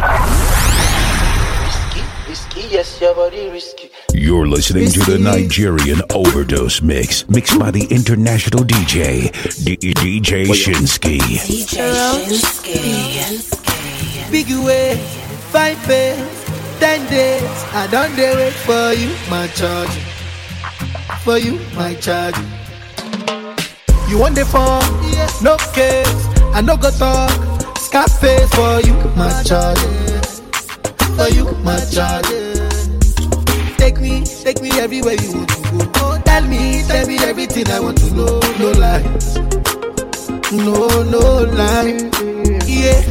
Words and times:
Risky, 1.60 2.00
risky, 2.26 2.62
yes, 2.74 2.98
your 2.98 3.14
body 3.14 3.50
risky. 3.50 3.90
You're 4.14 4.46
listening 4.48 4.88
to 4.92 5.00
the 5.00 5.18
Naija 5.18 6.00
Overdose 6.14 6.80
Mix, 6.80 7.28
mixed 7.28 7.58
by 7.58 7.70
the 7.70 7.84
international 7.90 8.64
DJ, 8.64 9.30
D- 9.66 9.76
DJ 9.76 10.46
Shinski. 10.46 11.18
DJ 11.18 11.92
Shinski. 12.24 14.32
Big 14.32 14.48
way, 14.64 14.96
five 15.52 15.76
days, 15.86 16.16
ten 16.80 17.06
days. 17.10 17.42
I 17.74 17.86
don't 17.90 18.16
dare 18.16 18.34
wait 18.34 18.54
for 18.54 18.94
you, 18.94 19.14
my 19.28 19.46
charge. 19.48 19.90
For 21.22 21.36
you, 21.36 21.60
my 21.74 21.94
charge. 21.96 22.34
You 24.08 24.16
want 24.18 24.36
the 24.36 24.46
phone? 24.46 24.80
Yes. 25.12 25.42
No 25.42 25.58
case. 25.74 26.31
I 26.54 26.60
no 26.60 26.76
go 26.76 26.90
talk. 26.90 27.30
Scarface 27.78 28.50
for 28.54 28.80
you, 28.80 28.94
my 29.16 29.42
charge. 29.42 29.78
For 31.16 31.28
you, 31.34 31.50
my 31.62 31.78
charge. 31.90 32.26
Take 33.78 34.00
me, 34.00 34.24
take 34.24 34.62
me 34.62 34.70
everywhere 34.80 35.14
you 35.20 35.32
want 35.36 35.48
to 35.48 35.62
go. 35.72 35.90
Oh, 35.96 36.22
tell 36.24 36.42
me, 36.46 36.82
tell 36.86 37.06
me 37.06 37.18
everything 37.18 37.68
I 37.68 37.80
want 37.80 37.98
to 37.98 38.14
know. 38.14 38.40
No 38.58 38.70
lies. 38.78 39.36
No, 40.52 40.86
no 41.10 41.44
lie. 41.56 42.10
Yeah. 42.66 43.02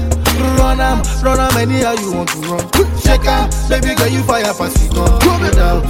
Run 0.58 0.80
am, 0.80 1.02
run 1.24 1.40
am 1.40 1.58
anyhow 1.58 1.94
you 1.94 2.14
want 2.14 2.30
to 2.30 2.38
run. 2.50 2.66
Check 3.02 3.26
am, 3.26 3.50
baby 3.70 3.94
girl 3.96 4.08
you 4.08 4.24
fire 4.24 4.54
pass 4.54 4.74
it 4.84 4.98
on. 4.98 5.20
No 5.22 5.52
doubt, 5.52 5.84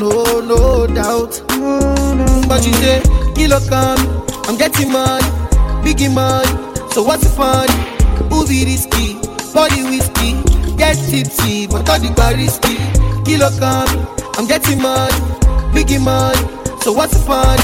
no 0.00 0.40
no 0.40 0.86
doubt. 0.86 1.42
But 2.48 2.66
you 2.66 2.72
say 2.74 3.02
kilo 3.36 3.60
come, 3.68 4.24
I'm 4.48 4.56
getting 4.56 4.90
money, 4.90 5.26
biggie 5.84 6.12
money. 6.12 6.48
So 6.92 7.02
what's 7.02 7.22
the 7.24 7.30
fun? 7.30 7.68
Who 8.30 8.46
be 8.46 8.64
risky? 8.64 9.14
Body 9.54 9.82
whiskey, 9.82 10.32
get 10.76 10.96
tipsy, 11.08 11.66
but 11.66 11.88
all 11.88 11.98
the 11.98 12.12
bar 12.16 12.34
risky. 12.34 12.76
Kilo 13.24 13.50
come, 13.58 13.88
I'm 14.36 14.46
getting 14.46 14.80
money, 14.80 15.14
biggie 15.74 16.02
money. 16.02 16.38
So 16.82 16.92
what's 16.92 17.14
the 17.16 17.24
fun? 17.24 17.58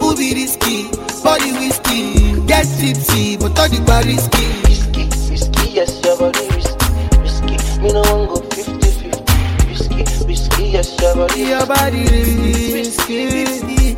Who 0.00 0.16
be 0.16 0.34
risky? 0.34 0.90
Body 1.22 1.52
whiskey, 1.52 2.40
get 2.46 2.66
tipsy, 2.78 3.36
but 3.36 3.58
all 3.58 3.68
the 3.68 3.80
bar 3.86 4.02
risky. 4.04 4.46
Risky, 4.66 5.04
risky, 5.30 5.70
yes, 5.70 6.02
your 6.04 6.16
body 6.18 6.48
risky. 6.48 6.86
Risky, 7.20 7.56
me 7.82 7.92
no 7.92 8.02
one 8.02 8.26
go 8.28 8.36
50 8.36 8.72
50. 8.80 9.68
Risky, 9.68 10.26
risky, 10.26 10.64
yes, 10.64 11.00
your 11.00 11.14
body 11.14 11.40
Your 11.40 11.66
body 11.66 12.02
risky, 12.02 13.26
risky, 13.26 13.96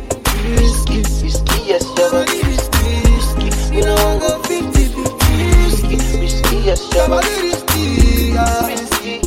risky. 0.57 1.01
Risky, 1.23 1.59
yes, 1.65 1.85
your 1.97 2.11
body 2.11 2.41
risky. 2.43 2.60
Risky, 3.91 3.95
me 3.95 3.95
no 3.95 4.05
one 4.05 4.19
go 4.19 4.41
50 4.43 4.85
50. 4.85 5.33
Risky, 5.63 6.19
risky, 6.19 6.55
yes, 6.57 6.93
your 6.93 7.07
your 7.07 7.07
body 7.09 7.27
body 7.27 7.41
risky. 8.71 9.21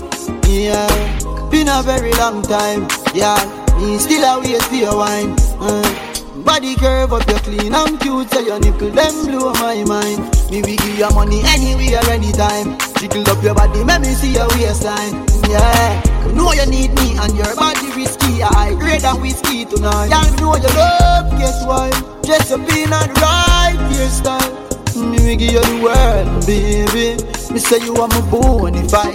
yeah. 0.49 1.51
been 1.51 1.69
a 1.69 1.83
very 1.83 2.13
long 2.15 2.43
time. 2.43 2.89
Yeah, 3.15 3.37
me 3.79 3.99
still 3.99 4.25
a 4.25 4.41
wait 4.41 4.63
your 4.77 4.97
wine. 4.97 5.35
Uh, 5.61 6.14
body 6.45 6.77
curve 6.77 7.13
up, 7.13 7.27
you 7.29 7.37
clean 7.43 7.75
and 7.75 7.99
cute, 8.01 8.31
so 8.31 8.41
your 8.41 8.61
nipple 8.61 8.91
them 8.91 9.27
blow 9.27 9.53
my 9.55 9.83
mind. 9.85 10.21
Me 10.51 10.63
we 10.63 10.77
give 10.77 10.99
you 10.99 11.11
money 11.11 11.41
anywhere, 11.45 12.05
anytime. 12.11 12.79
Jiggle 13.01 13.29
up 13.29 13.43
your 13.43 13.55
body, 13.55 13.83
make 13.85 14.01
me 14.01 14.15
see 14.15 14.33
your 14.35 14.49
waistline. 14.55 15.25
Yeah, 15.49 16.03
know 16.35 16.53
you 16.53 16.67
need 16.67 16.95
me 17.01 17.17
and 17.19 17.35
your 17.37 17.55
body 17.57 17.91
risky. 17.97 18.43
I 18.43 18.75
grade 18.79 19.01
than 19.03 19.21
whiskey 19.21 19.65
tonight. 19.65 20.13
You 20.13 20.37
know 20.41 20.49
what 20.51 20.63
you 20.63 20.69
love, 20.77 21.31
guess 21.39 21.65
why? 21.67 21.91
In 22.25 22.93
a 22.93 23.01
right 23.21 23.77
hairstyle. 23.93 24.65
Me 24.97 25.19
we 25.25 25.37
give 25.37 25.53
you 25.53 25.61
the 25.61 25.83
world, 25.83 26.47
baby. 26.47 27.17
Me 27.53 27.59
say 27.59 27.79
you 27.85 27.95
are 27.97 28.09
my 28.09 28.21
bonfire. 28.31 29.13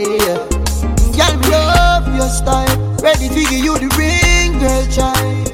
Girl, 1.15 1.37
me 1.37 1.49
love 1.49 2.07
your 2.15 2.29
style. 2.29 2.77
Ready 3.01 3.29
to 3.29 3.41
give 3.49 3.51
you 3.51 3.77
the 3.77 3.89
ring, 3.97 4.59
girl, 4.59 4.85
child. 4.87 5.48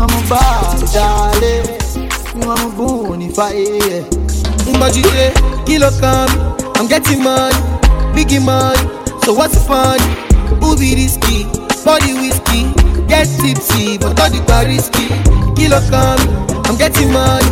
My 0.00 0.06
bad, 0.30 0.80
darling. 0.94 1.66
My 2.34 2.56
bonfire. 2.74 4.00
But 4.80 4.96
you 4.96 5.04
say 5.04 5.32
kilo 5.66 5.90
come, 6.00 6.56
I'm 6.76 6.88
getting 6.88 7.22
money, 7.22 7.54
biggie 8.16 8.42
money. 8.42 8.80
So 9.24 9.34
what's 9.34 9.54
the 9.54 9.60
fun? 9.60 10.00
Be 10.78 10.94
risky? 10.94 11.44
Body 11.84 12.14
whiskey, 12.14 12.72
get 13.08 13.28
tipsy, 13.40 13.98
but 13.98 14.18
all 14.18 14.30
the 14.30 14.40
bar 14.48 14.64
risky. 14.64 15.08
Kilo 15.54 15.80
come, 15.92 16.20
I'm 16.64 16.78
getting 16.78 17.12
money, 17.12 17.44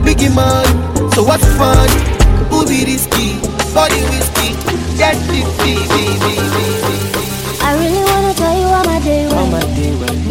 biggie 0.00 0.32
money. 0.34 0.72
So 1.12 1.22
what's 1.22 1.44
the 1.44 1.52
fun? 1.60 1.88
Be 2.66 2.84
risky? 2.86 3.36
Body 3.74 4.00
whiskey, 4.08 4.56
get 4.96 5.16
tipsy. 5.28 5.76
I 7.62 7.76
really 7.76 8.02
wanna 8.02 8.32
tell 8.34 8.56
you 8.58 8.68
how 8.68 8.84
my 8.84 9.00
day 9.04 9.26
went. 9.28 10.29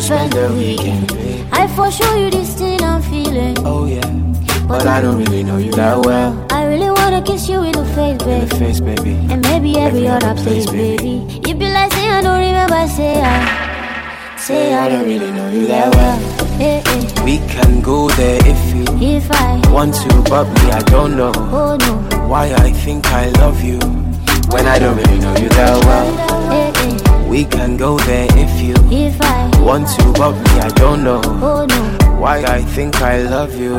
To, 0.00 0.06
spend 0.06 0.32
the 0.32 0.48
weekend. 0.54 1.12
I 1.52 1.66
for 1.76 1.90
sure 1.90 2.16
you 2.16 2.30
this 2.30 2.54
thing 2.54 2.82
I'm 2.82 3.02
feeling. 3.02 3.56
Oh 3.64 3.86
yeah, 3.86 4.06
but 4.66 4.86
I 4.86 5.00
don't 5.00 5.18
really 5.18 5.42
know 5.42 5.58
you 5.58 5.72
that 5.72 6.04
well. 6.04 6.46
I 6.50 6.64
really 6.66 6.90
wanna 6.90 7.22
kiss 7.22 7.48
you 7.48 7.62
in 7.62 7.72
the 7.72 7.84
face, 7.94 8.18
baby. 8.18 8.32
In 8.42 8.48
the 8.48 8.56
face, 8.56 8.80
baby. 8.80 9.10
And 9.30 9.42
maybe 9.42 9.78
every, 9.78 10.06
Every 10.06 10.08
other 10.08 10.34
place, 10.42 10.66
place, 10.66 10.70
baby. 10.70 11.18
baby. 11.26 11.48
You 11.48 11.54
be 11.54 11.66
like, 11.70 11.92
say 11.92 12.08
I 12.08 12.22
don't 12.22 12.40
remember, 12.40 12.86
say 12.88 13.20
I. 13.20 14.36
Say 14.38 14.74
I 14.74 14.88
don't 14.88 15.04
really 15.04 15.30
know 15.32 15.50
you 15.50 15.66
that 15.66 15.94
well. 15.94 17.24
We 17.24 17.38
can 17.48 17.80
go 17.82 18.08
there 18.10 18.40
if 18.44 18.74
you 18.74 18.84
If 19.00 19.30
I, 19.30 19.60
want 19.70 19.94
to, 19.94 20.22
but 20.30 20.44
me, 20.44 20.70
I 20.72 20.80
don't 20.80 21.16
know 21.16 21.32
oh 21.36 21.76
no. 21.78 22.26
why 22.28 22.52
I 22.54 22.72
think 22.72 23.06
I 23.06 23.28
love 23.42 23.62
you 23.62 23.78
when 24.50 24.66
I 24.66 24.78
don't 24.78 24.96
really 24.96 25.18
know 25.18 25.36
you 25.36 25.48
that 25.50 25.84
well. 25.84 26.52
Eh. 26.52 26.69
We 27.30 27.44
can 27.44 27.76
go 27.76 27.96
there 27.98 28.26
if 28.30 28.60
you 28.60 28.74
If 28.90 29.20
I, 29.22 29.48
want 29.62 29.86
to, 29.96 30.12
but 30.18 30.32
me, 30.32 30.60
I 30.60 30.68
don't 30.70 31.04
know 31.04 31.20
oh 31.24 31.64
no. 31.64 32.20
why 32.20 32.42
I 32.42 32.60
think 32.62 33.00
I 33.00 33.22
love 33.22 33.54
you 33.56 33.76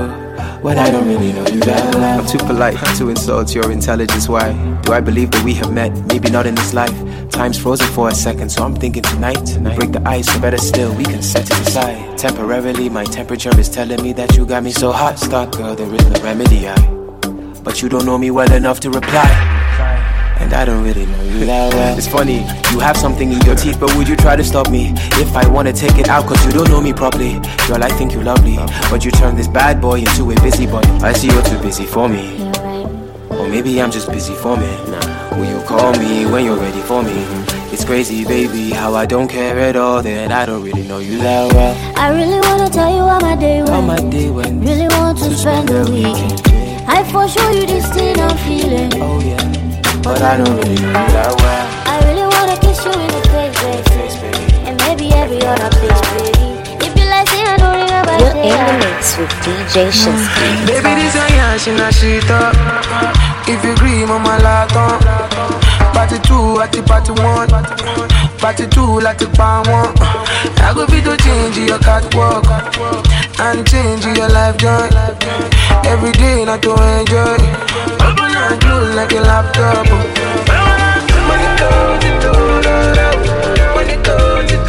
when 0.62 0.78
I 0.79 0.89
don't 0.89 1.06
really 1.06 1.34
know 1.34 1.45
you 1.47 1.59
that 1.61 1.95
well. 1.95 2.19
I'm 2.22 2.25
too 2.25 2.38
polite 2.38 2.78
to 2.97 3.09
insult 3.09 3.53
your 3.53 3.69
intelligence. 3.72 4.29
Why 4.29 4.53
do 4.84 4.94
I 4.94 5.01
believe 5.01 5.31
that 5.31 5.44
we 5.44 5.53
have 5.56 5.73
met? 5.73 5.91
Maybe 6.07 6.29
not 6.29 6.45
in 6.47 6.56
this 6.56 6.73
life. 6.73 6.95
Time's 7.29 7.59
frozen 7.59 7.88
for 7.88 8.07
a 8.09 8.16
second, 8.16 8.50
so 8.50 8.63
I'm 8.63 8.75
thinking 8.75 9.03
tonight. 9.03 9.44
tonight. 9.45 9.75
Break 9.75 9.91
the 9.91 10.07
ice, 10.07 10.34
or 10.35 10.40
better 10.40 10.57
still, 10.57 10.94
we 10.95 11.03
can 11.03 11.22
set 11.22 11.50
it 11.51 11.59
aside. 11.67 12.17
Temporarily, 12.17 12.90
my 12.90 13.03
temperature 13.03 13.57
is 13.59 13.69
telling 13.69 14.01
me 14.01 14.13
that 14.13 14.38
you 14.38 14.45
got 14.45 14.63
me 14.63 14.72
so 14.72 14.91
hot. 14.91 15.19
Stop, 15.19 15.51
girl, 15.57 15.75
there 15.75 15.94
is 15.94 16.06
no 16.07 16.22
remedy. 16.23 16.69
I, 16.69 16.75
but 17.63 17.81
you 17.81 17.90
don't 17.90 18.06
know 18.06 18.17
me 18.17 18.31
well 18.31 18.51
enough 18.53 18.79
to 18.81 18.90
reply. 18.91 19.60
And 20.41 20.53
I 20.53 20.66
don't 20.66 20.84
really 20.84 21.06
know 21.06 21.24
you 21.24 21.46
that 21.46 21.74
well. 21.74 21.97
It's 21.97 22.07
funny, 22.07 22.40
you 22.72 22.79
have 22.79 22.97
something 22.97 23.31
in 23.31 23.40
your 23.41 23.56
teeth, 23.56 23.79
but 23.79 23.96
would 23.96 24.07
you 24.07 24.16
try 24.16 24.35
to 24.35 24.44
stop 24.44 24.69
me? 24.69 24.94
If 25.22 25.35
I 25.35 25.47
wanna 25.47 25.72
take 25.72 25.97
it 25.97 26.09
out, 26.09 26.25
cause 26.25 26.44
you 26.46 26.52
don't 26.52 26.69
know 26.69 26.81
me 26.81 26.94
properly. 26.94 27.34
Girl, 27.68 27.84
I 27.84 27.90
think 27.90 28.13
you're 28.13 28.24
lovely, 28.24 28.57
but 28.90 29.06
you 29.06 29.12
turn 29.12 29.35
this 29.35 29.47
bad 29.47 29.79
boy 29.79 30.00
into 30.00 30.31
a 30.31 30.35
busy 30.41 30.66
boy. 30.68 30.81
I 31.02 31.13
see 31.13 31.28
you're 31.28 31.44
too 31.44 31.59
busy 31.62 31.85
for 31.85 32.09
me. 32.09 32.25
Or 33.29 33.47
maybe 33.47 33.81
I'm 33.81 33.91
just 33.91 34.12
busy 34.12 34.34
for 34.34 34.57
me. 34.57 34.68
Will 35.38 35.46
you 35.46 35.62
call 35.66 35.94
me 35.97 36.25
when 36.25 36.44
you're 36.46 36.58
ready 36.58 36.81
for 36.81 37.02
me? 37.02 37.13
It's 37.72 37.85
crazy, 37.85 38.25
baby, 38.25 38.72
how 38.72 38.94
I 38.96 39.06
don't 39.06 39.29
care 39.29 39.58
at 39.59 39.75
all. 39.78 40.02
Then 40.02 40.31
I 40.31 40.46
don't 40.46 40.63
really 40.63 40.85
know 40.88 41.00
you 41.00 41.18
that 41.19 41.53
well. 41.53 41.73
I 41.97 42.09
really 42.09 42.40
wanna 42.47 42.69
tell 42.69 42.94
you 42.94 43.03
how 43.08 43.19
my 43.19 43.35
day 43.35 43.59
went. 43.59 43.69
How 43.69 43.81
my 43.81 44.00
day 44.09 44.29
went. 44.29 44.63
Really 44.68 44.88
want 44.90 45.18
to 45.19 45.34
spend 45.38 45.69
the 45.69 45.90
weekend. 45.90 46.41
I 46.88 47.03
for 47.12 47.28
sure 47.29 47.52
you 47.52 47.66
this 47.66 47.88
thing 47.94 48.19
I'm 48.19 48.38
feeling. 48.46 48.91
Oh 49.02 49.22
yeah, 49.22 49.40
but 50.03 50.22
I 50.22 50.38
don't 50.38 50.56
really 50.57 50.75
know 50.81 50.89
you 50.89 51.12
that 51.13 51.34
well. 51.38 51.66
I 51.85 51.95
really 52.09 52.25
wanna 52.25 52.57
kiss 52.57 52.81
you 52.85 52.91
in 52.91 53.09
the 53.09 53.22
face, 53.29 53.53
baby. 53.62 53.81
Face, 53.94 54.17
baby. 54.17 54.45
And 54.66 54.75
maybe 54.85 55.13
every 55.13 55.41
other 55.45 55.69
place, 55.69 56.01
baby. 56.17 56.57
It 56.81 56.91
be 56.97 57.03
like 57.06 57.29
say 57.29 57.41
I 57.45 57.57
don't 57.62 57.78
remember. 57.78 58.13
You're 58.17 58.50
in 58.50 58.57
the 58.57 58.75
mix 58.81 59.17
with 59.17 59.34
DJ 59.45 59.94
Shinski. 59.94 60.47
Baby, 60.66 60.91
this 60.97 61.13
a 61.13 61.25
yash 61.38 61.67
in 61.70 61.79
a 61.79 61.91
shit 61.93 62.29
up. 62.34 62.55
If 63.46 63.61
you 63.64 63.73
agree, 63.73 64.05
mama 64.05 64.41
laton. 64.41 64.97
Party 65.93 66.17
two, 66.26 66.61
at 66.61 66.72
the 66.73 66.81
party 66.81 67.14
one. 67.14 67.49
Party 68.41 68.66
two, 68.66 68.99
like 68.99 69.20
the 69.20 69.28
pan 69.38 69.61
one. 69.70 69.93
I 70.66 70.73
go 70.73 70.88
be 70.88 70.99
to 71.02 71.16
change 71.22 71.58
your 71.58 71.78
catwalk 71.78 72.49
and 73.40 73.61
change 73.70 74.03
your 74.17 74.29
life 74.29 74.58
joy. 74.58 74.90
Every 75.85 76.11
day, 76.14 76.43
not 76.43 76.64
to 76.64 76.73
enjoy. 76.73 77.38
Open 78.02 78.34
and 78.34 78.59
close 78.59 78.96
like 78.96 79.11
a 79.14 79.22
laptop. 79.22 79.85
It 83.91 84.03
goes, 84.05 84.52
it 84.52 84.60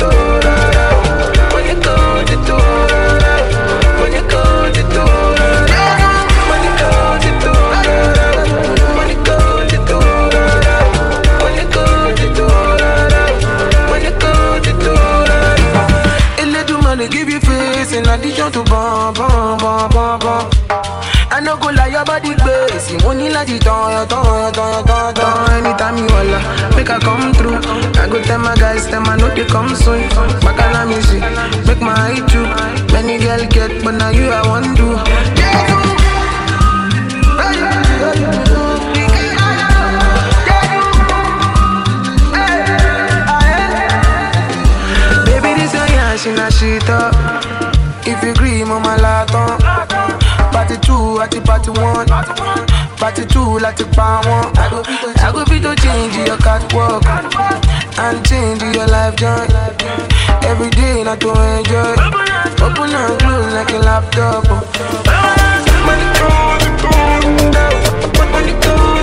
addiction 18.23 18.53
to 18.53 18.63
bọ́n 18.71 19.15
bọ́n 19.19 20.19
bọ́n 20.25 20.45
I 21.35 21.41
no 21.41 21.57
go 21.57 21.69
lie, 21.71 21.89
your 21.95 22.05
body 22.05 22.33
gbèsè, 22.43 22.95
mo 23.03 23.11
ní 23.19 23.27
láti 23.35 23.59
tán 23.67 23.91
yan 23.95 24.07
tán 24.07 24.23
yan 24.43 24.53
tán 24.59 25.15
yan. 25.19 25.65
Anytime 25.65 25.97
you 25.99 26.07
walla, 26.15 26.39
make 26.77 26.91
I 26.91 26.99
come 27.01 27.33
through. 27.35 27.59
I 28.03 28.07
go 28.11 28.19
tell 28.23 28.39
my 28.39 28.55
guys, 28.55 28.87
tell 28.87 29.01
my 29.01 29.17
know 29.17 29.29
they 29.35 29.47
come 29.47 29.75
soon. 29.75 30.03
the 30.11 30.83
music, 30.91 31.23
make 31.67 31.81
my 31.81 31.95
eye 32.07 32.21
too. 32.31 32.47
Many 32.93 33.19
girl 33.25 33.43
get, 33.55 33.83
but 33.83 33.95
now 33.95 34.11
you 34.11 34.31
I 34.31 34.47
wan 34.47 34.75
do. 34.75 34.89
Yeah, 46.13 46.17
she 46.17 46.31
na 46.33 46.49
she 46.51 46.79
talk 46.81 47.42
if 48.23 48.27
you 48.27 48.35
agree, 48.35 48.63
mama 48.63 48.97
laton. 49.03 49.59
Party 50.53 50.77
two, 50.79 51.19
at 51.21 51.33
the 51.33 51.41
party 51.43 51.71
one. 51.75 52.07
Party 52.97 53.27
two, 53.27 53.59
like 53.59 53.75
the 53.77 53.85
pound 53.99 54.27
one. 54.31 54.57
I 54.57 54.71
go, 54.71 54.83
I 55.19 55.33
go 55.35 55.45
be 55.45 55.59
to 55.59 55.75
change 55.75 56.15
your 56.23 56.39
catwalk 56.39 57.03
and 57.99 58.25
change 58.25 58.63
your 58.63 58.87
life 58.87 59.17
joy. 59.17 59.43
Every 60.47 60.71
day, 60.71 61.03
not 61.03 61.19
to 61.23 61.35
enjoy. 61.35 61.99
Open 62.63 62.95
and 62.95 63.19
close 63.19 63.53
like 63.59 63.73
a 63.75 63.79
laptop. 63.83 64.47
Money 65.83 66.07
goes, 66.15 66.63
it 66.63 66.79
goes, 66.79 67.27
money 68.31 68.55
goes, 68.63 69.02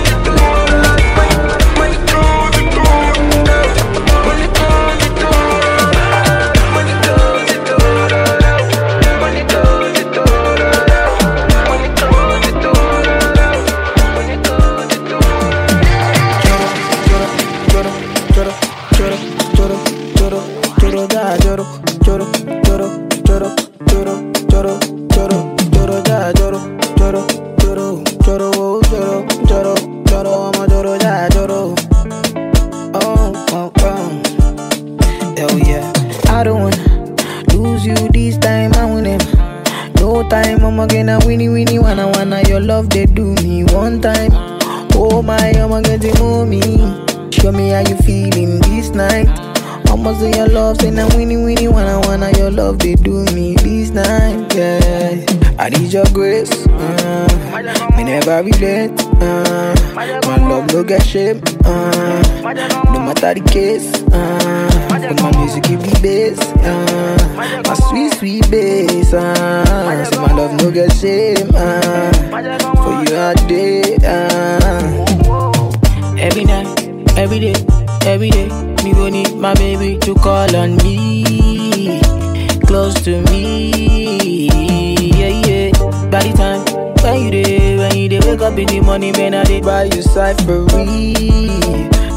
get 60.90 61.06
shame. 61.06 61.40
Uh, 61.64 62.20
no 62.92 62.98
matter 63.06 63.34
the 63.34 63.42
case. 63.52 63.94
Uh, 64.10 64.88
but 64.90 65.22
my 65.22 65.30
music 65.38 65.62
give 65.62 65.80
me 65.80 65.92
bass. 66.02 66.40
Uh, 66.66 67.62
my 67.64 67.74
sweet 67.74 68.12
sweet 68.14 68.50
bass. 68.50 69.14
Uh, 69.14 70.04
so 70.06 70.20
my 70.20 70.32
love 70.32 70.52
no 70.60 70.68
get 70.72 70.92
shame. 70.92 71.48
Uh, 71.54 72.10
for 72.82 72.94
you 73.06 73.16
all 73.16 73.34
day. 73.46 73.96
Uh, 74.02 75.06
Every 76.18 76.44
night, 76.44 76.66
every 77.16 77.38
day, 77.38 77.54
every 78.04 78.28
day, 78.30 78.48
me 78.84 78.92
go 78.92 79.08
need 79.08 79.34
my 79.36 79.54
baby 79.54 79.96
to 80.00 80.14
call 80.16 80.54
on 80.54 80.76
me, 80.76 81.98
close 82.66 82.92
to 83.04 83.22
me, 83.30 84.50
wake 88.26 88.40
up 88.42 88.58
in 88.58 88.66
the 88.66 88.80
morning, 88.80 89.12
man, 89.12 89.34
I 89.34 89.44
did 89.44 89.64
buy 89.64 89.84
you 89.84 90.02
cyphery, 90.02 91.14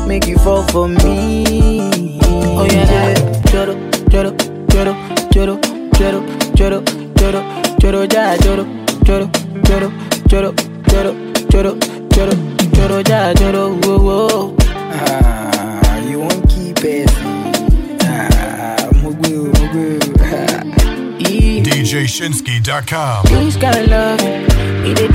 make 0.08 0.28
you 0.28 0.38
fall 0.40 0.64
for 0.68 0.88
me. 0.88 2.20
Oh 2.26 2.66
yeah, 2.66 2.92
yeah. 2.92 3.42
Joro, 3.52 3.74
joro, 4.10 4.32
joro, 4.70 4.94
joro, 5.32 5.60
joro, 5.96 6.20
joro, 6.56 6.84
joro, 7.16 7.42
joro, 7.80 8.06
ja, 8.08 8.36
joro, 8.38 8.66
joro, 9.04 9.30
joro, 9.68 9.92
joro, 10.28 10.54
joro, 10.88 11.14
joro, 11.50 11.78
joro, 12.12 12.34
joro, 12.74 13.02
ja, 13.04 13.34
joro, 13.34 13.64
whoa, 13.82 13.98
whoa. 14.00 14.56
Ah, 14.92 15.98
you 16.00 16.20
won't 16.20 16.48
keep 16.50 16.84
it. 16.84 17.10
Ah, 18.04 18.90
mugu, 19.02 19.52
mugu. 19.54 20.00
Yeah. 20.20 20.64
DJShinski.com 21.64 23.26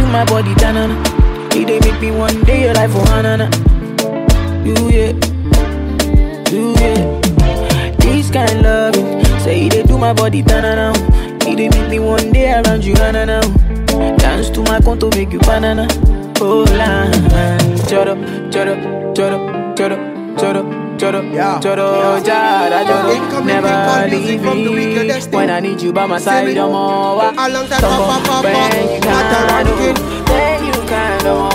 bring 0.09 0.13
my 0.13 0.25
body 0.25 0.55
down 0.55 0.77
on 0.77 1.51
Hey, 1.53 1.65
they 1.65 1.81
make 1.81 2.01
me 2.01 2.11
one 2.11 2.43
day 2.45 2.65
your 2.65 2.75
life 2.75 2.93
for 2.93 3.05
Hannah. 3.07 3.51
Do 4.65 4.75
yeah, 4.91 5.13
do 6.45 6.75
yeah. 6.79 7.21
This 7.99 8.31
kind 8.31 8.51
of 8.51 8.95
loving, 8.95 9.25
say 9.41 9.69
they 9.69 9.83
do 9.83 9.99
my 9.99 10.13
body 10.13 10.43
down 10.43 10.65
on 10.65 10.95
Hey, 11.43 11.55
they 11.55 11.69
make 11.69 11.91
me 11.91 11.99
one 11.99 12.33
day 12.33 12.53
around 12.53 12.85
you, 12.85 12.95
Hannah. 12.95 13.41
Dance 14.19 14.51
to 14.51 14.63
my 14.63 14.81
conto, 14.81 15.11
make 15.11 15.33
you 15.33 15.41
banana. 15.41 15.87
Oh, 16.41 16.65
la, 16.77 17.11
chut 17.89 18.09
up, 18.09 18.19
chut 18.53 18.69
up, 18.69 19.15
chut 19.15 19.33
up, 19.33 19.77
chut 19.77 19.93
up. 19.93 20.08
Yeah. 21.15 21.59
Never 23.45 24.09
leave 24.11 24.43
me. 24.43 24.99
When 25.31 25.51
I 25.51 25.61
need 25.61 25.81
you 25.81 25.93
by 25.93 26.07
my 26.07 26.19
side, 26.19 26.57
I'm 26.57 26.75
over. 26.75 27.33
How 27.37 27.49
long 27.49 27.67
that 27.69 27.81
pop, 27.81 28.25
pop, 28.25 28.45
you 30.67 30.73
can, 30.87 31.48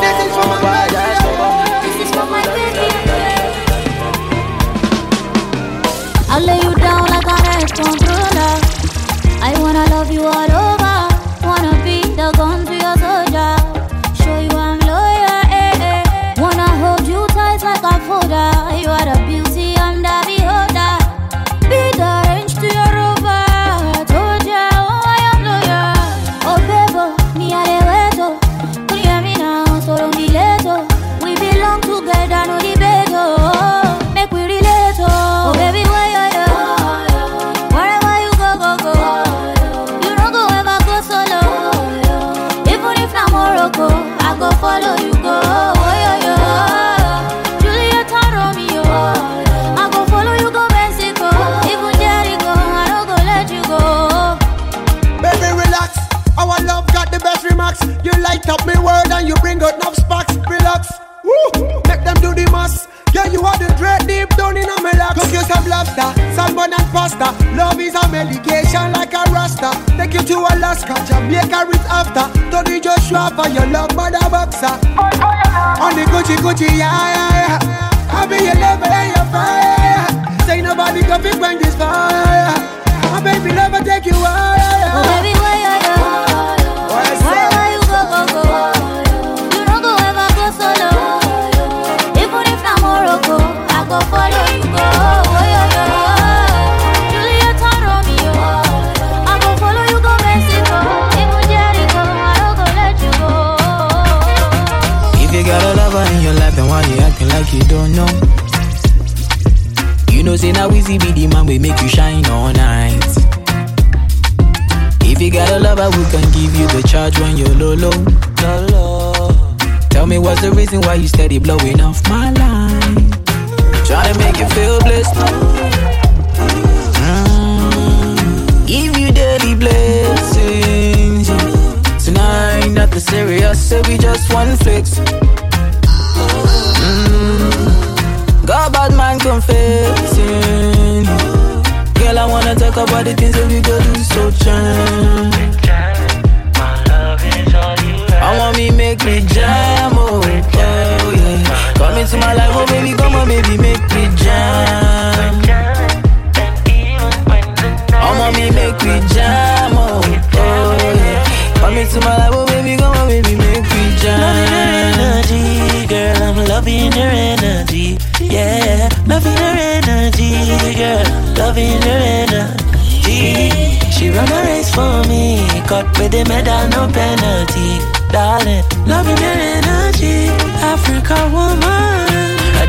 Loving 166.63 166.93
your 166.93 167.11
energy, 167.11 167.97
yeah. 168.21 168.87
Loving 169.05 169.33
your 169.33 169.57
energy, 169.83 170.31
girl. 170.79 171.03
Loving 171.35 171.81
your 171.83 171.99
energy. 171.99 173.51
She 173.91 174.07
run 174.07 174.31
a 174.31 174.43
race 174.47 174.73
for 174.73 175.03
me, 175.09 175.43
caught 175.67 175.85
with 175.99 176.13
the 176.13 176.23
medal, 176.23 176.63
no 176.69 176.87
penalty, 176.87 177.83
darling. 178.13 178.63
Loving 178.87 179.17
your 179.17 179.39
energy, 179.59 180.31
Africa 180.63 181.29
woman. 181.33 182.07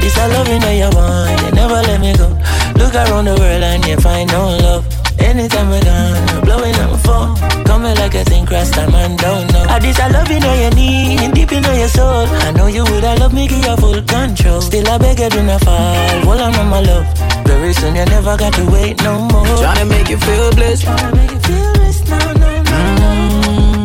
This 0.00 0.18
I 0.18 0.26
love 0.26 0.48
you, 0.48 0.58
know 0.58 0.70
you 0.72 0.90
want, 0.90 1.40
you 1.42 1.52
never 1.52 1.80
let 1.86 2.00
me 2.00 2.16
go. 2.16 2.26
Look 2.74 2.96
around 2.96 3.26
the 3.26 3.36
world 3.38 3.62
and 3.62 3.86
you 3.86 3.96
find 3.98 4.28
no 4.32 4.56
love. 4.58 5.03
Anytime 5.34 5.68
we're 5.68 5.80
done, 5.80 6.44
blowing 6.44 6.74
up 6.76 6.92
my 6.92 6.98
phone. 6.98 7.64
Coming 7.64 7.96
like 7.96 8.14
a 8.14 8.22
thing, 8.24 8.46
crossed 8.46 8.74
time 8.74 8.94
and 8.94 9.18
don't 9.18 9.52
know. 9.52 9.64
I 9.68 9.80
this 9.80 9.98
I 9.98 10.06
love 10.06 10.30
you, 10.30 10.38
know 10.38 10.54
you 10.54 10.70
need, 10.70 11.34
deep 11.34 11.50
in 11.50 11.64
your 11.64 11.88
soul. 11.88 12.26
I 12.46 12.52
know 12.52 12.68
you 12.68 12.84
would, 12.84 13.02
I 13.02 13.16
love 13.16 13.34
me, 13.34 13.48
give 13.48 13.64
you 13.64 13.76
full 13.76 14.00
control. 14.02 14.60
Still, 14.60 14.88
I 14.88 14.96
beg 14.96 15.18
you, 15.18 15.28
do 15.28 15.42
not 15.42 15.60
fall. 15.62 16.24
While 16.24 16.38
I'm 16.40 16.54
on 16.54 16.68
my 16.68 16.78
love. 16.80 17.06
Very 17.46 17.72
soon, 17.72 17.96
you 17.96 18.04
never 18.04 18.36
got 18.36 18.52
to 18.54 18.64
wait 18.70 19.02
no 19.02 19.18
more. 19.18 19.44
Trying 19.58 19.78
to 19.78 19.86
make 19.86 20.08
you 20.08 20.18
feel 20.18 20.52
blessed. 20.54 20.84
Trying 20.84 21.10
to 21.10 21.16
make 21.16 21.30
you 21.32 21.40
feel 21.40 21.72
blessed, 21.74 22.08
no, 22.08 22.18
no, 22.18 22.62
no. 22.62 22.78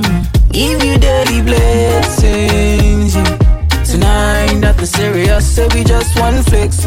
Mm, 0.05 0.51
Give 0.51 0.83
you 0.83 0.99
dirty 0.99 1.41
blessings. 1.41 3.15
Yeah. 3.15 3.37
Tonight, 3.85 4.53
nothing 4.59 4.85
serious, 4.85 5.55
say 5.55 5.67
we 5.73 5.83
just 5.83 6.15
one 6.19 6.43
flicks. 6.43 6.85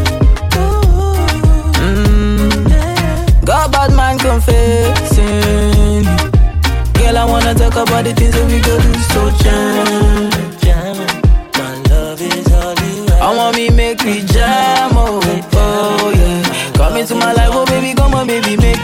mind 4.13 4.21
confessing. 4.21 6.05
Girl, 6.95 7.17
I 7.17 7.25
wanna 7.25 7.55
talk 7.55 7.75
about 7.75 8.05
the 8.05 8.13
things 8.15 8.35
that 8.35 8.47
we 8.47 8.61
go 8.61 8.79
do 8.81 8.93
so 9.13 9.31
jam. 9.43 10.31
My 11.59 11.75
love 11.91 12.21
is 12.21 12.53
all 12.53 12.75
you 12.85 13.07
have. 13.09 13.23
I 13.23 13.37
want 13.37 13.57
me 13.57 13.71
make 13.71 14.05
me 14.05 14.23
jam, 14.27 14.91
oh, 14.95 15.21
oh 15.55 16.13
yeah. 16.15 16.73
Come 16.75 16.97
into 16.97 17.15
my 17.15 17.33
life, 17.33 17.51
oh 17.53 17.65
baby, 17.67 17.95
come 17.95 18.15
on, 18.15 18.27
baby, 18.27 18.57
make 18.57 18.81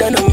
Then 0.00 0.16
I'm 0.16 0.29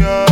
yeah. 0.00 0.29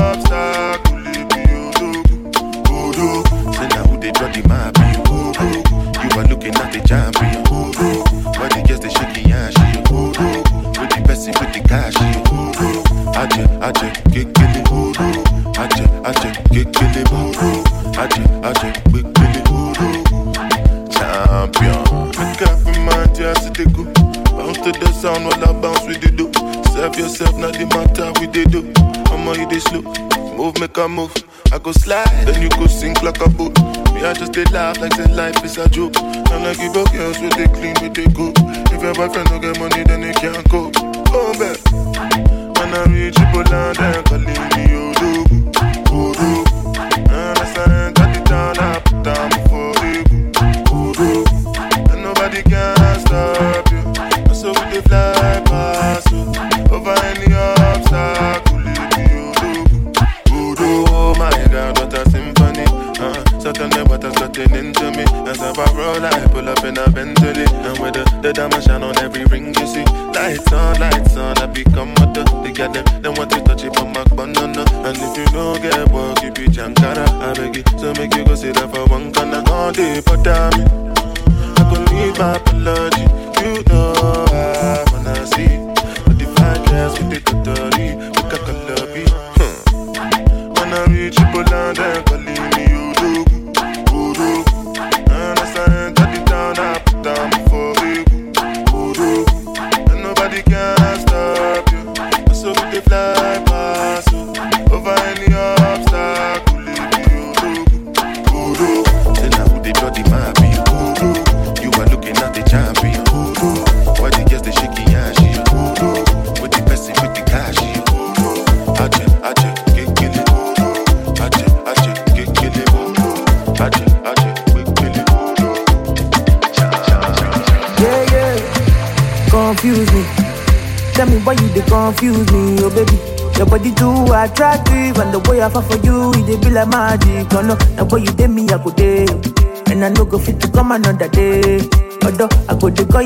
a 35.59 35.69
joke. 35.69 35.97
And 35.97 36.45
like 36.45 36.59
give 36.59 36.77
up 36.77 36.93
girls, 36.93 37.19
with 37.21 37.35
the 37.35 37.49
clean, 37.55 37.75
with 37.83 37.95
they 37.95 38.07
go. 38.07 38.33
If 38.71 38.83
your 38.83 38.95
boyfriend 38.95 39.29
don't 39.29 39.41
get 39.41 39.59
money, 39.59 39.83
then 39.85 40.01
they 40.03 40.13
can't 40.13 40.48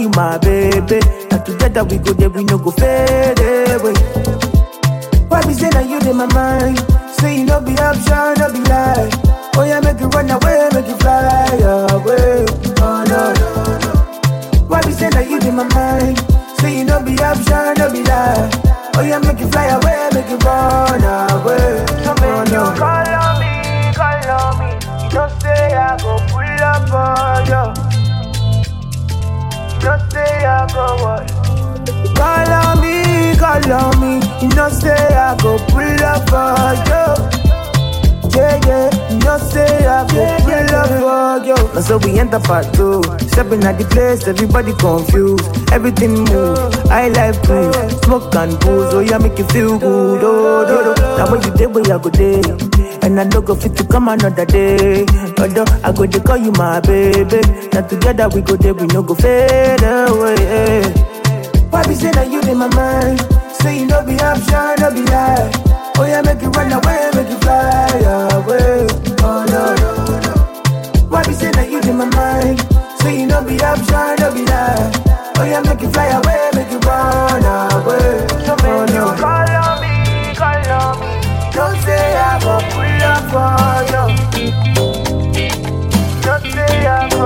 you 0.02 0.10
my 0.10 0.38
baby. 0.38 1.00
Now 1.30 1.38
together 1.38 1.84
we 1.84 1.98
go 1.98 2.12
there, 2.12 2.30
we 2.30 2.44
no 2.44 2.58
go 2.58 2.70
fail. 2.70 3.21
And 41.82 41.88
so 41.88 41.98
we 41.98 42.16
enter 42.16 42.38
part 42.38 42.72
two. 42.74 43.02
Stepping 43.34 43.64
at 43.64 43.74
the 43.76 43.84
place, 43.90 44.28
everybody 44.28 44.70
confused. 44.78 45.42
Everything 45.72 46.14
move, 46.30 46.54
I 46.86 47.08
life 47.10 47.42
too. 47.42 47.74
Smoke 48.06 48.32
and 48.36 48.54
booze, 48.60 48.94
oh 48.94 49.00
yeah, 49.00 49.18
make 49.18 49.36
you 49.36 49.42
feel 49.50 49.80
good. 49.80 50.22
Oh, 50.22 50.62
do, 50.62 50.94
do. 50.94 51.02
That 51.18 51.26
way 51.26 51.42
you 51.42 51.50
did 51.58 51.74
where 51.74 51.82
you 51.82 51.98
go 51.98 52.08
day. 52.08 52.38
And 53.02 53.18
I 53.18 53.24
don't 53.26 53.44
go 53.44 53.56
fit 53.56 53.74
to 53.78 53.84
come 53.84 54.06
another 54.06 54.46
day. 54.46 55.02
Although 55.42 55.66
I 55.82 55.90
go 55.90 56.06
to 56.06 56.20
call 56.22 56.36
you 56.36 56.52
my 56.52 56.78
baby. 56.78 57.42
Now 57.74 57.82
together 57.82 58.28
we 58.28 58.42
go 58.42 58.54
there, 58.54 58.74
we 58.74 58.86
no 58.86 59.02
go 59.02 59.16
fade 59.16 59.82
away. 59.82 60.86
What 61.66 61.88
be 61.88 61.98
saying 61.98 62.14
that 62.14 62.30
you 62.30 62.42
in 62.46 62.58
my 62.62 62.70
mind. 62.78 63.18
Say 63.58 63.80
you 63.80 63.86
no 63.90 64.06
be 64.06 64.14
option, 64.22 64.78
no 64.78 64.86
be 64.94 65.02
lie. 65.10 65.50
Oh 65.98 66.06
yeah, 66.06 66.22
make 66.22 66.42
you 66.42 66.50
run 66.54 66.70
away, 66.70 67.10
make 67.18 67.26
you 67.26 67.38
fly 67.42 68.38
away 68.38 69.01
that 71.82 71.86
you 71.86 71.92
in 71.92 71.98
my 71.98 72.04
mind? 72.16 72.60
So 73.00 73.08
you 73.08 73.26
know 73.26 73.42
be 73.44 73.60
option, 73.60 74.16
no 74.18 74.32
be 74.34 74.44
lie. 74.46 74.92
Oh 75.38 75.44
yeah, 75.44 75.60
make 75.62 75.82
it 75.82 75.90
fly 75.92 76.06
away, 76.06 76.50
make 76.54 76.70
it 76.70 76.84
run 76.84 77.44
away. 77.44 78.26
So 78.46 78.54
oh, 78.58 78.86
no. 78.86 79.14
call 79.18 79.50
on 79.50 79.80
me, 79.82 80.34
call 80.34 80.70
on 80.70 81.00
me. 81.00 81.10
Don't 81.52 81.76
say 81.82 82.16
I 82.16 82.38
go 82.40 82.58
pull 82.70 83.02
up 83.02 83.22
for 83.32 83.82
you. 83.90 84.04
Don't 86.22 86.44
say 86.52 86.86
I 86.86 87.08
go 87.10 87.24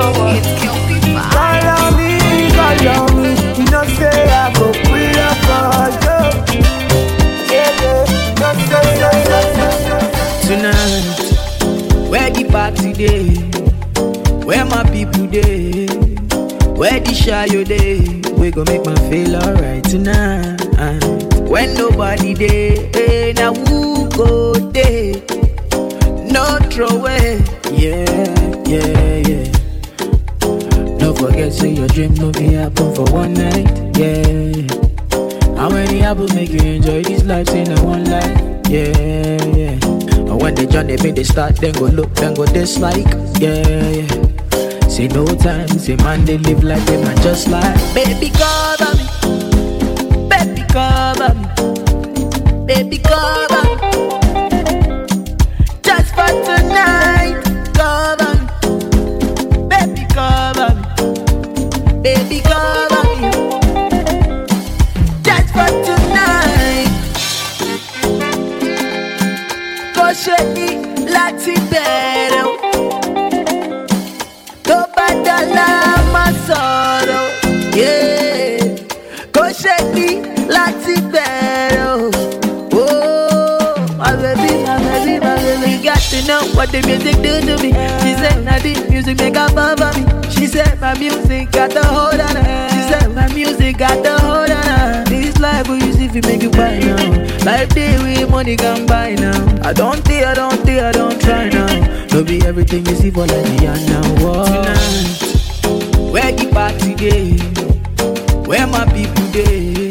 Call 1.33 1.69
on 1.77 1.89
me, 1.97 2.09
call 2.57 2.89
on 2.89 3.11
me. 3.23 3.33
Don't 3.67 3.89
say 3.97 4.19
I 4.29 4.53
pull 4.55 4.73
up 4.73 5.39
for 5.47 5.93
you. 6.03 6.21
Yeah, 7.53 7.71
yeah. 7.83 8.05
Don't 8.35 8.59
say, 8.69 8.87
don't 9.01 9.21
say, 9.27 9.43
don't 9.61 9.79
say. 9.85 10.47
Tonight, 10.47 12.09
where 12.09 12.31
the 12.31 12.45
party 12.51 12.93
day? 12.93 13.46
Where 14.47 14.65
my 14.65 14.85
people 14.91 15.27
day? 15.27 15.87
Where 16.79 17.01
the 17.01 17.13
shy 17.13 17.47
you 17.47 17.65
day? 17.65 17.99
We 18.39 18.53
gon' 18.53 18.67
make 18.67 18.85
man 18.87 18.97
feel 19.11 19.35
alright 19.37 19.83
tonight. 19.83 20.61
When 21.51 21.75
nobody 21.75 22.33
day, 22.35 22.91
hey, 22.93 23.31
eh, 23.31 23.33
now 23.33 23.55
who 23.55 24.09
go 24.11 24.55
day? 24.71 25.23
No 26.31 26.59
throw 26.71 26.87
away, 26.89 27.43
yeah, 27.73 28.07
yeah, 28.67 29.17
yeah. 29.27 30.99
Don't 30.99 31.19
forget, 31.19 31.53
say 31.53 31.71
your 31.71 31.89
dream 31.89 32.15
no 32.15 32.31
be 32.31 32.53
happen 32.53 32.95
for 32.95 33.05
one 33.13 33.35
night, 33.35 33.67
yeah. 33.97 34.53
How 35.57 35.71
many 35.71 36.03
apples 36.03 36.35
make 36.35 36.51
you 36.51 36.61
enjoy 36.61 37.03
this 37.03 37.25
life 37.25 37.49
in 37.49 37.73
a 37.73 37.83
one 37.83 38.05
life? 38.05 38.41
Yeah, 38.69 39.43
yeah. 39.57 39.79
And 40.31 40.41
when 40.41 40.55
they 40.55 40.67
join, 40.67 40.87
they 40.87 40.97
they 40.97 41.25
start, 41.25 41.57
then 41.57 41.73
go 41.75 41.87
look, 41.87 42.15
then 42.15 42.35
go 42.35 42.45
dislike. 42.47 43.07
Yeah, 43.41 43.67
yeah. 43.91 44.36
Say 44.89 45.09
no 45.09 45.25
time, 45.27 45.69
say 45.79 45.97
man, 45.97 46.25
they 46.25 46.39
live 46.39 46.65
like 46.65 46.85
them 46.87 47.05
and 47.07 47.21
just 47.23 47.49
like 47.49 47.75
Baby, 47.95 48.31
cover 48.31 48.97
me. 48.97 49.05
Baby, 50.29 50.63
cover 50.69 51.35
me. 51.35 52.67
Baby, 52.67 52.99
cover. 52.99 53.36
What 86.67 86.83
the 86.83 86.87
music 86.87 87.17
do 87.23 87.41
to 87.41 87.63
me. 87.63 87.71
She 88.03 88.15
said, 88.19 88.45
now 88.45 88.59
the 88.59 88.87
music 88.91 89.19
make 89.19 89.37
her 89.37 89.49
fun 89.51 89.77
for 89.77 89.93
me. 89.99 90.31
She 90.31 90.47
said, 90.47 90.81
my 90.81 90.99
music 90.99 91.51
got 91.53 91.71
the 91.71 91.85
hold 91.85 92.21
on 92.21 92.37
her. 92.37 92.69
She 92.71 92.83
said, 92.91 93.15
my 93.15 93.33
music 93.33 93.79
got 93.79 94.03
the 94.03 94.19
hold 94.19 94.51
on 94.51 94.63
her. 94.63 95.05
This 95.05 95.39
life 95.39 95.69
we 95.69 95.77
use 95.77 96.01
if 96.01 96.15
you 96.15 96.23
make 96.23 96.43
you 96.43 96.51
buy 96.51 96.79
now. 96.79 96.97
Life 97.45 97.69
day 97.71 97.97
with 97.99 98.31
money 98.31 98.57
can 98.57 98.87
buy 98.87 99.15
now. 99.15 99.37
I 99.63 99.73
don't 99.73 100.03
think, 100.05 100.27
I 100.27 100.35
don't 100.35 100.59
think, 100.65 100.83
I 100.83 100.93
don't 100.93 101.21
try 101.21 101.49
now. 101.49 102.07
No 102.13 102.25
be 102.25 102.45
everything 102.45 102.85
you 102.87 102.95
see 102.97 103.11
for 103.11 103.27
like 103.27 103.45
me 103.45 103.67
and 103.67 103.87
now. 103.87 104.03
Tonight, 104.45 106.11
where 106.11 106.33
the 106.33 106.51
party 106.53 106.95
day? 106.95 107.37
Where 108.47 108.67
my 108.67 108.85
people 108.87 109.27
day? 109.31 109.89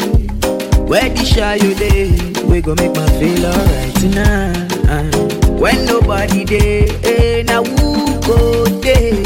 Where 0.85 1.09
the 1.09 1.23
shy 1.25 1.55
you 1.55 1.73
day? 1.75 2.11
We 2.43 2.61
gon' 2.61 2.75
make 2.75 2.95
my 2.95 3.07
feel 3.19 3.45
alright 3.45 3.95
tonight. 3.95 4.74
When 4.87 5.85
nobody 5.85 6.45
day, 6.45 6.87
eh, 7.03 7.41
now 7.43 7.63
who 7.63 8.21
go 8.21 8.65
day? 8.81 9.23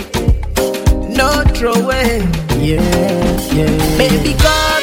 No 1.09 1.43
throw 1.53 1.73
away, 1.73 2.25
yeah, 2.57 2.79
yeah. 3.51 3.97
Baby, 3.97 4.35
cover 4.39 4.78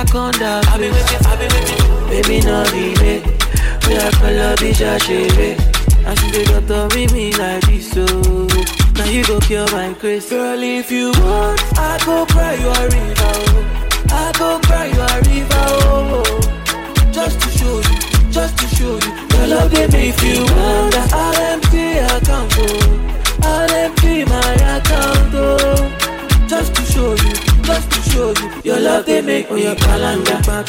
Make 0.00 0.08
I 0.08 0.12
come 0.12 0.30
down. 0.32 0.64
I've 0.66 0.80
been 0.80 0.92
waiting, 0.94 1.26
I've 1.26 1.38
been 1.38 1.52
waiting. 1.52 2.08
Baby, 2.08 2.40
no 2.46 2.64
delay. 2.64 3.20
We 3.86 3.96
are 4.00 4.10
color, 4.12 4.56
bitch, 4.56 4.80
I 4.80 4.96
shave 4.96 5.58
And 6.06 6.18
she 6.18 6.30
dey 6.30 6.44
doctor 6.44 6.88
with 6.96 7.12
me 7.12 7.32
like 7.34 7.60
this, 7.66 7.90
so 7.90 8.04
now 8.96 9.04
you 9.04 9.22
go 9.24 9.38
cure 9.40 9.70
my 9.72 9.92
grace. 10.00 10.30
Girl, 10.30 10.58
if 10.62 10.90
you 10.90 11.12
want, 11.20 11.60
I 11.76 12.00
go 12.06 12.24
cry 12.24 12.54
you 12.54 12.68
a 12.68 12.82
river. 12.88 13.14
Oh. 13.20 14.08
I 14.10 14.32
go 14.38 14.58
cry 14.64 14.86
you 14.86 15.00
a 15.00 15.20
river. 15.28 15.64
Oh, 15.68 16.22
oh. 16.24 17.12
Just 17.12 17.38
to 17.42 17.48
show 17.58 17.76
you, 17.76 18.32
just 18.32 18.56
to 18.56 18.66
show 18.74 18.94
you. 18.96 19.12
Your 19.36 19.46
love 19.48 19.70
they 19.70 19.86
make 19.88 20.22
you 20.22 20.44
wonder. 20.56 21.04
I'll 21.12 21.36
empty 21.52 21.98
account, 21.98 22.54
oh. 22.56 23.40
I'll 23.42 23.70
empty 23.70 24.24
my 24.24 24.54
account, 24.80 25.34
oh. 25.34 26.46
Just 26.48 26.74
to 26.74 26.82
show 26.84 27.12
you, 27.12 27.49
just 27.70 27.90
to 27.92 28.00
show 28.10 28.28
you. 28.40 28.48
Your 28.64 28.80
love 28.80 29.06
they 29.06 29.22
make 29.22 29.48
your 29.50 29.74
calendar. 29.76 30.38
Back. 30.46 30.66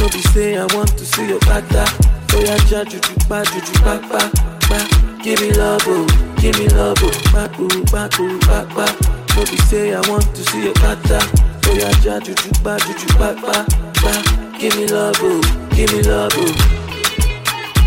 Be 0.00 0.20
say 0.32 0.56
I 0.56 0.64
want 0.74 0.90
to 0.98 1.04
see 1.04 1.28
your 1.28 1.40
bata. 1.40 1.84
Ba 2.28 3.44
ba. 4.08 4.20
Give 5.22 5.40
me 5.40 5.52
love, 5.52 5.82
oh, 5.86 6.06
give 6.40 6.58
me 6.58 6.68
love, 6.68 6.98
oh. 7.02 7.12
Back. 7.32 7.52
Be 9.50 9.56
say 9.68 9.94
I 9.94 10.00
want 10.08 10.34
to 10.34 10.42
see 10.50 10.64
your 10.64 10.74
bata. 10.74 11.20
Ba. 14.02 14.12
Give 14.58 14.76
me 14.76 14.86
love, 14.88 15.16
oh, 15.20 15.40
give 15.74 15.92
me 15.92 16.02
love, 16.02 16.32
oh. 16.34 16.52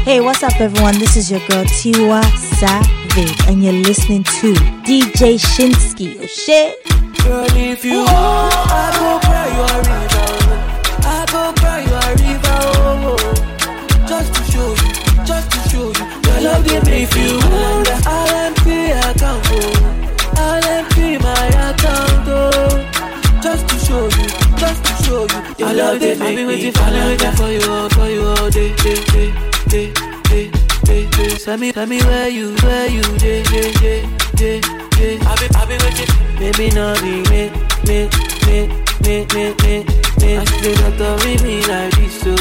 Hey, 0.04 0.20
what's 0.20 0.44
up, 0.44 0.60
everyone? 0.60 1.00
This 1.00 1.16
is 1.16 1.32
your 1.32 1.40
girl 1.48 1.64
Tiwa 1.64 2.24
Savage, 2.60 3.48
and 3.48 3.64
you're 3.64 3.74
listening 3.74 4.24
to 4.24 4.54
DJ 4.84 5.40
Shinski. 5.40 6.18
Oh 6.22 6.26
shit! 6.26 6.83
Girl, 7.22 7.46
if 7.56 7.86
you 7.86 8.00
want, 8.00 8.54
I 8.72 8.90
go 8.98 9.20
cry 9.26 9.48
you 9.54 9.64
a 9.64 9.78
river. 9.88 10.10
Oh. 10.20 11.06
I 11.06 11.26
go 11.32 11.54
cry 11.60 11.80
you 11.86 11.94
a 11.94 12.10
river. 12.20 12.58
Oh, 12.82 13.14
oh. 13.14 14.08
Just 14.08 14.34
to 14.36 14.42
show 14.52 14.70
you, 14.70 14.90
just 15.26 15.52
to 15.52 15.60
show 15.70 15.88
you. 15.94 16.06
Your 16.26 16.40
love 16.42 16.64
they 16.66 16.80
make 16.82 17.14
you 17.16 17.38
wonder. 17.50 17.98
I'll 18.06 18.36
empty 18.48 18.92
account, 18.92 19.44
oh. 19.52 20.36
I'll 20.38 20.66
empty 20.66 21.18
my 21.20 21.48
account, 21.70 22.28
oh. 22.28 22.76
Just 23.42 23.68
to 23.70 23.76
show 23.86 24.04
you, 24.06 24.28
just 24.58 24.84
to 24.86 24.94
show 25.04 25.22
you. 25.30 25.56
Your 25.58 25.74
love 25.74 26.00
they 26.00 26.16
make 26.18 26.20
me 26.20 26.28
I've 26.28 26.36
been 26.36 26.48
waiting 26.48 26.72
for 26.74 27.50
you, 27.52 27.72
all, 27.72 27.90
for 27.90 28.08
you 28.10 28.22
oh. 28.24 28.36
all 28.44 28.50
day, 28.50 28.76
day, 28.78 29.04
day, 29.06 29.32
day, 29.68 29.92
day, 30.24 30.52
day, 30.84 31.10
day. 31.10 31.30
Tell 31.38 31.58
me, 31.58 31.72
tell 31.72 31.86
me 31.88 32.02
where 32.04 32.28
you, 32.30 32.56
where 32.64 32.88
you, 32.90 33.02
day, 33.18 33.44
day, 33.44 33.72
day, 33.74 34.10
day, 34.36 34.62
I've 35.04 35.38
been, 35.38 35.52
I've 35.56 35.68
been 35.68 35.82
waiting. 35.84 36.08
Baby, 36.40 36.70
no 36.74 36.96
be 37.02 37.22
me, 37.30 37.52
me, 37.86 38.10
me, 38.48 38.68
me, 39.04 39.16
me, 39.34 39.44
me, 39.62 39.76
me. 40.20 40.30
I 40.38 40.40
see 40.46 40.62
the 40.62 40.72
doctor 40.80 41.14
with 41.28 41.42
me 41.44 41.56
like 41.66 41.92
this, 41.96 42.14
so 42.22 42.34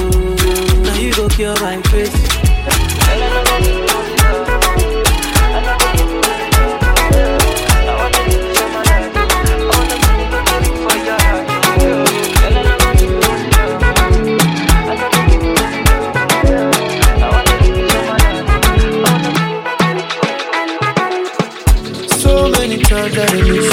now 0.82 0.94
you 0.94 1.12
go 1.12 1.28
cure 1.28 1.56
my 1.60 1.82
face. 1.90 2.16
Many 23.02 23.16
times 23.16 23.71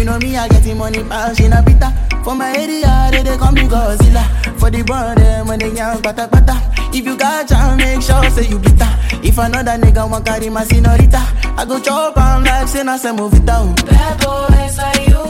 know 0.07 0.17
me, 0.19 0.37
I 0.37 0.47
getting 0.47 0.77
money, 0.77 1.03
pass 1.03 1.39
in 1.39 1.51
a 1.51 1.61
pita. 1.61 1.91
For 2.23 2.33
my 2.33 2.49
area, 2.55 3.09
they, 3.11 3.23
they 3.23 3.37
come 3.37 3.55
to 3.55 3.63
Godzilla. 3.63 4.23
For 4.59 4.71
the 4.71 4.81
brand, 4.83 5.19
them 5.19 5.47
when 5.47 5.59
they 5.59 5.71
young, 5.75 6.01
pata 6.01 6.27
pata. 6.27 6.55
If 6.95 7.05
you 7.05 7.17
got 7.17 7.47
jam, 7.47 7.77
make 7.77 8.01
sure 8.01 8.29
say 8.31 8.47
you 8.47 8.57
bitter. 8.57 8.87
If 9.21 9.37
another 9.37 9.77
nigga 9.77 10.09
want 10.09 10.25
carry 10.25 10.49
my 10.49 10.63
senorita, 10.63 11.21
I 11.59 11.65
go 11.67 11.79
chop 11.79 12.17
on 12.17 12.43
life, 12.43 12.69
say 12.69 12.83
na 12.83 12.95
se 12.97 13.11
move 13.11 13.33
it 13.33 13.45
down. 13.45 13.75
Bad 13.75 14.15
boys 14.23 14.77
like 14.77 15.07
you. 15.09 15.23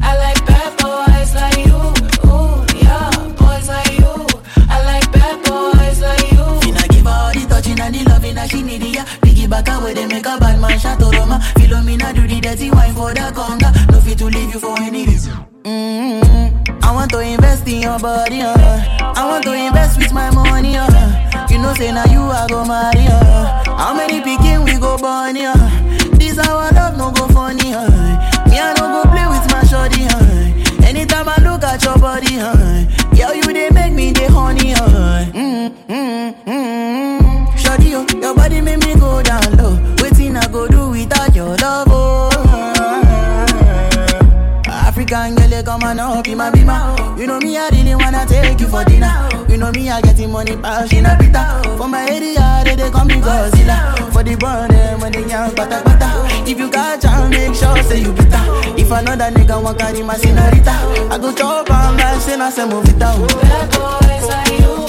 I 0.00 0.16
like 0.24 0.40
bad 0.46 0.72
boys 0.80 1.34
like 1.36 1.60
you. 1.68 1.80
Ooh, 2.28 2.64
yeah, 2.80 3.10
boys 3.36 3.68
like 3.68 3.98
you. 4.00 4.14
I 4.74 4.76
like 4.88 5.12
bad 5.12 5.36
boys 5.44 6.00
like 6.00 6.32
you. 6.32 6.46
Finna 6.64 6.84
give 6.88 7.06
all 7.06 7.32
the 7.32 7.44
touching 7.48 7.80
and 7.80 7.94
the 7.94 8.02
loving 8.08 8.38
she 8.48 8.62
need, 8.62 8.82
yeah. 8.96 9.04
Piggy 9.20 9.46
back 9.46 9.68
away, 9.68 9.92
they 9.92 10.06
make 10.06 10.26
a 10.26 10.38
bad 10.38 10.58
man 10.60 10.78
shot 10.78 10.98
to 11.00 11.06
Roma. 11.16 11.38
Philomena 11.56 12.14
do 12.14 12.26
the 12.26 12.40
dirty 12.40 12.70
wine 12.70 12.94
for 12.94 13.12
the 13.12 13.28
conga. 13.36 13.61
Your 17.92 18.00
body, 18.00 18.40
uh. 18.40 18.56
I 19.14 19.26
want 19.28 19.44
to 19.44 19.52
invest 19.52 19.98
with 19.98 20.12
my 20.12 20.30
money, 20.30 20.76
uh. 20.76 21.46
You 21.50 21.58
know, 21.58 21.74
say 21.74 21.92
now 21.92 22.04
you 22.06 22.20
I 22.22 22.46
go 22.48 22.64
marry, 22.64 23.06
uh. 23.06 23.76
How 23.76 23.92
many 23.94 24.20
picking 24.22 24.64
we 24.64 24.78
go 24.78 24.96
born, 24.96 25.36
uh. 25.36 25.52
This 26.16 26.38
our 26.38 26.70
love 26.72 26.96
no 26.96 27.10
go 27.12 27.26
funny, 27.28 27.74
uh. 27.74 27.90
Me 28.48 28.58
I 28.58 28.72
no 28.78 28.88
go 28.96 29.02
play 29.10 29.26
with 29.28 29.46
my 29.52 29.62
shorty, 29.68 30.04
uh. 30.08 30.86
Anytime 30.88 31.28
I 31.28 31.36
look 31.44 31.62
at 31.64 31.84
your 31.84 31.98
body, 31.98 32.38
uh. 32.40 32.86
Girl, 33.14 33.34
you 33.34 33.52
they 33.52 33.68
make 33.70 33.92
me 33.92 34.12
the 34.12 34.30
honey, 34.30 34.72
uh. 34.72 35.26
Mm-hmm. 35.32 36.62
your 38.22 38.34
body 38.34 38.60
make 38.62 38.78
me 38.86 38.94
go 38.94 39.22
down 39.22 39.56
low. 39.58 39.76
Waiting 40.00 40.36
I 40.36 40.46
go 40.50 40.66
do 40.66 40.90
without 40.90 41.34
your 41.34 41.56
love, 41.56 41.88
oh. 41.90 42.30
African 44.66 45.34
come 45.72 45.84
on 45.84 45.98
up, 45.98 46.24
be 46.24 46.34
my 46.34 46.50
bima. 46.50 47.18
You 47.18 47.26
know 47.26 47.38
me, 47.38 47.56
I 47.56 47.68
really 47.70 47.94
wanna 47.94 48.26
take 48.26 48.60
you 48.60 48.68
for 48.68 48.84
dinner. 48.84 49.28
You 49.48 49.56
know 49.56 49.70
me, 49.72 49.88
I 49.88 50.00
getting 50.02 50.30
money, 50.30 50.56
pass 50.56 50.92
in 50.92 51.06
a 51.06 51.16
pita. 51.16 51.62
For 51.78 51.88
my 51.88 52.04
area, 52.10 52.62
they, 52.64 52.76
they 52.76 52.90
call 52.90 53.06
me 53.06 53.14
Godzilla. 53.14 54.12
For 54.12 54.22
the 54.22 54.36
burn, 54.36 54.70
eh, 54.70 54.90
them 54.90 55.00
when 55.00 55.12
they 55.12 55.26
young, 55.26 55.54
bata 55.54 55.80
bata. 55.84 56.08
If 56.50 56.58
you 56.58 56.70
got 56.70 57.00
chance, 57.00 57.30
make 57.30 57.54
sure 57.54 57.82
say 57.84 58.00
you 58.02 58.12
bitter. 58.12 58.44
If 58.76 58.90
another 58.90 59.30
nigga 59.30 59.62
want 59.62 59.78
carry 59.78 60.02
my 60.02 60.16
senorita, 60.16 60.74
I 61.10 61.18
go 61.18 61.32
chop 61.32 61.70
and 61.70 61.96
like 61.96 62.20
say 62.20 62.36
na 62.36 62.50
se 62.50 62.62
movita. 62.62 63.08
Bad 63.40 63.70
boys 63.72 64.28
like 64.28 64.60
you. 64.60 64.81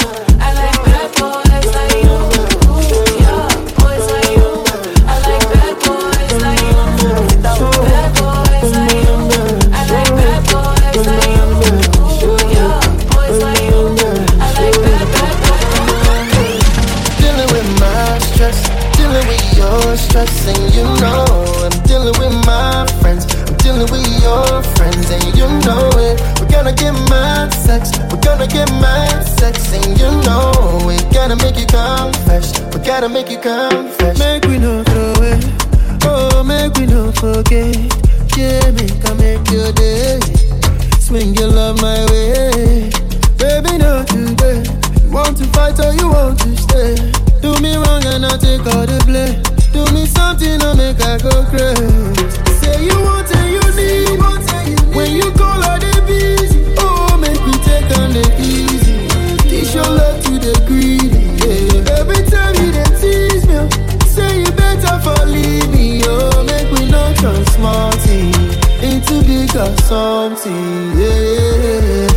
Stress, 20.13 20.47
and 20.47 20.75
you 20.75 20.83
know 21.01 21.25
I'm 21.65 21.73
dealing 21.89 22.13
with 22.21 22.35
my 22.45 22.85
friends. 23.01 23.25
I'm 23.49 23.57
dealing 23.57 23.89
with 23.89 24.05
your 24.21 24.61
friends, 24.77 25.09
and 25.09 25.25
you 25.33 25.47
know 25.65 25.89
it. 26.07 26.21
We're 26.37 26.53
gonna 26.53 26.73
get 26.73 26.93
mad 27.09 27.51
sex, 27.51 27.91
we're 28.11 28.21
gonna 28.21 28.45
get 28.45 28.69
mad 28.77 29.23
sex, 29.39 29.73
and 29.73 29.97
you 29.97 30.09
know 30.25 30.85
we 30.85 30.95
gotta 31.09 31.35
make 31.35 31.57
you 31.57 31.65
confess. 31.65 32.53
We 32.71 32.79
gotta 32.85 33.09
make 33.09 33.29
you 33.31 33.39
confess. 33.39 34.19
Make 34.19 34.45
we 34.45 34.59
no 34.59 34.83
throw 34.83 35.13
it, 35.31 35.41
oh 36.05 36.43
make 36.43 36.73
we 36.77 36.85
no 36.85 37.11
forget. 37.13 37.73
Yeah, 38.37 38.69
make 38.77 39.01
I 39.09 39.13
make 39.17 39.45
your 39.49 39.71
day. 39.73 40.19
Swing 40.99 41.33
your 41.33 41.49
love 41.49 41.81
my 41.81 42.05
way, 42.11 42.89
baby, 43.41 43.77
not 43.81 44.07
today. 44.07 44.61
You 45.01 45.09
want 45.09 45.37
to 45.37 45.45
fight 45.55 45.79
or 45.79 45.91
you 45.93 46.07
want 46.07 46.39
to 46.41 46.55
stay? 46.55 46.93
Do 47.41 47.49
me 47.61 47.75
wrong 47.81 48.05
and 48.05 48.25
I 48.25 48.37
take 48.37 48.65
all 48.73 48.85
the 48.85 49.01
blame. 49.07 49.52
Do 49.73 49.83
me 49.93 50.05
something 50.05 50.59
to 50.59 50.75
make 50.75 51.01
I 51.01 51.17
go 51.17 51.43
crazy. 51.49 52.13
Say 52.61 52.85
you 52.85 52.95
want 53.01 53.29
and 53.35 53.51
you 53.53 53.63
need. 53.75 54.19
When 54.95 55.11
you 55.11 55.31
call 55.31 55.61
her 55.61 55.79
the 55.79 56.03
busy, 56.05 56.63
oh 56.77 57.17
make 57.17 57.41
me 57.45 57.53
take 57.65 57.89
on 57.97 58.13
the 58.13 58.25
easy. 58.39 59.07
Teach 59.49 59.73
your 59.73 59.83
love 59.89 60.21
to 60.25 60.37
the 60.37 60.53
greedy. 60.67 61.33
Yeah. 61.41 61.97
Every 61.99 62.21
time 62.29 62.53
you 62.61 62.71
dey 62.71 62.85
tease 63.01 63.45
me, 63.49 63.57
say 64.05 64.39
you 64.41 64.51
better 64.53 64.99
for 65.01 65.25
leave 65.25 65.69
me. 65.71 66.01
Oh 66.05 66.43
make 66.45 66.69
we 66.71 66.85
no 66.91 67.11
turn 67.15 67.43
smarty 67.57 68.29
into 68.85 69.25
big 69.25 69.55
or 69.57 69.73
something. 69.89 70.93
Yeah. 70.93 72.07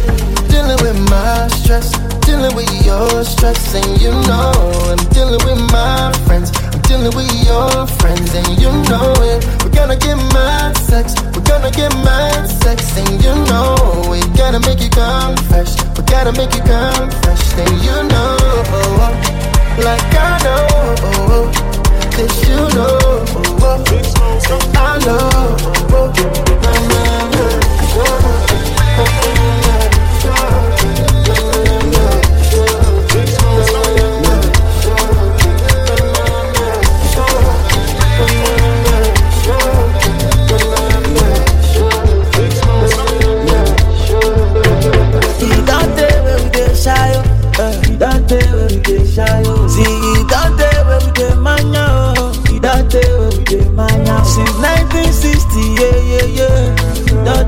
Dealing 0.53 0.79
with 0.85 0.99
my 1.11 1.49
stress, 1.49 1.97
dealing 2.27 2.55
with 2.55 2.71
your 2.85 3.25
stress, 3.25 3.75
and 3.75 4.01
you 4.01 4.11
know 4.29 4.53
I'm 4.93 5.01
dealing 5.17 5.41
with 5.49 5.61
my 5.73 6.13
friends. 6.27 6.53
I'm 6.97 7.03
dealing 7.03 7.17
with 7.17 7.47
your 7.47 7.87
friends, 7.99 8.35
and 8.35 8.49
you 8.59 8.73
know 8.89 9.13
it. 9.21 9.45
We're 9.63 9.69
gonna 9.69 9.97
get 9.97 10.17
mad 10.33 10.75
sex, 10.79 11.15
we're 11.35 11.45
gonna 11.45 11.71
get 11.71 11.93
mad 11.93 12.49
sex, 12.49 12.97
and 12.97 13.23
you 13.23 13.35
know 13.51 14.07
we 14.09 14.21
gotta 14.35 14.61
make 14.61 14.81
you 14.81 14.89
confess. 14.89 15.77
We 15.95 16.05
gotta 16.05 16.33
make 16.33 16.55
you 16.55 16.63
confess, 16.63 17.53
and 17.59 17.83
you 17.85 18.03
know, 18.09 18.37
like 19.85 20.01
I 20.15 20.41
know, 20.43 21.51
that 22.17 22.33
you 22.49 22.61
know, 22.75 22.97
that 24.41 24.73
I 24.75 24.99
know. 25.05 25.47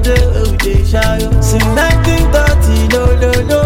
Don't 0.02 0.04
tell 0.04 0.50
we 0.50 0.56
dey 0.58 0.84
shy, 0.84 1.18
oh. 1.22 1.40
Since 1.40 1.64
1930, 1.64 2.88
no, 2.94 3.02
no, 3.20 3.30
no. 3.46 3.60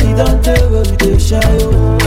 He 0.00 0.12
don't 0.14 0.42
where 0.70 0.82
we 0.82 0.96
dey 0.96 1.18
shy, 1.18 1.40
oh. 1.42 1.98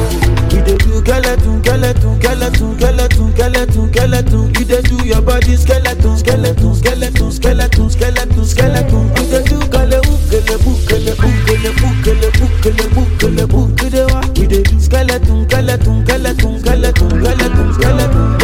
We 0.52 0.62
dey 0.62 0.78
do 0.78 1.00
skeleton, 1.00 1.62
skeleton, 1.64 2.20
skeleton, 2.20 2.76
skeleton, 2.78 3.32
skeleton, 3.34 3.88
skeleton. 3.90 4.54
You 4.56 4.66
dey 4.66 4.82
do 4.82 4.98
your 5.06 5.22
body 5.22 5.56
skeleton, 5.56 6.18
skeleton, 6.18 6.76
skeleton, 6.76 7.32
skeleton, 7.32 7.90
skeleton, 7.90 8.46
skeleton. 8.46 9.08
You 9.16 9.26
dey 9.32 9.44
do 9.44 9.60
kale 9.70 10.00
ukele 10.00 10.58
bukele 10.64 11.14
bukele 11.16 11.70
bukele 11.80 12.30
bukele 12.32 12.86
bukele 12.94 13.46
bukele 13.48 14.04
wa. 14.14 14.22
We 14.38 14.48
dey 14.48 14.64
do 14.64 14.80
skeleton, 14.80 15.46
skeleton, 15.50 16.06
skeleton, 16.06 16.60
skeleton, 16.60 17.74
skeleton. 17.74 18.40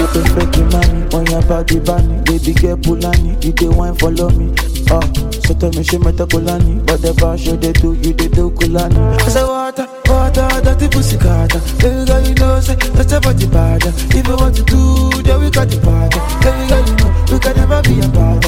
You 0.56 0.64
money 0.72 1.04
on 1.14 1.26
your 1.28 1.42
body, 1.44 1.80
bunny. 1.80 2.22
Baby 2.24 2.54
girl 2.54 2.78
Pulani, 2.78 3.44
you 3.44 3.52
dey 3.54 3.68
wine 3.68 3.96
follow 3.96 4.30
me. 4.30 4.54
Oh, 4.92 5.02
so 5.42 5.54
tell 5.56 5.72
me 5.72 5.84
she 5.84 5.98
met 5.98 6.20
a 6.20 6.26
Kulani, 6.28 6.80
whatever 6.90 7.38
show 7.38 7.56
they 7.56 7.72
do, 7.74 7.94
you 7.94 8.14
dey 8.14 8.28
do 8.28 8.52
Kulani. 8.52 9.20
I 9.22 9.28
say 9.30 9.44
water, 9.44 9.88
water, 10.06 10.48
dirty 10.62 10.88
pussy 10.88 11.18
carter. 11.18 11.60
Baby 11.82 12.06
girl, 12.06 12.22
you 12.28 12.36
know 12.36 12.60
say 12.60 12.76
that's 12.76 13.12
a 13.14 13.20
body 13.20 13.48
bad. 13.48 13.82
If 13.86 14.28
you 14.28 14.36
want 14.38 14.56
to 14.58 14.64
do, 14.64 15.10
then 15.24 15.42
we 15.42 15.50
got 15.50 15.68
the 15.70 15.80
party. 15.82 16.20
Baby 16.46 16.70
girl, 16.70 16.86
you 16.86 16.96
know 17.02 17.12
we 17.34 17.40
can 17.40 17.56
never 17.58 17.82
be 17.82 18.00
a 18.00 18.08
bad. 18.14 18.46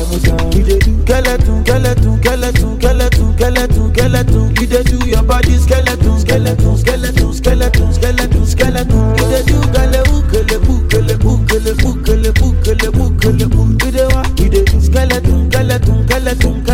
We 0.54 0.64
dey 0.64 0.80
do 0.80 1.02
skeleton, 1.04 1.66
skeleton, 1.66 2.18
skeleton, 2.22 2.80
skeleton, 2.80 3.34
skeleton, 3.38 3.94
skeleton. 3.94 4.56
You 4.56 4.68
dey 4.68 4.84
do 4.84 4.98
your 5.10 5.24
body 5.24 5.58
skeleton, 5.58 6.20
skeleton, 6.20 6.78
skeleton, 6.78 7.34
skeleton, 7.34 7.94
skeleton, 7.94 8.46
skeleton. 8.46 9.18
You 9.18 9.26
dey 9.26 9.44
do 9.44 9.58
skeleton, 16.18 16.64
skeleton, 16.64 16.67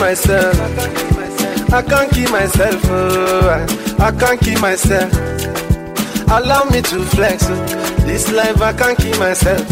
myself. 0.00 0.56
I 1.72 1.82
can't 1.82 2.10
keep 2.10 2.30
myself. 2.30 2.80
Oh, 2.86 3.66
I 3.98 4.10
can't 4.12 4.40
keep 4.40 4.60
myself. 4.60 5.12
Allow 6.28 6.64
me 6.64 6.80
to 6.82 7.04
flex. 7.04 7.44
Oh. 7.48 7.66
This 8.06 8.32
life 8.32 8.60
I 8.62 8.72
can't 8.72 8.98
keep 8.98 9.18
myself. 9.18 9.64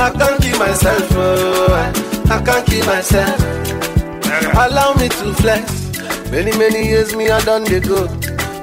I 0.00 0.10
can't 0.18 0.42
keep 0.42 0.58
myself. 0.58 1.08
Oh, 1.12 1.92
I 2.30 2.42
can't 2.42 2.66
keep 2.66 2.84
myself. 2.86 3.38
Allow 4.54 4.94
me 4.94 5.08
to 5.08 5.34
flex. 5.34 5.92
Many 6.30 6.56
many 6.56 6.88
years 6.88 7.14
me 7.14 7.28
I 7.28 7.40
done 7.42 7.64
the 7.64 7.80
go. 7.80 8.06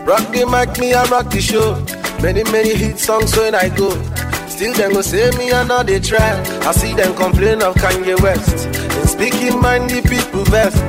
Rock 0.04 0.32
the 0.34 0.45
mic 0.45 0.80
me 0.80 0.93
I 0.93 1.06
rock 1.06 1.30
the 1.30 1.39
show. 1.39 1.76
Many 2.22 2.43
many 2.52 2.76
hit 2.76 2.97
songs 2.97 3.38
when 3.38 3.56
I 3.56 3.70
go. 3.70 3.91
Still 4.47 4.74
them 4.74 4.93
go 4.93 5.02
say 5.02 5.30
me 5.38 5.52
I 5.54 5.64
know 5.64 5.84
they 5.84 6.00
try. 6.00 6.41
I 6.68 6.72
see 6.72 6.93
them 6.93 7.16
complain 7.16 7.62
of 7.62 7.76
Kanye 7.76 8.20
West. 8.22 8.69
Speaking 9.20 9.60
mind 9.60 9.90
the 9.90 10.00
people 10.08 10.46
best. 10.46 10.80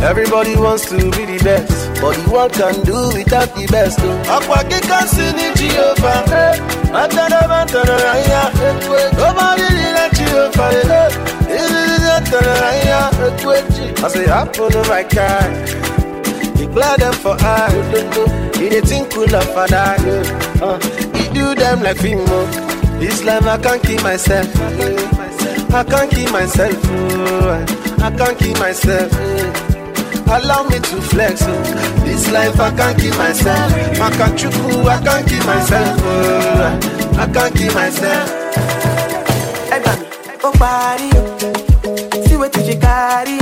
Everybody 0.00 0.56
wants 0.56 0.88
to 0.88 0.96
be 0.96 1.28
the 1.28 1.38
best, 1.44 1.68
but 2.00 2.16
the 2.16 2.30
world 2.32 2.52
can 2.54 2.80
do 2.80 2.96
without 3.12 3.52
the 3.54 3.66
best. 3.68 3.98
Oh. 4.00 4.32
Akwa 4.40 4.64
kikansi 4.64 5.36
ni 5.36 5.52
Jehovah, 5.52 6.24
eh. 6.32 6.56
matana 6.88 7.44
matana 7.44 7.96
raya. 8.00 8.48
Eh. 8.56 9.12
Nobody 9.20 9.68
like 9.92 10.16
Jehovah, 10.16 10.72
eh. 10.72 11.08
this 11.44 11.70
is 11.70 12.00
matana 12.08 12.54
raya. 12.64 14.02
I 14.02 14.08
say 14.08 14.24
apple 14.32 14.74
of 14.74 14.88
my 14.88 15.04
kind. 15.04 15.52
Declare 16.56 16.96
them 16.96 17.12
for 17.12 17.36
I. 17.38 17.68
He 18.56 18.68
they 18.70 18.80
think 18.80 19.12
cool 19.12 19.28
of 19.34 19.44
father. 19.52 19.92
Uh, 20.64 20.80
he 21.12 21.28
do 21.34 21.54
them 21.54 21.82
like 21.82 21.98
Fimo. 21.98 22.48
This 22.98 23.22
life 23.24 23.44
I 23.44 23.58
can't 23.58 23.82
keep 23.82 24.02
myself. 24.02 24.48
I 25.74 25.82
can't 25.82 26.08
keep 26.08 26.30
myself. 26.30 26.78
Oh. 26.84 27.66
I 28.00 28.10
can't 28.16 28.38
keep 28.38 28.56
myself. 28.60 29.10
Oh. 29.12 30.38
Allow 30.38 30.62
me 30.68 30.78
to 30.78 31.02
flex. 31.02 31.42
Oh. 31.42 31.62
This 32.04 32.30
life 32.30 32.60
I 32.60 32.70
can't 32.76 32.96
keep 32.96 33.16
myself. 33.18 33.72
I 34.00 34.10
can't 34.16 34.38
chuku, 34.38 34.54
oh. 34.72 34.86
I 34.86 35.02
can't 35.02 35.28
keep 35.28 35.44
myself. 35.44 36.00
I 37.18 37.26
can't 37.26 37.56
keep 37.56 37.74
myself. 37.74 38.30
Hey, 39.68 39.80
baby, 39.82 40.06
oh 40.44 40.52
body, 40.62 41.10
see 42.28 42.36
what 42.36 42.54
you 42.56 42.78
carry. 42.78 43.38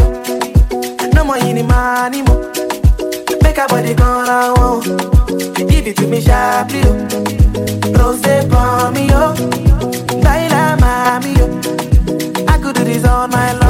No 1.13 1.25
more 1.25 1.37
any 1.37 1.63
money 1.63 2.23
more. 2.23 2.51
Make 3.43 3.59
a 3.59 3.67
body 3.69 3.93
gonna 3.93 4.55
want. 4.57 4.87
Give 5.69 5.87
it 5.87 5.97
to 5.99 6.07
me 6.07 6.23
sharply. 6.23 6.81
Rose, 7.93 8.23
they 8.23 8.41
me, 8.95 9.09
oh. 9.13 9.72
parties 12.93 13.05
all 13.09 13.29
night 13.29 13.53
long. 13.53 13.62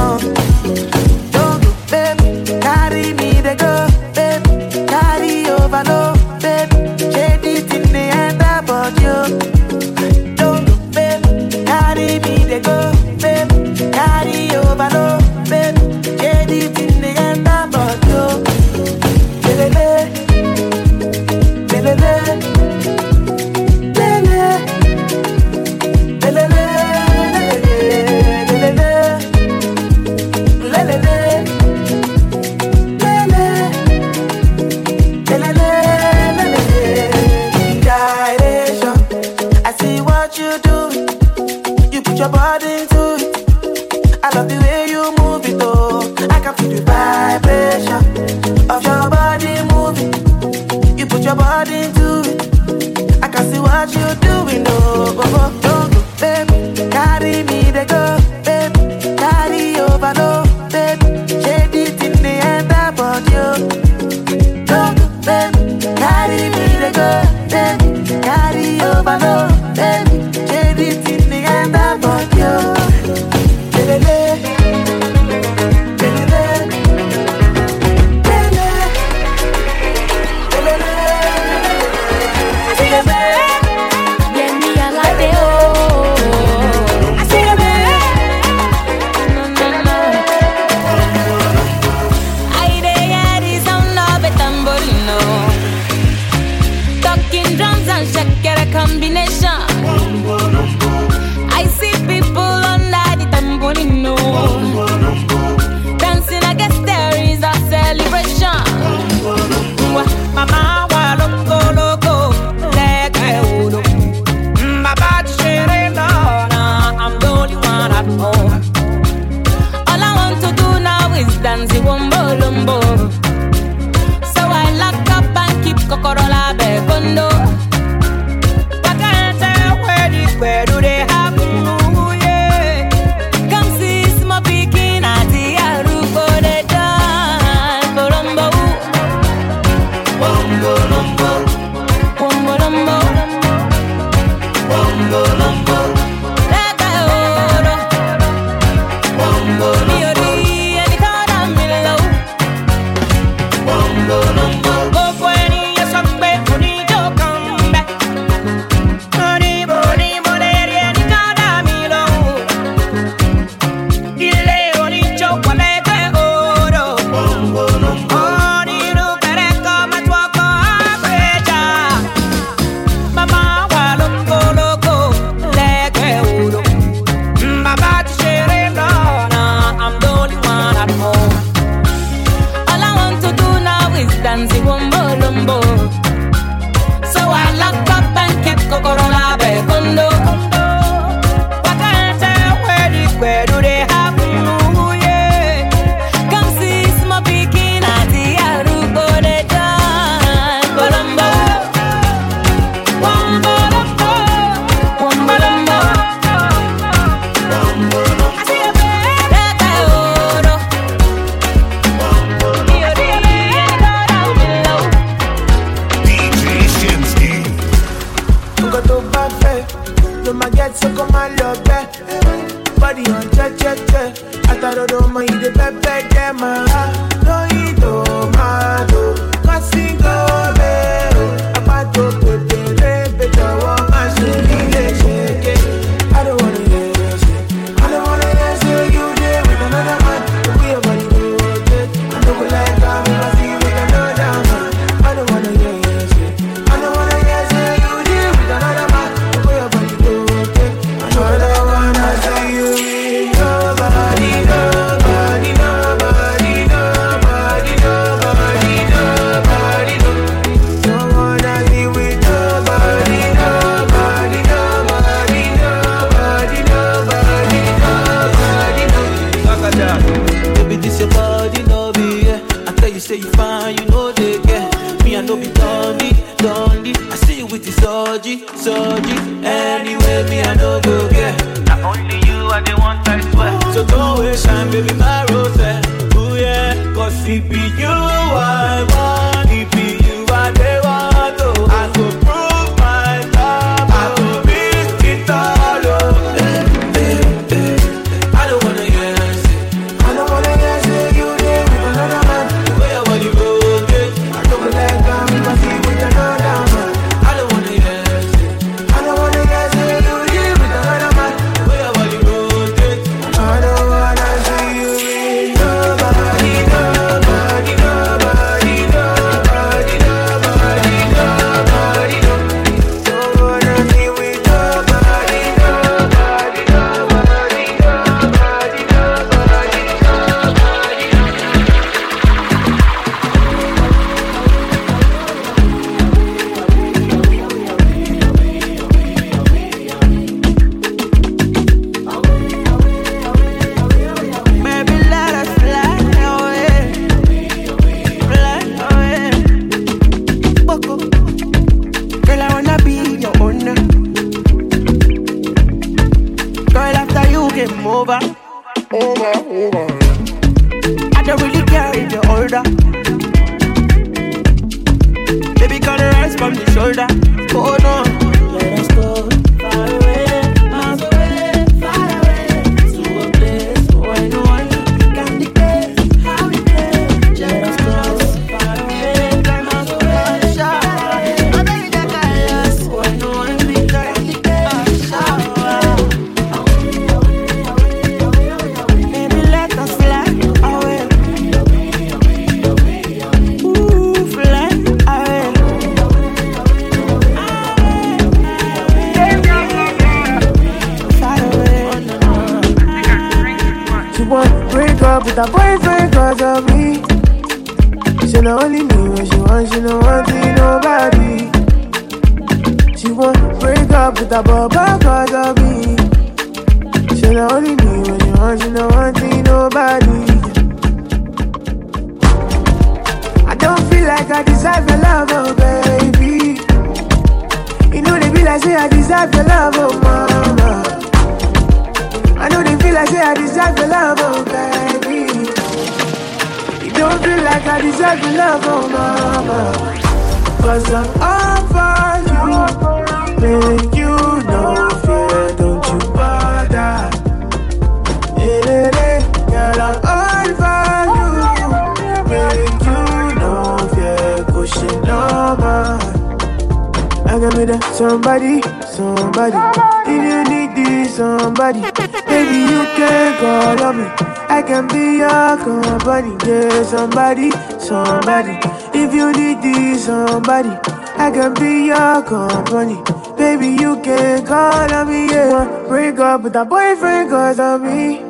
want 476.53 476.67
a 476.67 476.69
boyfriend 476.69 477.29
cause 477.29 477.59
of 477.59 477.81
me. 477.81 478.21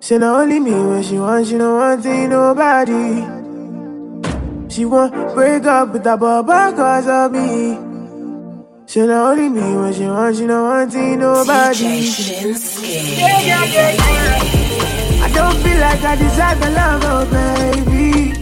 She 0.00 0.18
not 0.18 0.40
only 0.40 0.60
me 0.60 0.72
when 0.72 1.02
she 1.02 1.18
wants, 1.18 1.48
she 1.48 1.56
don't 1.58 1.78
want 1.78 2.02
to 2.02 2.28
nobody. 2.28 3.24
She 4.68 4.84
won't 4.84 5.12
break 5.34 5.64
up 5.64 5.92
with 5.92 6.06
a 6.06 6.16
baba 6.16 6.72
cause 6.76 7.08
of 7.08 7.32
me. 7.32 7.78
She 8.86 9.00
not 9.00 9.32
only 9.32 9.48
me 9.48 9.76
when 9.76 9.92
she 9.94 10.04
wants, 10.04 10.38
she 10.38 10.46
don't 10.46 10.62
want 10.68 10.92
to 10.92 11.16
nobody. 11.16 11.84
Yeah, 11.84 13.40
yeah, 13.40 13.64
yeah, 13.64 13.92
yeah. 13.92 15.24
I 15.24 15.30
don't 15.34 15.56
feel 15.62 15.78
like 15.80 16.02
I 16.04 16.16
deserve 16.16 16.60
your 16.60 16.70
love, 16.70 17.02
oh 17.04 17.24
baby. 17.32 18.34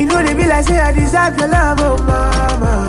You 0.00 0.06
know 0.06 0.22
they 0.22 0.34
be 0.34 0.46
like 0.46 0.64
say 0.64 0.78
I 0.78 0.92
deserve 0.92 1.38
your 1.38 1.48
love, 1.48 1.78
oh 1.80 1.96
mama. 2.04 2.88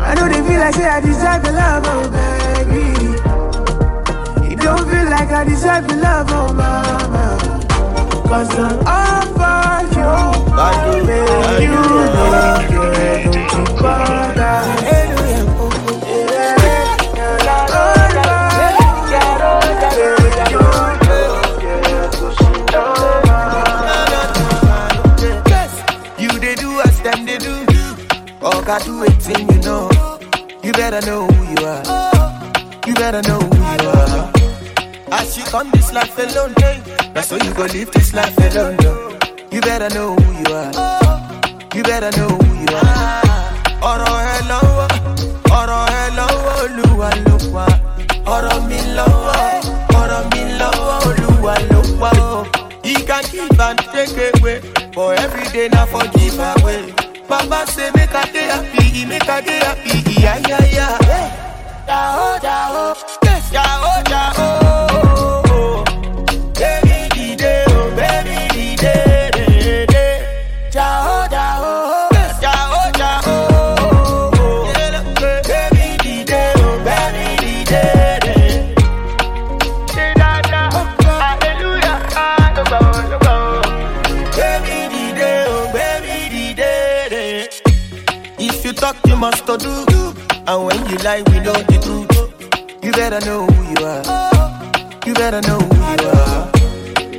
I 0.00 0.14
know 0.14 0.28
they 0.28 0.42
feel 0.48 0.60
like 0.60 0.74
say 0.74 0.88
I 0.88 1.00
deserve 1.00 1.44
your 1.44 1.54
love, 1.54 1.84
oh 1.86 2.10
baby 2.10 2.29
feel 4.90 5.08
like 5.10 5.30
I 5.30 5.44
deserve 5.44 5.88
your 5.88 6.00
love, 6.00 6.26
oh 6.30 6.52
mama. 6.52 7.38
Cause 8.28 8.58
I'm 8.58 8.78
all 8.86 9.24
for 9.38 9.80
you. 9.94 10.10
I 10.54 10.70
you 11.60 11.74
know 12.16 12.34
you're 12.72 13.48
to 13.50 13.82
bother. 13.82 14.70
I 28.70 28.78
do 28.84 29.02
it 29.02 29.26
you 29.28 29.60
know. 29.62 29.90
You 30.62 30.72
better 30.72 31.04
know 31.04 31.26
who 31.26 31.60
you 31.60 31.66
are. 31.66 31.82
You 32.86 32.94
better 32.94 33.20
know 33.28 33.40
who 33.40 33.82
you 33.82 33.88
are. 33.90 34.39
As 35.12 35.36
you 35.36 35.44
come 35.44 35.70
this 35.72 35.92
life 35.92 36.16
alone, 36.18 36.54
that's 37.12 37.30
how 37.30 37.36
you 37.36 37.52
go 37.54 37.64
live 37.64 37.90
this 37.92 38.14
life 38.14 38.36
alone. 38.38 38.76
Yo. 38.82 39.18
You 39.50 39.60
better 39.60 39.88
know 39.94 40.14
who 40.14 40.32
you 40.48 40.54
are. 40.54 40.72
You 41.74 41.82
better 41.82 42.10
know 42.18 42.28
who 42.28 42.50
you 42.62 42.76
are. 42.76 43.20
Ọ̀rọ̀ 43.90 44.14
ẹ 44.34 44.38
lọ́wọ́, 44.50 44.86
ọ̀rọ̀ 45.58 45.82
ẹ 46.00 46.04
lọ́wọ́ 46.18 46.54
Olúwa 46.62 47.10
ló. 47.24 47.36
Ọ̀rọ̀ 48.34 48.56
mi 48.68 48.78
lọ́wọ́, 48.96 49.36
ọ̀rọ̀ 50.00 50.20
mi 50.32 50.42
lọ́wọ́ 50.60 50.96
Olúwa 51.08 51.54
ló. 51.70 51.80
He 52.84 52.94
can 53.08 53.24
give 53.32 53.60
and 53.66 53.78
take 53.92 54.16
away, 54.40 54.58
For 54.94 55.14
every 55.14 55.46
day 55.54 55.68
na 55.74 55.86
for 55.86 56.04
give 56.14 56.38
away. 56.50 56.82
Baba 57.28 57.66
say 57.72 57.90
make 57.96 58.14
a 58.20 58.22
day 58.32 58.48
happy, 58.52 59.04
make 59.10 59.28
a 59.34 59.36
day 59.46 59.60
happy, 59.66 59.92
yeah 60.24 60.38
yeah 60.48 60.64
yeah. 60.76 60.96
Yahoo, 61.88 62.36
yahoo, 62.46 62.94
yahoo, 63.54 64.02
yahoo. 64.12 64.59
To 89.58 89.84
do. 89.86 90.14
And 90.46 90.64
when 90.66 90.78
you 90.90 90.96
lie, 90.98 91.22
we 91.30 91.40
know 91.40 91.52
the 91.52 91.78
truth. 91.82 92.84
You 92.84 92.92
better 92.92 93.20
know 93.26 93.46
who 93.46 93.62
you 93.72 93.86
are. 93.86 94.02
You 95.06 95.14
better 95.14 95.40
know 95.42 95.58
who 95.58 96.02
you 96.02 96.08
are. 96.08 96.46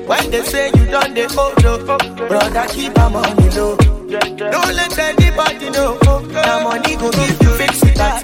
When 0.07 0.31
they 0.31 0.41
say 0.43 0.67
you 0.67 0.85
done 0.85 1.13
the 1.13 1.23
old 1.37 1.63
oh, 1.65 2.27
brother, 2.27 2.65
keep 2.69 2.97
our 2.99 3.09
money 3.09 3.49
low. 3.51 3.75
Don't 3.75 4.73
let 4.75 4.97
anybody 4.97 5.69
know. 5.71 5.97
Now 6.31 6.63
money 6.63 6.95
go 6.95 7.11
give 7.11 7.41
you 7.41 7.49
fix 7.57 7.83
it 7.83 7.95
that. 7.95 8.21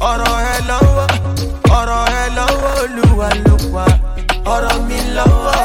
Ọ̀rọ̀ 0.00 0.34
ẹ 0.52 0.56
lọ́wọ́, 0.68 1.06
ọ̀rọ̀ 1.78 2.00
ẹ 2.20 2.24
lọ́wọ́, 2.36 2.72
olúwa. 2.82 3.86
Ọ̀rọ̀ 4.54 4.76
mi 4.88 4.98
lọ́wọ́, 5.16 5.56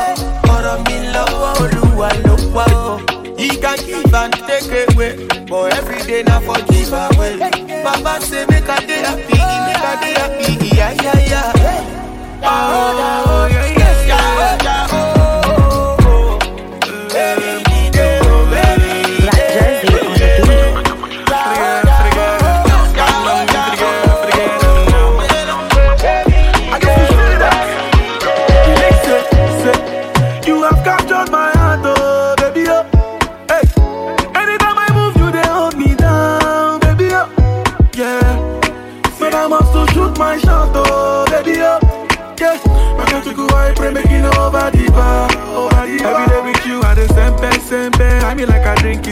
ọ̀rọ̀ 0.54 0.76
mi 0.86 0.96
lọ́wọ́, 1.14 1.52
olúwa. 1.64 3.15
He 3.46 3.58
can 3.62 3.78
give 3.86 4.14
and 4.14 4.34
take 4.50 4.66
away, 4.96 5.28
but 5.48 5.74
every 5.78 6.02
day 6.04 6.24
na 6.24 6.40
for 6.40 6.58
give 6.74 6.92
away. 6.92 7.38
Baba 7.84 8.20
say 8.22 8.46
make 8.50 8.68
I 8.68 8.80
dey 8.86 9.02
happy, 9.06 9.38
make 9.38 9.86
I 9.86 9.94
dey 10.02 10.14
happy, 10.18 10.76
yeah 10.76 10.94
yeah 11.04 11.30
yeah. 11.30 12.42
Oh, 12.48 12.50
oh, 13.28 13.48
yeah, 13.52 13.65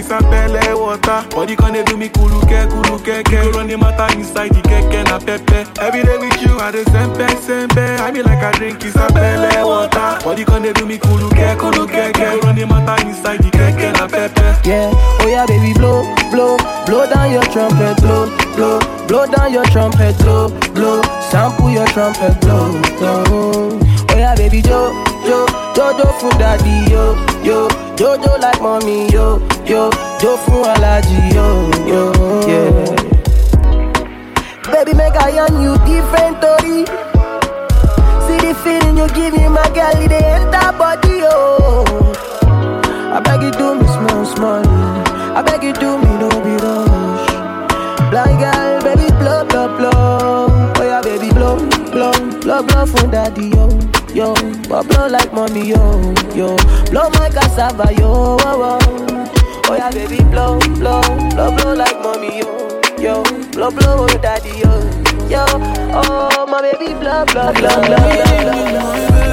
like 0.10 0.22
I 0.24 0.52
drink 0.52 0.54
a 0.54 0.70
pele 0.70 0.80
water. 0.80 1.28
Body 1.30 1.56
can 1.56 1.84
do 1.86 1.98
me 1.98 2.10
kuluke 2.10 2.68
kuluke 2.70 3.24
ke. 3.24 3.44
You 3.44 3.52
run 3.52 3.68
the 3.68 3.78
matter 3.78 4.18
inside 4.18 4.52
the 4.52 4.62
keke 4.62 5.04
na 5.06 5.20
pepe. 5.20 5.66
Every 5.80 6.04
day 6.04 6.18
with 6.18 6.42
you, 6.42 6.58
I 6.60 6.72
the 6.72 6.84
sempe 6.92 7.28
sempe. 7.42 8.00
I 8.00 8.12
mean 8.12 8.24
like 8.24 8.44
I 8.44 8.52
drink 8.54 8.84
is 8.84 8.96
a 8.96 9.08
pele 9.08 9.64
water. 9.64 10.20
Body 10.24 10.46
can 10.46 10.62
do 10.74 10.86
me 10.86 10.98
kuluke 10.98 11.58
kuluke 11.58 12.14
ke. 12.14 12.34
You 12.34 12.42
run 12.42 12.56
the 12.56 12.66
matter 12.66 13.08
inside 13.08 13.40
the 13.42 13.50
keke 13.50 13.94
na 13.94 14.08
pepe. 14.08 14.42
Yeah, 14.68 14.92
oh 14.94 15.28
yeah, 15.28 15.46
baby, 15.46 15.74
blow, 15.74 16.04
blow, 16.32 16.58
blow 16.86 17.06
down 17.10 17.32
your 17.32 17.44
trumpet, 17.52 17.98
blow, 18.02 18.28
blow, 18.56 18.80
blow 19.08 19.26
down 19.28 19.52
your 19.52 19.66
trumpet, 19.66 20.18
blow, 20.20 20.50
blow, 20.74 21.02
sample 21.30 21.70
your 21.72 21.88
trumpet, 21.88 22.40
blow, 22.42 22.72
blow. 22.98 23.80
Oh 24.10 24.16
yeah, 24.16 24.36
baby, 24.36 24.62
jo, 24.62 24.94
jo, 25.26 25.46
jojo 25.76 26.08
for 26.20 26.32
daddy, 26.40 26.92
yo, 26.92 27.16
yo, 27.44 27.68
jojo 27.96 28.40
like 28.40 28.62
mommy, 28.62 29.08
yo, 29.12 29.40
yo, 29.66 29.90
jo 30.20 30.38
for 30.46 30.68
allergy, 30.68 31.18
yo, 31.36 31.70
yo, 31.86 32.12
yeah. 32.48 32.96
Baby, 34.72 34.94
make 34.98 35.16
I 35.16 35.40
on 35.40 35.62
you 35.62 35.74
different, 35.86 36.42
Tori. 36.42 36.86
See 38.26 38.38
the 38.42 38.54
feeling 38.64 38.98
you 38.98 39.08
give 39.10 39.34
me, 39.34 39.48
my 39.48 39.64
girl, 39.74 40.02
it 40.02 40.12
enter 40.12 40.72
body, 40.78 41.22
oh. 41.24 42.14
I 43.14 43.20
beg 43.20 43.44
you 43.44 43.52
do 43.52 43.76
me 43.76 43.86
small, 43.88 44.26
small. 44.26 44.64
I 45.38 45.42
beg 45.42 45.64
you 45.64 45.74
do 45.74 45.98
me 45.98 46.18
no 46.18 46.30
be 46.42 46.56
rush. 46.64 47.30
Blind 48.10 48.40
girl, 48.40 48.82
baby 48.82 49.08
blow, 49.20 49.46
blow, 49.46 49.68
blow. 49.78 50.48
Oh 50.76 50.84
yeah, 50.84 51.02
baby 51.02 51.30
blow, 51.32 51.58
blow, 51.92 52.12
blow, 52.42 52.64
blow 52.64 52.86
from 52.88 53.12
daddy 53.12 53.50
yo, 53.50 53.63
yo. 54.14 54.34
But 54.70 54.88
blow 54.88 55.08
like 55.08 55.34
mommy 55.34 55.68
yo, 55.70 56.14
yo. 56.36 56.56
Blow 56.92 57.10
my 57.20 57.30
cassava 57.30 57.92
yo, 57.94 58.38
oh, 58.40 58.80
oh. 58.80 59.30
Oh 59.70 59.76
yeah, 59.76 59.90
baby 59.92 60.18
blow, 60.30 60.60
blow, 60.80 61.02
blow, 61.32 61.56
blow 61.56 61.74
like 61.74 62.00
mommy 62.02 62.40
yo, 62.40 62.82
yo. 63.00 63.24
Blow, 63.52 63.72
blow, 63.72 64.06
oh 64.10 64.18
daddy 64.22 64.50
yo, 64.60 64.72
yo. 65.30 65.46
Oh 65.96 66.46
my 66.50 66.62
baby 66.62 66.94
blow, 66.94 67.26
blow, 67.26 67.52
blow, 67.54 67.82
blow, 67.82 67.98
blow, 67.98 68.42
blow, 68.42 68.70
blow. 68.70 69.33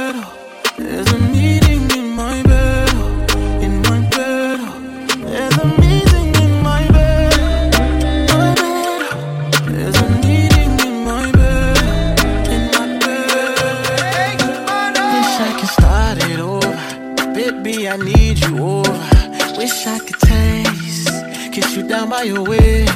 Wish 19.81 19.87
I 19.87 19.97
could 19.97 20.19
taste, 20.19 21.53
kiss 21.53 21.75
you 21.75 21.81
down 21.81 22.11
by 22.11 22.21
your 22.21 22.43
waist. 22.43 22.93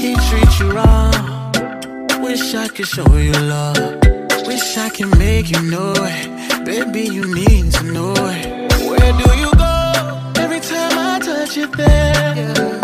He 0.00 0.14
treat 0.14 0.58
you 0.58 0.72
wrong. 0.72 1.52
Wish 2.22 2.54
I 2.54 2.68
could 2.68 2.86
show 2.86 3.06
you 3.18 3.32
love. 3.32 4.00
Wish 4.46 4.78
I 4.78 4.88
could 4.88 5.18
make 5.18 5.50
you 5.50 5.60
know 5.60 5.92
it. 5.94 6.64
Baby, 6.64 7.02
you 7.12 7.34
need 7.34 7.70
to 7.72 7.82
know 7.92 8.14
it. 8.16 8.72
Where 8.88 9.12
do 9.12 9.36
you 9.36 9.52
go? 9.56 10.32
Every 10.38 10.60
time 10.60 10.98
I 10.98 11.18
touch 11.18 11.54
you 11.54 11.66
there. 11.66 12.04
Whispering 12.34 12.83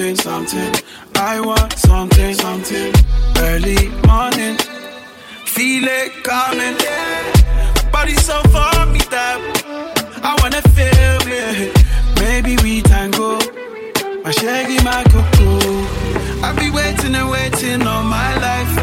something, 0.00 0.16
something. 0.16 0.84
I 1.16 1.40
want 1.40 1.72
something, 1.74 2.32
something. 2.34 2.92
Early 3.36 3.88
morning, 4.08 4.56
feel 5.44 5.84
it 5.84 6.24
coming. 6.24 6.76
Body 7.92 8.14
so 8.14 8.40
for 8.44 8.86
me 8.86 9.00
that 9.10 9.38
I 10.22 10.36
wanna 10.40 10.62
feel 10.72 11.20
it. 11.28 11.76
Maybe 12.18 12.56
we 12.62 12.80
tango, 12.80 13.38
my 14.24 14.30
shaggy, 14.30 14.82
my 14.84 15.04
cuckoo. 15.04 15.84
I've 16.42 16.56
been 16.56 16.72
waiting 16.72 17.14
and 17.14 17.30
waiting 17.30 17.86
all 17.86 18.02
my 18.02 18.32
life. 18.46 18.74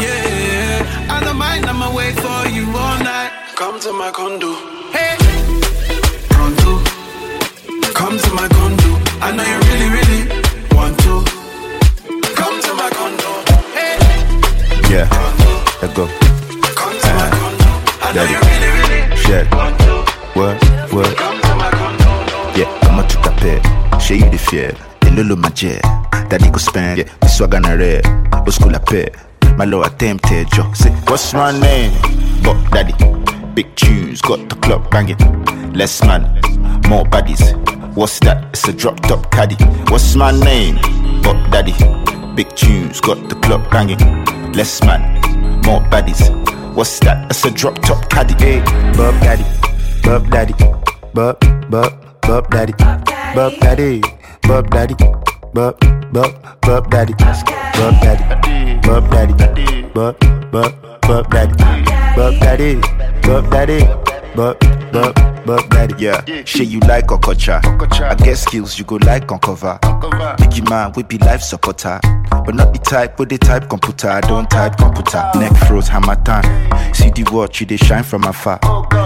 Yeah, 0.00 1.10
I 1.10 1.20
don't 1.22 1.36
mind, 1.36 1.66
I'ma 1.66 1.94
wait 1.94 2.14
for 2.14 2.48
you 2.48 2.64
all 2.64 2.98
night. 3.04 3.30
Come 3.56 3.78
to 3.80 3.92
my 3.92 4.10
condo. 4.10 4.54
Hey. 4.90 5.18
Come 7.94 8.18
to 8.18 8.34
my 8.34 8.48
condo. 8.48 9.03
I 9.20 9.32
know 9.34 9.44
you 9.44 9.58
really, 9.68 9.88
really 9.96 10.20
want 10.74 10.98
to. 11.04 11.14
Come 12.36 12.56
to 12.60 12.72
my 12.74 12.88
condo. 12.90 13.30
Hey, 13.76 13.96
Yeah, 14.90 15.08
let 15.82 15.94
go. 15.94 16.06
come 16.74 16.94
to 17.00 17.08
my 17.08 17.26
uh-huh. 17.26 17.30
condo. 17.38 17.68
I 18.04 18.12
know 18.14 18.24
you 18.24 18.38
really, 18.48 18.70
really 18.78 19.16
Shit. 19.16 19.50
Want 19.54 19.78
to. 19.80 19.94
What? 20.38 20.56
What? 20.92 21.10
Yeah, 22.56 22.70
kama 22.82 23.02
tutape 23.04 23.60
Shey 24.00 24.16
you 24.18 24.30
the 24.30 24.38
fear 24.38 24.74
Elolo 25.00 25.36
maje 25.36 25.80
Daddy 26.28 26.50
go 26.50 26.58
spend 26.58 26.98
Yeah, 26.98 27.04
this 27.20 27.36
swagger 27.38 27.60
na 27.60 27.74
rare 27.74 28.02
Oskula 28.46 28.78
pay 28.84 29.08
My 29.56 29.64
lower 29.64 29.88
tempted 29.90 30.48
jo 30.52 30.70
Say, 30.74 30.90
what's 31.08 31.32
my 31.34 31.50
name? 31.58 31.92
But 32.42 32.58
daddy 32.70 32.94
Big 33.54 33.74
tunes, 33.76 34.20
got 34.20 34.48
the 34.48 34.56
club 34.56 34.90
banging 34.90 35.18
Less 35.72 36.02
man, 36.04 36.22
more 36.88 37.04
baddies 37.04 37.42
What's 37.94 38.18
that? 38.20 38.48
It's 38.50 38.66
a 38.66 38.72
drop 38.72 38.98
top 39.02 39.30
caddy. 39.30 39.54
What's 39.88 40.16
my 40.16 40.32
name? 40.32 40.76
But 41.22 41.38
daddy. 41.50 41.72
Big 42.34 42.48
tunes, 42.56 43.00
got 43.00 43.28
the 43.28 43.36
club 43.36 43.70
banging. 43.70 43.98
Less 44.52 44.82
man, 44.82 45.20
more 45.64 45.80
baddies. 45.92 46.26
What's 46.74 46.98
that? 47.00 47.30
It's 47.30 47.44
a 47.44 47.52
drop 47.52 47.78
top 47.82 48.10
caddy. 48.10 48.34
Hey, 48.34 48.58
Bob 48.96 49.14
daddy 49.22 49.44
Bob 50.02 50.28
daddy 50.28 50.54
Bob, 51.14 51.38
Bob, 51.70 52.20
Bob 52.22 52.50
daddy. 52.50 52.72
Bob 53.34 53.52
daddy 53.60 54.02
Bob 54.42 54.70
daddy 54.70 54.96
Bob, 55.54 55.78
Bob, 56.12 56.60
Bob 56.62 56.90
daddy. 56.90 57.14
Bob 57.14 57.94
daddy 58.02 58.80
Bob 58.82 59.08
daddy 59.08 59.82
Bob, 59.94 60.18
Bob, 60.50 61.00
Bob 61.02 61.30
daddy. 61.30 61.54
Bob 62.16 62.40
daddy 62.40 62.74
Bob 63.22 63.50
daddy 63.52 63.86
Bob, 64.34 64.58
Bob, 64.92 65.33
Bob 65.44 65.68
daddy 65.70 65.94
Yeah, 65.98 66.22
shit 66.44 66.68
you 66.68 66.80
like 66.80 67.06
Okocha. 67.08 67.60
I 68.02 68.14
get 68.14 68.36
skills 68.38 68.78
you 68.78 68.84
go 68.84 68.96
like 68.96 69.30
uncover 69.30 69.78
Biggie 69.82 70.68
man 70.68 70.92
we 70.96 71.02
be 71.02 71.18
life 71.18 71.42
supporter. 71.42 72.00
But 72.30 72.54
not 72.54 72.72
the 72.72 72.78
type 72.78 73.18
with 73.18 73.28
the 73.28 73.38
type 73.38 73.68
computer. 73.68 74.08
I 74.08 74.20
don't 74.20 74.50
type 74.50 74.76
computer. 74.76 75.22
Neck 75.36 75.56
froze 75.66 75.88
hammer 75.88 76.16
time 76.24 76.44
See 76.94 77.10
the 77.10 77.28
watch 77.30 77.60
you 77.60 77.66
they 77.66 77.76
shine 77.76 78.02
from 78.02 78.24
afar. 78.24 78.58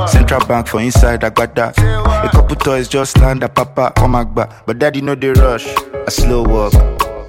Central 0.09 0.45
bank 0.47 0.67
for 0.69 0.81
inside 0.81 1.25
I 1.25 1.31
got 1.31 1.55
that. 1.57 1.79
A 1.79 2.29
couple 2.31 2.57
toys 2.57 2.89
just 2.89 3.19
land 3.19 3.43
a 3.43 3.49
papa 3.49 3.93
on 4.03 4.11
my 4.13 4.25
back 4.25 4.67
But 4.67 4.79
daddy 4.79 5.01
know 5.01 5.15
they 5.15 5.31
rush. 5.31 5.67
A 6.07 6.11
slow 6.11 6.43
walk. 6.43 6.73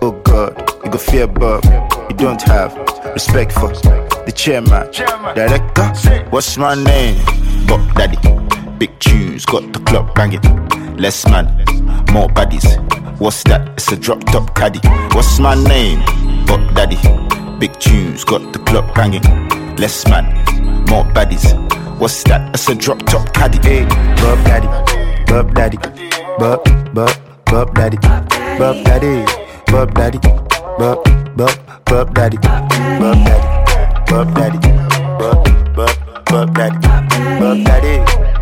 Oh 0.02 0.12
god. 0.24 0.58
You 0.86 0.92
go 0.92 0.98
fear 0.98 1.28
Bob 1.28 1.64
You 2.10 2.16
don't 2.16 2.42
have 2.44 2.76
respect 3.14 3.52
for 3.54 3.70
the 3.70 4.34
chairman. 4.36 4.92
Director 5.36 6.26
What's 6.30 6.58
my 6.58 6.76
name? 6.76 7.18
Bob 7.68 7.96
daddy 7.96 8.18
Big 8.80 8.98
tunes. 9.00 9.46
Got 9.46 9.74
the 9.74 9.80
club 9.80 10.16
banging. 10.16 10.42
Less 10.96 11.28
man 11.28 11.46
More 12.14 12.30
baddies. 12.30 12.66
What's 13.20 13.44
that? 13.44 13.74
It's 13.74 13.92
a 13.92 13.98
drop 13.98 14.24
top 14.24 14.56
caddy. 14.56 14.80
What's 15.14 15.38
my 15.40 15.56
name? 15.56 16.00
Bob 16.46 16.74
daddy. 16.74 16.98
Big 17.60 17.78
tunes 17.80 18.24
got 18.24 18.54
the 18.54 18.60
club 18.60 18.96
banging. 18.96 19.24
Less 19.76 20.08
man 20.08 20.26
More 20.90 21.04
baddies. 21.04 21.46
What's 22.00 22.24
that? 22.24 22.54
It's 22.54 22.70
a 22.70 22.76
drop 22.76 23.00
top 23.00 23.34
caddy. 23.34 23.60
Hey, 23.68 23.86
Bob 24.16 24.40
daddy. 24.46 24.68
Bob 25.28 25.54
daddy. 25.54 25.78
Bob, 26.38 26.64
Bob, 26.94 27.12
Bob 27.46 27.76
daddy. 27.76 27.98
Bob 27.98 28.86
daddy. 28.86 29.26
Bob 29.68 29.94
daddy. 29.94 30.20
Bob, 30.80 31.04
Bob, 31.36 31.86
Bob 31.86 32.16
daddy. 32.16 32.38
Bob 32.38 32.70
daddy. 33.26 34.06
Bob 34.10 34.34
daddy. 34.36 34.60
Bob, 34.60 34.89
Bob, 36.30 36.54
Bob 36.54 36.54
daddy 36.54 36.78
buck 37.40 37.66
daddy 37.66 37.98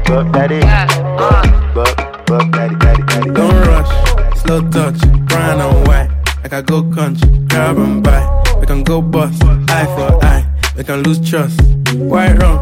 buck 0.06 0.32
daddy 0.34 0.60
Bob, 0.60 1.74
Bob, 1.74 2.26
Bob 2.26 2.52
daddy 2.52 2.76
daddy 2.76 3.04
daddy 3.04 3.32
Don't 3.32 3.56
rush, 3.66 4.42
slow 4.42 4.62
touch, 4.70 5.00
brown 5.28 5.62
and 5.62 5.88
white. 5.88 6.10
Like 6.44 6.52
I 6.52 6.62
go 6.62 6.84
country, 6.92 7.30
grab 7.48 7.78
and 7.78 8.04
buy. 8.04 8.44
We 8.60 8.66
can 8.66 8.84
go 8.84 9.02
bust, 9.02 9.42
eye 9.70 9.86
for 9.96 10.24
eye. 10.26 10.46
We 10.76 10.84
can 10.84 11.02
lose 11.04 11.20
trust. 11.30 11.62
White 11.94 12.34
rum, 12.42 12.60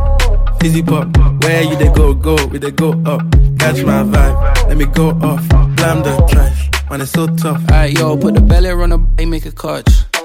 fizzy 0.59 0.83
pop. 0.83 1.07
Where 1.43 1.63
you 1.63 1.75
they 1.75 1.91
go, 1.91 2.13
go, 2.13 2.35
we 2.45 2.59
they 2.59 2.71
go 2.71 2.91
up. 3.05 3.21
Catch 3.57 3.83
my 3.83 4.03
vibe, 4.03 4.67
let 4.67 4.77
me 4.77 4.85
go 4.85 5.09
off. 5.09 5.47
Blam 5.75 6.03
the 6.03 6.15
trash, 6.29 6.69
man, 6.89 7.01
it's 7.01 7.11
so 7.11 7.25
tough. 7.27 7.61
Alright, 7.71 7.97
yo, 7.97 8.15
put 8.15 8.35
the 8.35 8.41
belly 8.41 8.69
on 8.69 8.89
the 8.89 8.99
bay, 8.99 9.25
make 9.25 9.47
a 9.47 9.51
catch. 9.51 10.04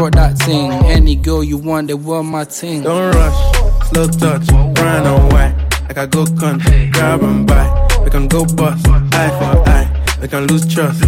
brought 0.00 0.14
that 0.14 0.38
thing. 0.38 0.72
Any 0.86 1.14
girl 1.14 1.44
you 1.44 1.58
want, 1.58 1.88
they 1.88 1.94
were 1.94 2.22
my 2.22 2.44
thing. 2.44 2.82
Don't 2.82 3.14
rush, 3.14 3.88
slow 3.90 4.06
touch, 4.08 4.46
brown 4.74 5.06
and 5.06 5.32
white. 5.32 5.54
I 5.94 6.06
go 6.06 6.24
country, 6.24 6.88
grab 6.90 7.22
and 7.22 7.46
buy. 7.46 7.66
We 8.02 8.10
can 8.10 8.26
go 8.26 8.46
bust, 8.46 8.88
eye 8.88 9.28
for 9.38 9.68
eye. 9.68 10.16
We 10.22 10.28
can 10.28 10.46
lose 10.46 10.66
trust. 10.72 11.04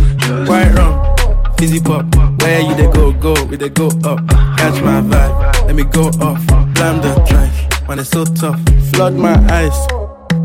White 0.46 0.74
rum, 0.74 1.16
fizzy 1.56 1.80
pop. 1.80 2.04
Where 2.42 2.60
you 2.60 2.74
they 2.74 2.90
go, 2.92 3.12
go, 3.12 3.32
we 3.44 3.56
they 3.56 3.70
go 3.70 3.86
up. 4.04 4.18
Catch 4.58 4.82
my 4.82 5.00
vibe, 5.00 5.66
let 5.66 5.74
me 5.74 5.84
go 5.84 6.08
off. 6.20 6.46
Blam 6.74 7.00
the 7.00 7.14
trash, 7.26 7.88
man, 7.88 7.98
it's 7.98 8.10
so 8.10 8.26
tough. 8.26 8.60
Flood 8.92 9.14
my 9.14 9.32
eyes. 9.50 10.01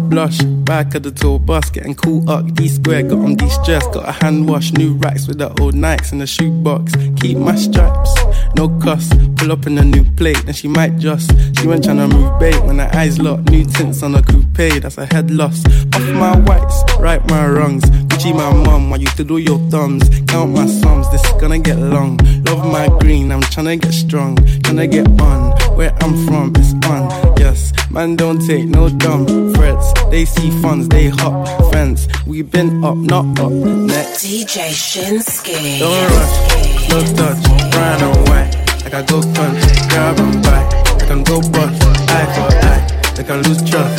Blush, 0.09 0.39
back 0.41 0.95
of 0.95 1.03
the 1.03 1.11
tour 1.11 1.39
bus, 1.39 1.69
getting 1.69 1.95
cool 1.95 2.29
up. 2.29 2.53
D 2.53 2.67
square, 2.67 3.03
got 3.03 3.19
on 3.19 3.35
de 3.35 3.49
stress. 3.49 3.85
Got 3.87 4.07
a 4.07 4.11
hand 4.11 4.49
wash, 4.49 4.71
new 4.73 4.93
racks 4.95 5.27
with 5.27 5.37
the 5.37 5.49
old 5.61 5.73
Nikes 5.73 6.11
in 6.11 6.19
the 6.19 6.27
shoebox. 6.27 6.93
Keep 7.21 7.37
my 7.37 7.55
stripes, 7.55 8.13
no 8.55 8.69
cuss. 8.79 9.09
Pull 9.35 9.51
up 9.51 9.67
in 9.67 9.77
a 9.77 9.83
new 9.83 10.03
plate, 10.15 10.41
then 10.45 10.53
she 10.53 10.67
might 10.67 10.97
just. 10.97 11.29
She 11.59 11.67
went 11.67 11.83
tryna 11.85 12.11
move 12.11 12.39
bait 12.39 12.59
when 12.63 12.79
her 12.79 12.89
eyes 12.93 13.19
locked. 13.19 13.49
New 13.49 13.65
tints 13.65 14.01
on 14.03 14.15
a 14.15 14.23
coupe, 14.23 14.81
that's 14.81 14.97
a 14.97 15.05
head 15.05 15.31
loss. 15.31 15.65
Off 15.93 16.09
my 16.13 16.37
whites, 16.39 16.83
right 16.99 17.25
my 17.29 17.47
wrongs. 17.47 17.83
Gucci 18.07 18.33
my 18.33 18.51
mum, 18.51 18.93
I 18.93 18.97
used 18.97 19.17
to 19.17 19.23
do 19.23 19.37
your 19.37 19.59
thumbs. 19.69 20.09
Count 20.27 20.51
my 20.51 20.67
sums, 20.67 21.09
this 21.11 21.23
is 21.23 21.33
gonna 21.33 21.59
get 21.59 21.77
long. 21.77 22.17
Love 22.45 22.65
my 22.65 22.87
green, 22.99 23.31
I'm 23.31 23.41
tryna 23.41 23.79
get 23.79 23.93
strong. 23.93 24.37
Tryna 24.37 24.89
get 24.89 25.07
on, 25.21 25.51
where 25.77 25.93
I'm 26.01 26.25
from, 26.25 26.53
it's 26.55 26.73
on. 26.89 27.03
Yes, 27.37 27.71
man, 27.91 28.15
don't 28.15 28.39
take 28.45 28.65
no 28.65 28.89
dumb 28.89 29.53
threats. 29.53 29.93
They 30.09 30.25
see 30.25 30.49
funds, 30.61 30.89
they 30.89 31.09
hop 31.09 31.71
fence. 31.71 32.07
We 32.25 32.41
been 32.41 32.83
up, 32.83 32.97
not 32.97 33.39
up. 33.39 33.51
Next. 33.51 34.25
DJ 34.25 34.73
Shinski. 34.73 35.79
Don't 35.79 36.09
rush, 36.11 36.89
no 36.89 36.99
touch, 37.15 37.43
brown 37.71 38.01
and 38.07 38.27
white. 38.27 38.51
Like 38.83 38.95
I 38.95 39.03
go 39.03 39.21
country, 39.21 39.75
grab 39.89 40.19
and 40.19 40.43
buy. 40.43 40.63
I 41.01 41.05
can 41.07 41.23
go 41.23 41.39
bust, 41.41 42.09
eye 42.09 42.27
for 42.33 42.49
eye. 42.65 43.13
They 43.15 43.23
can 43.23 43.43
lose 43.43 43.61
trust. 43.69 43.95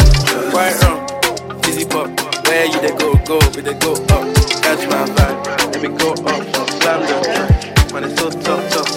Quite 0.50 0.74
wrong, 0.82 0.98
easy 1.68 1.84
pop. 1.84 2.08
Where 2.46 2.66
you 2.66 2.80
they 2.80 2.94
go, 2.98 3.14
go, 3.24 3.38
we 3.54 3.62
they 3.62 3.74
go 3.74 3.92
up. 3.92 4.24
Catch 4.64 4.82
my 4.90 5.04
vibe, 5.14 5.72
let 5.72 5.82
me 5.82 5.88
go 5.96 6.12
up, 6.12 6.58
up, 6.58 6.70
slam 6.82 7.00
the. 7.06 7.92
Man, 7.92 8.04
it's 8.04 8.20
so 8.20 8.30
tough, 8.30 8.70
tough, 8.72 8.87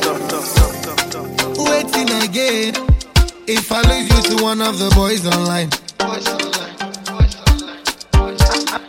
If 2.34 3.70
I 3.74 3.82
lose 3.82 4.08
you 4.08 4.38
to 4.38 4.44
one 4.44 4.62
of 4.62 4.80
the 4.80 4.90
boys 4.96 5.28
online. 5.28 5.68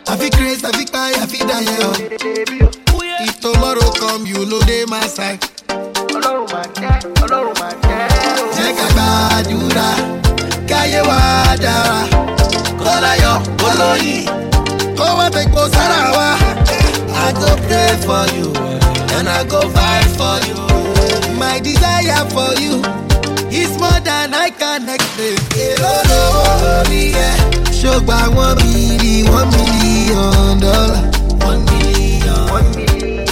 I 0.07 0.15
feel 0.15 0.29
crazy, 0.31 0.65
I 0.65 0.71
feel 0.71 0.87
cry, 0.87 1.11
I 1.11 1.25
feel 1.27 1.45
die. 1.45 1.63
yo. 1.67 1.91
If 3.25 3.41
tomorrow 3.41 3.91
come, 3.99 4.25
you 4.25 4.45
know 4.45 4.59
they 4.59 4.85
my 4.85 5.01
side. 5.07 5.41
Jẹ́ 8.55 8.71
ká 8.77 8.87
gbàdúrà, 8.95 9.89
káyé 10.69 11.01
wá 11.09 11.19
dára. 11.63 11.99
Kọ́láyọ̀, 12.79 13.35
kọ́lóyìn, 13.59 14.23
kó 14.97 15.05
wá 15.17 15.27
wa. 16.15 16.29
I 17.25 17.31
go 17.39 17.51
pray 17.67 17.93
for 18.07 18.25
you, 18.37 18.49
and 19.17 19.27
I 19.27 19.43
go 19.43 19.59
fight 19.75 20.07
for 20.17 20.37
you. 20.47 20.59
My 21.37 21.59
desire 21.59 22.25
for 22.31 22.53
you 22.61 22.92
than 24.03 24.33
I 24.33 24.49
can 24.49 24.89
explain. 24.89 25.37
Ṣògbà 27.83 28.19
one 28.35 28.55
million, 28.63 29.31
one 29.31 29.49
million 29.51 30.59
dollar. 30.59 31.01
One 31.47 31.63
million, 31.65 32.47
one 32.55 32.69
million. 32.75 33.25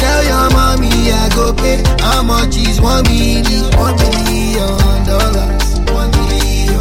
Tell 0.00 0.22
your 0.30 0.46
mommy 0.56 0.90
I 1.10 1.12
go 1.34 1.52
pay. 1.54 1.78
How 2.00 2.22
much 2.22 2.56
is 2.56 2.80
one 2.80 3.02
million, 3.04 3.64
one 3.76 3.96
million 3.96 5.04
dollars? 5.08 5.62
One 5.98 6.10
million 6.10 6.80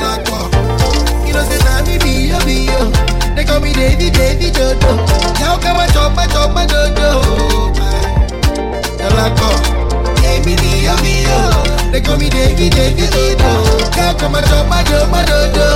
dollar. 0.00 0.22
They 3.36 3.44
call 3.44 3.60
me 3.60 3.72
Davy 3.72 4.10
Davy 4.10 4.50
Dodo. 4.50 4.90
Yàwó. 9.04 9.83
Yo 10.34 10.42
be 10.42 11.22
yo. 11.22 11.90
They 11.92 12.00
call 12.00 12.16
me 12.18 12.28
Davy 12.28 12.68
Davy 12.68 13.06
Dodo. 13.14 13.50
Kẹ́kọ̀ọ́ 13.94 14.28
má 14.32 14.40
chọ́pá 14.48 14.78
chọ́pá 14.88 15.20
dodo. 15.30 15.68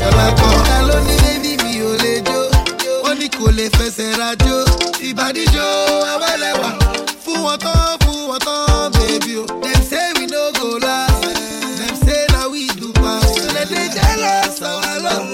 Dollar 0.00 0.30
pọ̀. 0.38 0.50
Ta 0.68 0.76
ló 0.88 0.96
ní 1.06 1.14
Davy 1.22 1.52
mi 1.62 1.72
ò 1.88 1.92
lè 2.02 2.14
jó? 2.26 2.40
Wọ́n 3.04 3.14
ní 3.20 3.26
kò 3.36 3.46
lè 3.58 3.66
fẹsẹ̀ 3.76 4.10
rajó. 4.20 4.56
Ìbàdíjọ́ 5.08 5.68
awẹ́lẹ́wà. 6.12 6.70
Fún 7.24 7.38
wọn 7.46 7.56
tán, 7.64 7.82
fún 8.02 8.18
wọn 8.30 8.38
tán, 8.46 8.92
bèbí 8.94 9.32
oh. 9.42 9.46
say 9.90 10.08
we 10.16 10.24
no 10.32 10.42
go 10.58 10.68
last. 10.86 11.22
Dem 11.78 11.94
say 12.04 12.22
na 12.32 12.40
we 12.52 12.62
do 12.80 12.88
pass. 13.00 13.26
Dem 13.54 13.68
dey 13.72 13.88
jealous 13.96 14.56
our 14.70 14.96
love. 15.04 15.30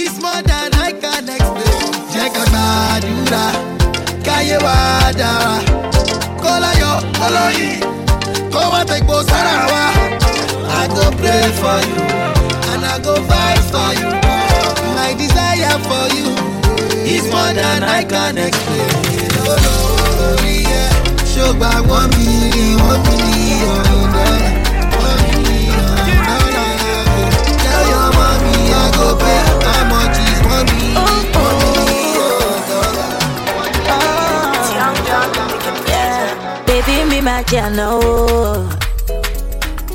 It's 0.00 0.14
more 0.22 0.42
than 0.50 0.70
I 0.86 0.90
can 1.02 1.24
explain. 1.36 1.90
Jẹ́ 2.12 2.26
ká 2.34 2.42
gbàdúrà, 2.50 3.44
káyé. 4.26 4.56
Kọ́láyọ̀, 6.54 6.94
kọ́lọ́yìn, 7.18 7.76
kó 8.52 8.60
wá 8.72 8.80
fẹ̀gbọ́ 8.90 9.18
sára 9.30 9.56
wa. 9.72 9.84
I 10.80 10.82
go 10.94 11.04
pray 11.20 11.46
for 11.60 11.78
you, 11.88 11.98
and 12.70 12.82
I 12.92 12.94
go 13.06 13.14
fight 13.28 13.60
for 13.72 13.90
you. 14.00 14.10
My 14.96 15.10
desire 15.20 15.76
for 15.88 16.06
you 16.18 16.28
is 17.14 17.24
more 17.32 17.52
than 17.60 17.80
I 17.98 18.00
can 18.12 18.34
explain. 18.46 18.88
Oh, 19.50 19.58
Olórí 20.04 20.56
ẹ̀ 20.82 20.90
ṣògbà 21.32 21.70
one 21.98 22.10
million, 22.18 22.72
one 22.90 23.02
million 23.08 23.33
Be 37.34 37.40
my 37.40 37.42
channel. 37.42 38.68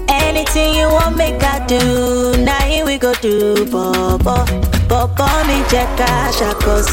Anything 0.10 0.76
you 0.76 0.90
want, 0.90 1.16
make 1.16 1.42
I 1.42 1.66
do. 1.68 2.44
Now 2.44 2.60
here 2.64 2.86
we 2.86 2.98
go 2.98 3.14
do, 3.22 3.66
Bobo. 3.66 4.44
Bobo, 4.90 5.26
me 5.48 5.64
check 5.70 5.88
out, 6.02 6.34
shako. 6.34 6.84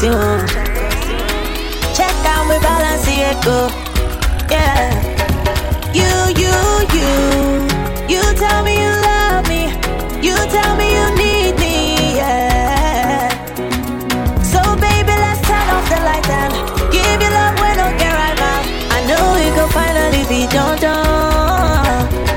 Check 1.93 2.15
out, 2.25 2.47
we 2.47 2.59
balance 2.59 3.07
it, 3.09 3.43
go. 3.43 3.76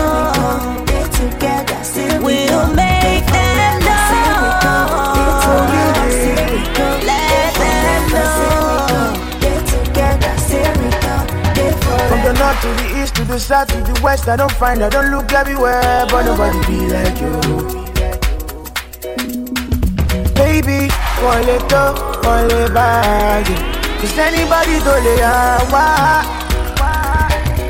We'll 2.24 2.68
make 2.74 3.22
them 3.22 3.62
know. 3.62 3.92
Let 7.06 7.54
them 7.54 8.02
know. 8.10 9.14
From 12.08 12.20
the 12.24 12.32
north 12.38 12.60
to 12.62 12.68
the 12.82 12.86
east 13.00 13.14
to 13.14 13.22
the 13.24 13.38
south 13.38 13.68
to 13.68 13.78
the 13.92 14.00
west, 14.02 14.28
I 14.28 14.34
don't 14.36 14.52
find, 14.52 14.82
I 14.82 14.88
don't 14.88 15.10
look 15.12 15.32
everywhere, 15.32 16.06
but 16.10 16.24
nobody 16.24 16.58
be 16.66 16.88
like 16.88 17.20
you. 17.20 17.85
Baby, 21.16 21.24
one 21.24 21.46
little, 21.46 21.94
one 22.22 22.48
little 22.48 22.74
bag. 22.74 23.46
Cause 24.00 24.18
anybody 24.18 24.78
do 24.80 24.90
lay 24.90 25.22
out, 25.22 25.72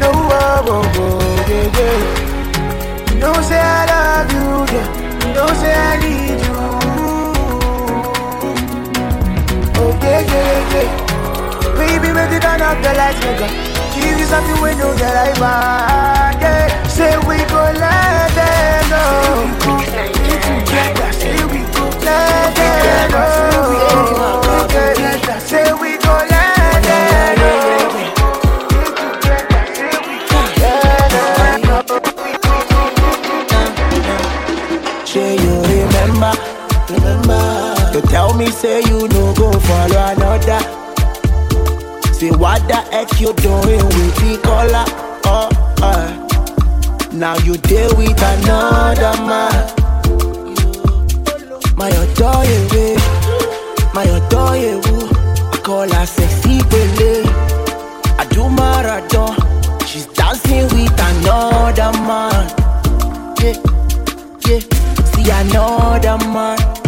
no, 0.01 0.11
oh, 0.13 0.65
oh, 0.69 0.83
oh, 0.97 1.45
yeah, 1.49 1.79
yeah. 1.79 3.13
You 3.13 3.19
know, 3.21 3.33
say 3.43 3.59
I 3.59 3.87
love 3.87 4.33
you, 4.33 4.47
yeah. 4.75 4.87
You 5.27 5.35
know, 5.35 5.47
say 5.61 5.75
I 5.75 5.97
need 6.03 6.41
you. 6.45 6.57
Oh, 9.79 9.93
yeah, 10.03 10.21
yeah, 10.33 10.73
yeah. 10.75 10.89
Baby, 11.79 12.09
it 12.09 12.43
turn 12.43 12.61
up 12.63 12.77
the 12.83 12.93
lights, 12.95 13.21
nigga. 13.21 13.49
Give 13.95 14.19
you 14.19 14.27
something 14.27 14.59
we 14.63 14.75
know 14.75 14.93
that 14.95 15.17
I 15.17 15.31
want. 15.41 16.43
Yeah. 16.43 16.83
Say 16.89 17.17
we 17.29 17.37
go 17.51 17.63
let 17.79 18.31
them 18.35 18.91
know. 18.91 19.07
Together, 20.67 21.06
Say 38.67 38.81
you 38.89 39.07
no 39.09 39.35
go 39.35 39.53
follow 39.53 40.07
another. 40.13 40.61
Say 42.15 42.31
what 42.31 42.67
the 42.67 42.81
you 43.21 43.35
doing 43.35 43.85
with 43.85 44.17
the 44.17 44.41
color? 44.43 44.85
Oh, 45.27 45.51
uh. 45.83 47.09
Now 47.13 47.37
you 47.45 47.59
deal 47.59 47.95
with 47.97 48.21
another 48.21 49.23
man. 49.27 49.76
My 51.77 51.91
adore 51.91 52.45
you, 52.45 52.97
my 53.93 54.05
adore 54.05 54.57
you. 54.57 54.81
I 55.53 55.61
call 55.63 55.89
her 55.89 56.07
sexy 56.07 56.63
Bele. 56.71 57.23
I 58.19 58.27
do 58.31 58.49
marathon. 58.49 59.37
She's 59.87 60.07
dancing 60.07 60.65
with 60.73 61.01
another 61.11 61.93
man. 62.09 62.47
Yeah, 63.41 63.57
yeah. 64.47 64.61
See 65.13 65.31
another 65.31 66.19
man. 66.33 66.86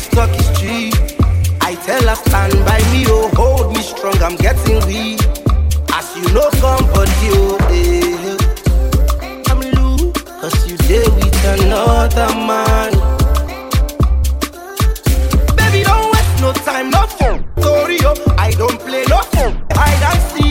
cause 0.00 0.08
talk 0.08 0.30
is 0.38 0.60
cheap. 0.60 0.94
I 1.60 1.74
tell 1.74 2.02
her 2.08 2.14
stand 2.14 2.52
by 2.64 2.78
me, 2.92 3.04
oh, 3.08 3.30
hold 3.34 3.74
me 3.74 3.82
strong, 3.82 4.16
I'm 4.22 4.36
getting 4.36 4.84
weak. 4.86 5.20
As 5.92 6.16
you 6.16 6.26
know 6.32 6.48
somebody, 6.62 7.28
oh, 7.36 7.58
eh, 7.70 8.36
I'm 9.50 9.60
loose, 9.60 10.12
cause 10.40 10.70
you 10.70 10.76
there 10.88 11.10
with 11.10 11.44
another 11.44 12.28
man. 12.48 12.92
Baby, 15.56 15.84
don't 15.84 16.12
waste 16.12 16.40
no 16.40 16.52
time, 16.52 16.90
no 16.90 17.06
phone. 17.06 17.44
Sorry, 17.62 17.98
oh, 18.02 18.34
I 18.38 18.50
don't 18.52 18.78
play 18.80 19.04
no 19.08 19.18
phone. 19.32 19.64
I 19.72 19.90
don't 20.00 20.20
see. 20.42 20.49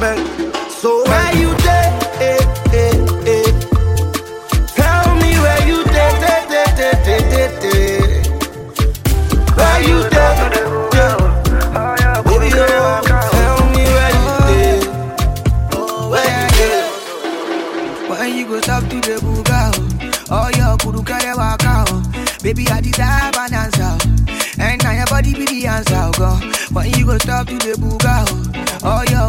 bed. 0.00 0.18
So 0.70 1.02
where 1.04 1.36
you 1.36 1.54
dead? 1.58 1.92
Eh, 2.20 2.38
eh, 2.72 2.94
eh. 3.26 3.50
Tell 4.76 5.14
me 5.16 5.30
where 5.44 5.62
you 5.66 5.84
there, 5.84 6.14
there, 6.20 6.44
there, 6.48 6.70
there, 6.76 6.96
there, 7.04 7.22
there, 7.30 7.50
there. 7.60 8.22
Where 9.56 9.80
you 9.82 9.98
there? 10.10 10.36
Yeah. 10.94 11.16
Baby, 12.24 12.48
tell 12.50 13.60
me 13.74 13.84
where 13.96 14.12
you 14.18 14.26
there. 14.48 14.80
Oh, 15.74 16.10
where 16.10 16.48
you? 16.58 18.08
When 18.10 18.28
you 18.36 18.44
go 18.46 18.60
talk 18.60 18.82
to 18.88 18.96
the 19.00 19.16
buga, 19.24 19.60
oh 20.30 20.48
your 20.56 20.76
kuru 20.78 21.02
kare 21.02 21.34
waka, 21.36 21.84
oh? 21.88 22.02
baby 22.42 22.66
I 22.68 22.80
desire 22.80 23.30
an 23.36 23.54
answer, 23.54 23.98
and 24.60 24.82
now 24.82 24.92
your 24.92 25.06
body 25.06 25.34
be 25.34 25.44
the 25.46 25.66
answer, 25.66 25.94
oh, 25.96 26.12
girl. 26.12 26.40
When 26.72 26.90
you 26.92 27.06
go 27.06 27.18
stop 27.18 27.46
to 27.48 27.54
the 27.58 27.74
buga, 27.78 28.24
oh 28.28 28.38
oh 28.84 29.02
your 29.10 29.27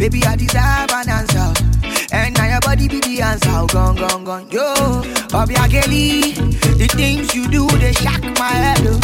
Baby, 0.00 0.24
I 0.24 0.34
deserve 0.34 0.90
an 0.96 1.08
answer, 1.10 1.52
oh. 1.52 2.06
and 2.10 2.34
now 2.34 2.46
your 2.48 2.60
body 2.60 2.88
be 2.88 3.00
the 3.00 3.20
answer, 3.20 3.50
oh, 3.52 3.66
gone, 3.66 3.96
gone, 3.96 4.24
gone. 4.24 4.46
Yo, 4.50 5.02
Kelly, 5.68 6.32
the 6.80 6.88
things 6.96 7.34
you 7.34 7.46
do 7.48 7.68
they 7.76 7.92
shock 7.92 8.22
my 8.38 8.48
head, 8.48 8.80
oh. 8.80 8.98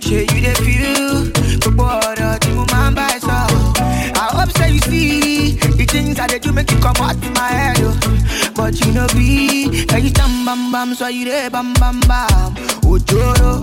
Say 0.00 0.20
you 0.22 0.40
they 0.46 0.54
feel, 0.62 1.32
but 1.58 1.76
boy, 1.76 2.14
to 2.14 2.54
my 2.72 2.92
by 2.94 3.18
so. 3.18 3.26
I 3.28 4.28
hope 4.38 4.56
so 4.56 4.64
you 4.66 4.78
see 4.78 5.56
the 5.56 5.84
things 5.84 6.16
that 6.16 6.30
they 6.30 6.38
do 6.38 6.52
make 6.52 6.70
you 6.70 6.78
come 6.78 6.94
out 6.98 7.20
to 7.20 7.30
my 7.32 7.48
head, 7.48 7.78
oh. 7.80 8.52
But 8.54 8.78
you 8.86 8.92
know 8.92 9.08
be, 9.08 9.84
hey 9.90 9.98
you 9.98 10.10
stand 10.10 10.46
bam 10.46 10.70
bam, 10.70 10.94
so 10.94 11.08
you 11.08 11.24
there 11.24 11.50
bam 11.50 11.74
bam 11.74 11.98
bam. 12.02 12.54
Oh, 12.86 12.98
ojoro, 13.00 13.60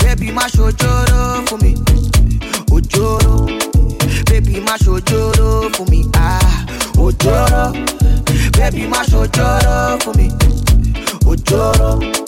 baby 0.00 0.30
mash 0.32 0.52
ojoro 0.52 1.48
for 1.48 1.56
me. 1.56 1.74
For 5.74 5.84
me. 5.86 6.04
Ah, 6.14 6.66
ojoro, 6.96 7.72
baby 8.52 8.86
mash 8.86 9.08
ojoro 9.12 10.02
for 10.02 10.14
me. 10.14 10.28
Ojoro. 11.26 12.24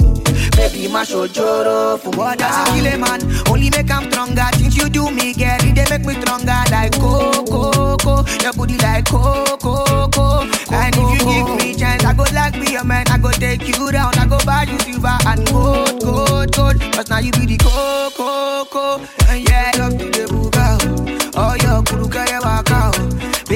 Baby, 0.57 0.89
my 0.89 1.05
show 1.05 1.27
joro 1.27 1.99
for 1.99 2.11
what 2.17 2.39
does 2.39 2.69
kill 2.71 2.87
a 2.87 2.97
man? 2.97 3.21
Only 3.49 3.69
make 3.69 3.91
I'm 3.91 4.11
stronger. 4.11 4.45
Things 4.53 4.75
you 4.77 4.89
do 4.89 5.11
me, 5.11 5.35
girl, 5.35 5.59
they 5.61 5.85
make 5.91 6.07
me 6.07 6.15
stronger. 6.15 6.57
Like 6.71 6.93
coco, 6.99 7.97
coco, 7.99 8.25
your 8.43 8.53
booty 8.55 8.79
like 8.79 9.05
coco, 9.05 9.59
coco. 9.59 10.41
And 10.73 10.95
if 10.97 11.21
you 11.21 11.27
give 11.27 11.57
me 11.57 11.75
chance, 11.75 12.05
I 12.05 12.15
go 12.15 12.25
like 12.33 12.55
be 12.55 12.73
your 12.73 12.85
man. 12.85 13.07
I 13.09 13.19
go 13.19 13.31
take 13.33 13.69
you 13.69 13.93
down. 13.93 14.15
I 14.19 14.27
go 14.27 14.39
buy 14.47 14.63
you 14.63 14.79
silver 14.81 15.19
and 15.27 15.47
gold, 15.47 16.01
gold, 16.03 16.53
gold. 16.53 16.81
Cause 16.93 17.11
now 17.11 17.19
you 17.19 17.33
be 17.33 17.45
the 17.45 17.59
coco, 17.59 18.65
coco. 18.65 19.05
And 19.29 19.47
yeah, 19.47 19.73
love 19.77 19.99
to 19.99 20.05
the 20.07 20.27
buga. 20.33 21.06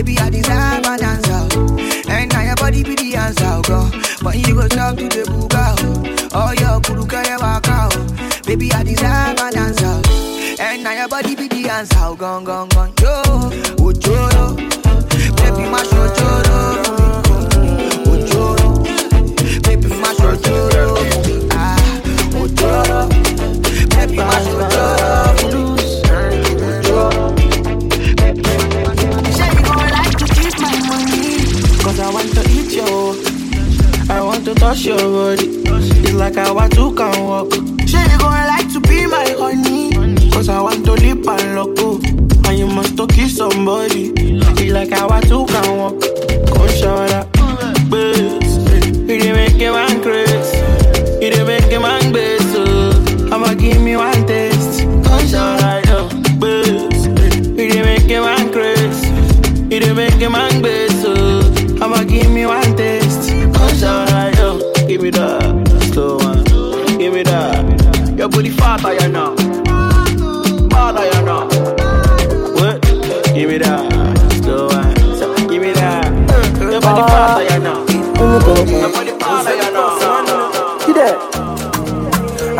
Baby, 0.01 0.16
I 0.18 0.30
desire 0.30 0.80
an 0.82 1.05
answer. 1.05 2.09
And 2.09 2.32
now 2.32 2.40
your 2.40 2.57
body 2.57 2.82
be 2.82 2.94
the 2.94 3.16
answer, 3.16 3.61
girl. 3.68 3.90
But 4.22 4.36
you 4.48 4.55
go 4.55 4.66
talk 4.66 4.96
to 4.96 5.05
the 5.05 5.28
buga. 5.28 5.76
oh. 6.32 6.53
Your 6.57 6.80
kuru 6.80 7.05
kaya 7.05 7.36
waka. 7.38 7.90
Baby, 8.46 8.72
I 8.72 8.82
desire 8.82 9.36
an 9.36 9.59
answer. 9.59 10.01
And 10.59 10.84
now 10.84 10.92
your 10.92 11.09
body 11.09 11.34
be 11.36 11.48
the 11.48 11.68
answer, 11.68 12.16
gone, 12.16 12.44
gone, 12.44 12.70
gone. 12.70 12.94
Yo, 12.98 13.20
touch 34.71 34.87
your 34.87 34.99
body. 34.99 35.47
It's 35.66 36.12
like 36.12 36.37
how 36.37 36.57
I 36.57 36.68
two 36.68 36.95
can 36.95 37.25
walk. 37.27 37.53
Say 37.89 38.03
you 38.12 38.18
gon' 38.18 38.47
like 38.55 38.73
to 38.73 38.81
be 38.81 39.05
my 39.07 39.35
honey. 39.37 40.31
Cause 40.31 40.49
I 40.49 40.61
want 40.61 40.85
to 40.85 40.93
lip 40.93 41.27
and 41.27 41.55
loco 41.57 41.99
And 42.49 42.57
you 42.59 42.66
must 42.68 42.97
to 42.97 43.07
kiss 43.09 43.37
somebody. 43.37 44.12
It's 44.16 44.73
like 44.73 44.91
how 44.91 45.09
I 45.11 45.21
two 45.23 45.45
can 45.47 45.77
walk. 45.77 46.01
Come 46.55 46.68
show 46.68 47.05
that 47.09 47.27
Bass 47.91 49.11
You 49.11 49.18
dey 49.21 49.33
make 49.33 49.61
a 49.61 49.73
man 49.73 50.01
Fat 68.71 68.87
I 68.87 69.09
know 69.09 69.35
Bad 70.71 70.97
I 70.97 71.23
know 71.27 71.43
What? 72.55 72.79
Give 73.35 73.49
me 73.51 73.59
that 73.59 73.83
slow 74.45 74.68
one 74.68 74.95
So, 75.18 75.35
Give 75.51 75.61
me 75.61 75.73
that 75.73 76.07
Your 76.61 76.81
body 76.81 77.03
fat 77.11 77.51
I 77.51 77.59
know 77.59 77.83
Your 77.91 78.39
body 78.39 79.11
fat 79.18 79.47
I 79.51 79.71
know 79.75 80.87
You 80.87 80.95
there? 80.95 81.18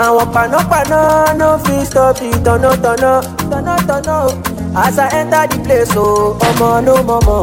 àwọn 0.01 0.27
panápaná 0.35 1.01
no 1.39 1.59
fit 1.65 1.87
stop 1.87 2.17
the 2.19 2.31
tọ̀nàtọ̀nà 2.45 3.13
tọ̀nàtọ̀nà 3.51 4.15
o. 4.27 4.29
as 4.83 4.99
i 4.99 5.07
enter 5.19 5.47
the 5.51 5.59
place 5.65 5.95
o 5.97 6.35
ọmọ 6.49 6.69
no 6.87 6.95
mọ̀mọ̀ 7.09 7.43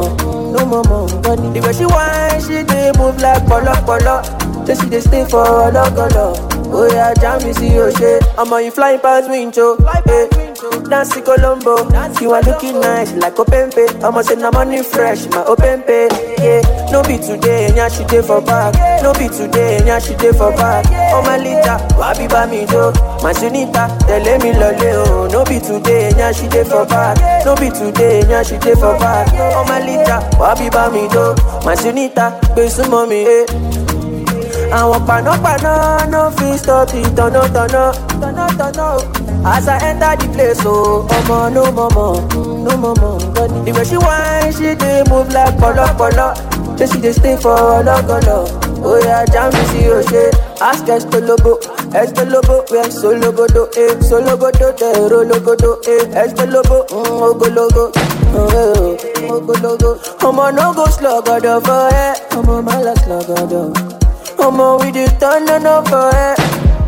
no 0.53 0.59
mọ̀mọ̀ 0.71 1.03
nǹkan 1.11 1.35
ni. 1.41 1.47
the 1.53 1.59
way 1.65 1.73
she 1.77 1.85
whine 1.85 2.41
she 2.45 2.57
dey 2.69 2.91
move 2.97 3.17
like 3.23 3.43
pọ̀lọ́pọ̀lọ́ 3.49 4.17
say 4.65 4.75
she 4.79 4.85
dey 4.93 5.01
stay 5.07 5.23
for 5.31 5.45
ọlọ́gọlọ. 5.67 6.56
Oya 6.77 7.13
jam 7.21 7.37
mi 7.43 7.53
sí 7.53 7.69
òṣè 7.85 8.11
ọmọ 8.41 8.57
yìí 8.63 8.71
flying 8.75 8.99
pass 9.03 9.27
window. 9.29 9.75
Hey. 10.05 10.27
Nancy 10.89 11.19
Colombo, 11.21 11.75
you 12.21 12.31
are 12.31 12.41
looking 12.43 12.79
nice 12.79 13.11
like 13.15 13.35
Openpe. 13.35 13.83
I'ma 14.03 14.21
say 14.21 14.35
na 14.35 14.49
money 14.51 14.81
fresh, 14.81 15.25
my 15.27 15.43
Openpe. 15.43 16.07
Yeah, 16.39 16.61
no 16.91 17.03
be 17.03 17.17
today, 17.17 17.69
nya 17.75 17.89
she 17.91 18.03
dey 18.05 18.21
for 18.21 18.41
back. 18.41 18.73
No 19.03 19.11
be 19.13 19.27
today, 19.27 19.79
nya 19.83 19.99
she 19.99 20.15
dey 20.15 20.31
for 20.31 20.51
back. 20.55 20.85
Oh 21.13 21.21
my 21.23 21.37
lita, 21.37 21.75
wabi 21.99 22.27
ba 22.27 22.47
mi 22.47 22.65
do. 22.65 22.91
My 23.21 23.33
sunita, 23.33 23.83
tell 24.07 24.27
me 24.39 24.53
lole 24.53 24.95
oh. 25.03 25.27
No 25.29 25.43
be 25.43 25.59
today, 25.59 26.11
nya 26.15 26.31
she 26.33 26.47
dey 26.47 26.63
for 26.63 26.85
back. 26.85 27.17
No 27.45 27.53
be 27.55 27.69
today, 27.69 28.21
nya 28.23 28.47
she 28.47 28.57
dey 28.57 28.73
for 28.75 28.97
back. 28.97 29.27
Oh 29.57 29.65
my 29.67 29.79
lita, 29.83 30.23
wabi 30.39 30.69
ba 30.69 30.89
mi 30.89 31.07
do. 31.09 31.35
My 31.65 31.75
sunita, 31.75 32.39
gbe 32.55 32.69
sumo 32.69 33.05
mi 33.09 33.25
eh. 33.27 33.45
Àwọn 34.71 34.99
panápaná 35.07 35.73
no 36.11 36.29
fit 36.37 36.59
stop 36.59 36.87
the 36.89 37.01
tọ̀nàtọ̀nà 37.17 37.83
o. 38.95 38.99
as 39.45 39.67
i 39.67 39.77
enter 39.89 40.15
the 40.19 40.27
place 40.33 40.65
o 40.65 41.05
ọmọ 41.17 41.37
no 41.55 41.63
mọ̀mọ̀ 41.77 42.11
no 42.65 42.71
mọ̀mọ̀ 42.83 43.47
ni. 43.51 43.59
the 43.65 43.71
way 43.77 43.85
she 43.89 43.97
whine 43.97 44.51
she 44.57 44.75
dey 44.81 45.03
move 45.09 45.29
like 45.33 45.55
pọ̀lọ́pọ̀lọ́ 45.61 46.29
say 46.77 46.87
she 46.91 46.97
dey 47.03 47.13
stay 47.13 47.35
for 47.43 47.57
ọlọ́gọlọ. 47.77 48.37
oya 48.91 49.17
jam 49.33 49.47
mi 49.53 49.63
sí 49.71 49.79
òṣè 49.97 50.23
ask 50.69 50.87
estolobo 50.95 51.51
estolobo 52.01 52.55
wẹ 52.73 52.83
sologodo 52.99 53.63
eh 53.83 53.91
sologodo 54.09 54.67
tẹ̀rọ 54.79 55.19
logodo 55.31 55.71
eh 55.93 56.03
estolobo 56.23 56.77
mm, 56.91 57.21
ogologo. 57.27 57.85
Oh, 58.37 58.49
eh, 58.59 59.29
oh, 59.29 59.35
ogologo. 59.35 59.89
ọmọ 60.27 60.45
no 60.57 60.65
go 60.77 60.85
slogodo 60.97 61.53
for 61.65 61.83
ẹ 62.05 62.07
ọmọ 62.37 62.55
má 62.67 62.75
lọ 62.85 62.93
slogodo. 63.03 63.61
Omo, 64.39 64.79
we 64.81 64.91
dey 64.91 65.07
turn 65.19 65.47
up 65.65 65.87
for 65.87 66.11
her. 66.13 66.35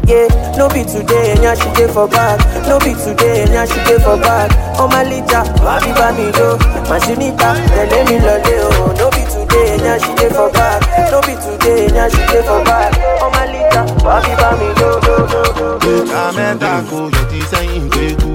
Yeah, 0.07 0.27
no 0.57 0.67
be 0.69 0.83
today, 0.83 1.35
nya 1.37 1.53
she 1.55 1.69
dey 1.77 1.91
for 1.91 2.07
back. 2.07 2.39
No 2.67 2.79
be 2.79 2.93
today, 2.93 3.45
nya 3.49 3.65
she 3.69 3.77
dey 3.85 3.99
for 4.03 4.17
back. 4.17 4.49
Oh 4.79 4.87
my 4.87 5.03
lita, 5.03 5.43
wabi 5.63 5.91
ba 5.93 6.09
mi 6.17 6.31
do. 6.31 6.57
My 6.89 6.97
sunita, 6.99 7.53
tell 7.89 8.05
me 8.09 8.17
lole. 8.19 8.93
No 8.97 9.09
be 9.11 9.21
today, 9.29 9.77
nya 9.77 9.99
she 10.01 10.13
dey 10.15 10.29
for 10.33 10.49
back. 10.51 10.81
No 11.11 11.21
be 11.21 11.35
today, 11.37 11.87
nya 11.93 12.09
she 12.09 12.21
dey 12.31 12.41
for 12.41 12.63
back. 12.65 12.93
My 13.33 13.45
lita, 13.45 13.81
wabi 14.03 14.33
ba 14.41 14.49
mi 14.57 14.73
do 14.79 14.89
do 15.05 15.15
do 15.29 15.41
do. 15.79 16.05
Ká 16.09 16.31
mẹ́ta 16.35 16.81
kò 16.89 16.99
yọ 17.13 17.23
ti 17.29 17.39
sẹ́yìn 17.51 17.85
gbẹ́kú. 17.89 18.31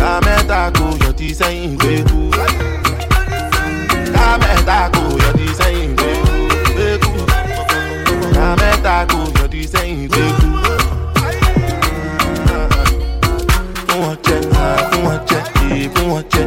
Ká 0.00 0.12
mẹ́ta 0.24 0.60
kò 0.76 0.86
yọ 1.04 1.10
ti 1.18 1.28
sẹ́yìn 1.38 1.76
gbẹ́kú. 1.78 2.20
Ká 4.14 4.26
mẹ́ta 4.40 4.78
Ká 8.86 8.92
mẹ́ta 8.92 9.06
kò 9.10 9.18
yọ 9.36 9.44
ti 9.52 9.60
sẹ́yìn 9.72 10.00
gbẹ́kú. 10.10 10.46
Fún 13.86 13.98
wọn 14.02 14.14
jẹ, 16.32 16.42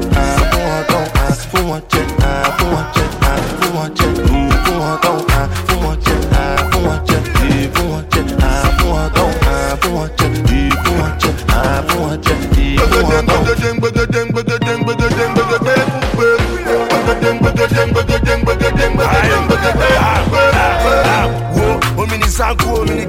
sanku 22.40 22.74
omi 22.80 22.96
ni 22.96 23.06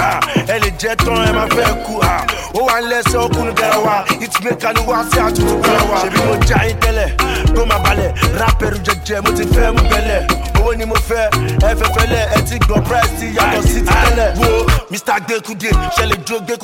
ah, 0.00 0.20
ẹ 0.48 0.56
lè 0.62 0.70
jẹ́ 0.80 0.94
tán 1.04 1.16
ẹ 1.28 1.32
máa 1.36 1.46
fẹ́ 1.56 1.68
ha. 2.06 2.16
Ó 2.54 2.60
wà 2.66 2.80
ń 2.80 2.84
lẹ́sẹ̀ 2.90 3.18
ọkùnrin 3.24 3.54
bẹ̀rẹ̀ 3.60 3.80
wa. 3.86 3.96
Hitmaker 4.20 4.72
ni 4.76 4.80
wá 4.90 4.98
sí 5.10 5.18
àtúntò 5.26 5.54
bẹ̀rẹ̀ 5.64 5.84
wa. 5.90 5.96
Ṣèbí 6.02 6.18
mo 6.26 6.34
já 6.48 6.58
yín 6.66 6.76
tẹ́lẹ̀ 6.82 7.08
tó 7.56 7.64
máa 7.70 7.78
balẹ̀. 7.84 8.10
Rápẹ̀rù 8.40 8.78
jẹjẹ 8.86 9.16
mo 9.24 9.30
ti 9.36 9.44
fẹ́ 9.54 9.72
mú 9.74 9.82
bẹ́lẹ̀. 9.92 10.20
Owó 10.58 10.74
ni 10.78 10.84
mo 10.84 10.96
fẹ́ 11.08 11.30
ẹ 11.68 11.70
fẹ́ 11.80 11.88
fẹ́lẹ̀ 11.96 12.22
ẹ 12.36 12.38
ti 12.48 12.56
gbọ́ 12.66 12.78
price 12.88 13.12
ti 13.18 13.26
yàtọ̀ 13.36 13.62
sí 13.68 13.80
ti 13.86 13.92
tẹ́lẹ̀. 13.92 14.28
Wo 14.40 14.48
mr. 14.92 15.18
Gbẹkude 15.26 15.70
ṣẹlẹ̀ 15.96 16.18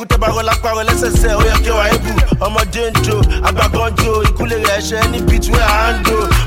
tẹ́ 0.09 0.19
bá 0.23 0.29
rọlá 0.35 0.55
parọ́ 0.63 0.85
lẹ́sẹsẹ 0.89 1.31
ó 1.41 1.43
yẹ 1.49 1.55
kí 1.65 1.71
wàá 1.79 1.87
ebù 1.95 2.11
ọmọdé 2.47 2.83
ń 2.91 2.95
jo 3.07 3.17
àgbàgbọ́n 3.49 3.91
jo 4.01 4.13
ìkúlẹ̀ 4.29 4.59
rẹ̀ 4.69 4.81
ṣẹ́ 4.89 5.03
ní 5.13 5.19
wey 5.53 5.63
i 5.63 5.73
hand 5.81 6.07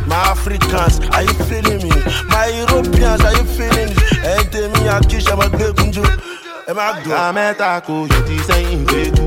my 0.09 0.15
africans 0.33 0.99
are 1.15 1.23
you 1.23 1.33
feeling 1.49 1.81
me? 1.83 1.91
My 2.29 2.45
europeans 2.61 3.21
are 3.27 3.33
you 3.37 3.45
feeling 3.57 3.89
me? 3.95 4.01
Ẹ̀yin 4.31 4.45
tèmi 4.51 4.81
àkíṣe 4.95 5.31
ọmọ 5.33 5.45
gbẹkú 5.53 5.83
jo 5.95 6.03
ẹ 6.69 6.73
má 6.77 6.85
gbọ́. 7.03 7.15
ká 7.17 7.31
mẹ́ta 7.37 7.69
kò 7.87 7.93
yọ 8.11 8.19
ti 8.27 8.35
sẹ́yìn 8.47 8.81
gbẹ́kú. 8.87 9.25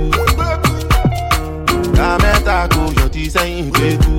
ká 1.96 2.08
mẹ́ta 2.22 2.56
kò 2.74 2.82
yọ 2.98 3.06
ti 3.14 3.22
sẹ́yìn 3.34 3.66
gbẹ́kú. 3.74 4.12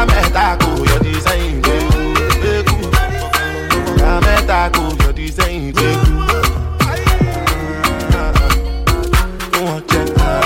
Ká 0.00 0.06
mẹ́ta 0.12 0.46
kò 0.60 0.68
yọ 0.90 0.96
ti 1.04 1.12
sẹ́yìn 1.26 1.56
gbẹ́kú. 1.64 2.76
ká 4.00 4.12
mẹ́ta 4.24 4.58
kò 4.74 4.82
yọ 5.00 5.08
ti 5.16 5.26
sẹ́yìn 5.36 5.64
gbẹ́kú. 5.76 6.12
fún 9.52 9.62
wọn 9.68 9.80
jẹ 9.90 10.00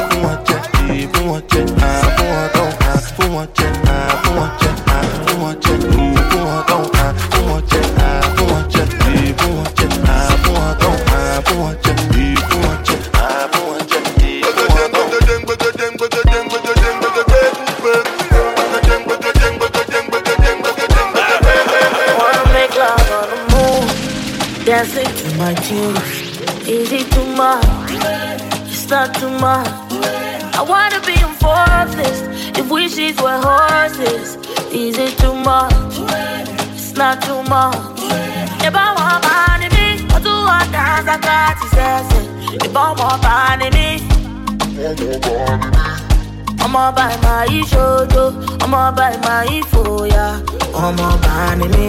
fún 0.09 0.19
wọn 0.25 0.37
jẹ 0.49 0.57
èyí 0.91 1.05
fún 1.13 1.25
wọn 1.31 1.41
jẹ 1.51 1.61
fún 2.17 2.29
wọn 2.35 2.47
tán 2.55 2.71
fún 3.17 3.29
wọn 3.35 3.47
jẹ 3.57 3.67
too 29.25 29.39
much. 29.39 29.69
I 30.61 30.63
wanna 30.73 31.01
be 31.09 31.17
on 31.27 31.33
fourth 31.43 31.93
list 32.01 32.25
if 32.59 32.67
wishes 32.71 33.17
were 33.25 33.41
horses. 33.49 34.37
Is 34.71 34.99
it 34.99 35.17
too 35.23 35.35
much? 35.51 35.73
It's 36.77 36.93
not 37.03 37.23
too 37.27 37.41
much. 37.55 37.79
If 38.67 38.75
I 38.85 38.89
want 38.99 39.21
money, 39.29 39.69
me, 39.77 39.87
I 40.15 40.19
do 40.29 40.35
what 40.49 40.67
dance 40.77 41.09
I 41.15 41.17
got 41.29 41.53
to 41.61 41.67
say. 41.75 41.95
I 42.65 42.93
want 43.01 43.23
money, 43.29 43.71
me. 43.77 43.89
ọmọ 46.65 46.85
báyìí 46.97 47.17
máa 47.25 47.45
yí 47.53 47.61
ṣojo 47.73 48.25
ọmọ 48.65 48.81
báyìí 48.99 49.19
máa 49.27 49.43
yí 49.51 49.59
fòyà 49.71 50.27
ọmọ 50.85 51.09
báyìí 51.25 51.67
mi. 51.75 51.89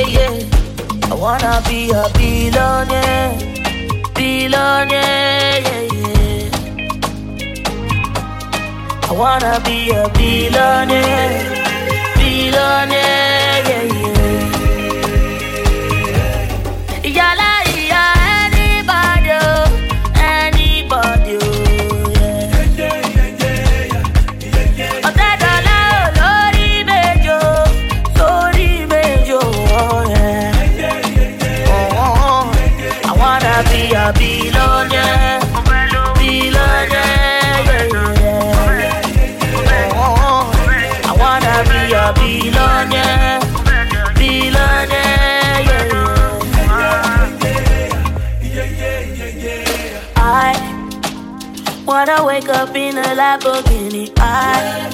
Eye, 0.00 0.26
I 1.10 1.14
wanna 1.22 1.52
be 1.66 1.78
a 2.00 2.02
billionaire, 2.16 3.30
billionaire, 4.16 5.60
yeah, 5.66 5.84
yeah. 5.92 6.50
I 9.08 9.12
wanna 9.12 9.60
be 9.64 9.90
a 9.90 10.08
billionaire, 10.16 11.42
billionaire, 12.16 13.45
wanna 52.16 52.26
wake 52.26 52.48
up 52.48 52.74
in 52.74 52.96
a 52.98 53.02
Lamborghini. 53.02 54.12
I 54.18 54.90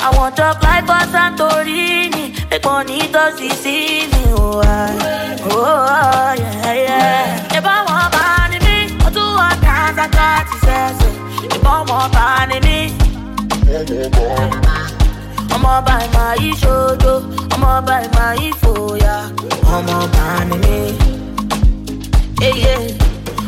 I 0.00 0.16
want 0.16 0.36
to 0.36 0.54
fly 0.60 0.80
for 0.82 1.02
Santorini, 1.12 2.34
make 2.50 3.12
to 3.12 3.36
Sicily. 3.36 4.08
Oh, 4.34 4.60
I, 4.64 5.38
oh 5.44 6.34
yeah, 6.38 6.72
yeah. 6.72 7.56
If 7.58 7.64
I 7.64 7.84
want 7.88 8.12
money, 8.14 8.58
me, 8.66 8.96
I 9.04 9.10
do 9.10 9.20
I 9.20 10.08
got 10.08 10.46
to 10.50 10.56
say. 10.66 11.46
If 11.46 11.64
I 11.64 11.82
want 11.88 12.12
money, 12.14 12.60
me. 12.60 12.92
ọmọ 15.54 15.74
báyìí 15.86 16.08
máa 16.14 16.34
yí 16.42 16.50
ṣojo 16.62 17.14
ọmọ 17.54 17.70
báyìí 17.88 18.08
máa 18.16 18.32
yí 18.40 18.48
fòyà 18.60 19.14
ọmọ 19.76 19.96
báyìí 20.14 20.56
mi. 20.64 20.76
Eye, 22.48 22.74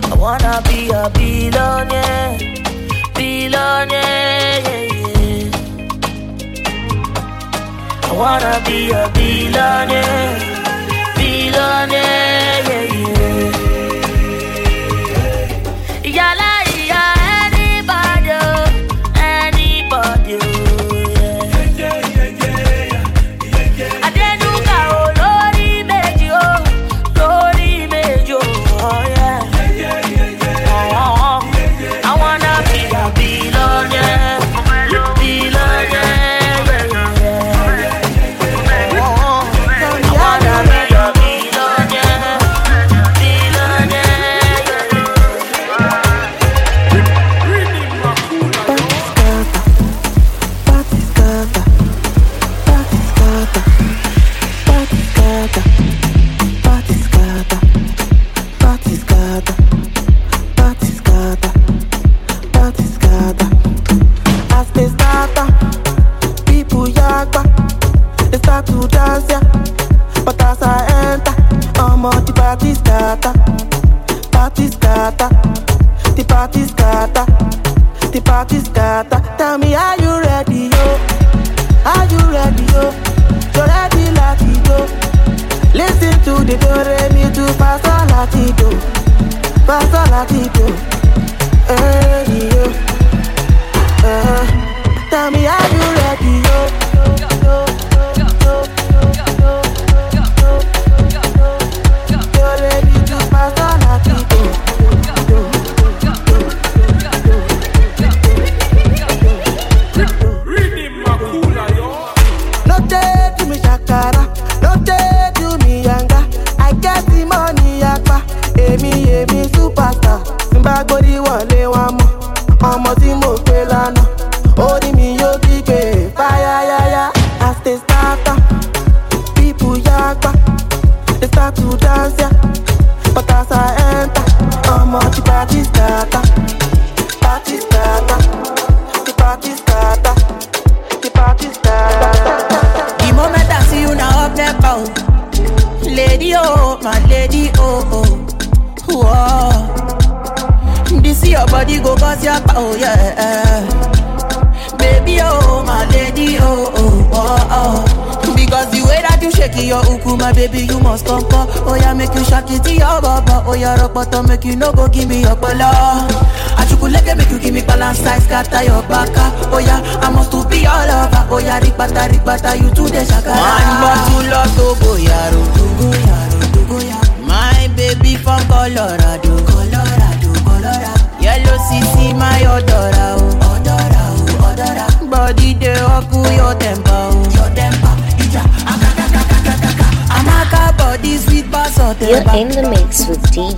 I 0.07 0.15
wanna 0.17 0.55
be 0.69 0.91
a 0.91 1.09
billionaire, 1.11 2.39
billionaire, 3.15 4.61
yeah, 4.65 4.83
yeah. 5.31 5.51
I 8.03 8.13
wanna 8.21 8.55
be 8.67 8.79
a 8.91 9.09
billionaire, 9.17 10.39
billionaire, 11.17 12.34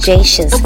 with 0.09 0.66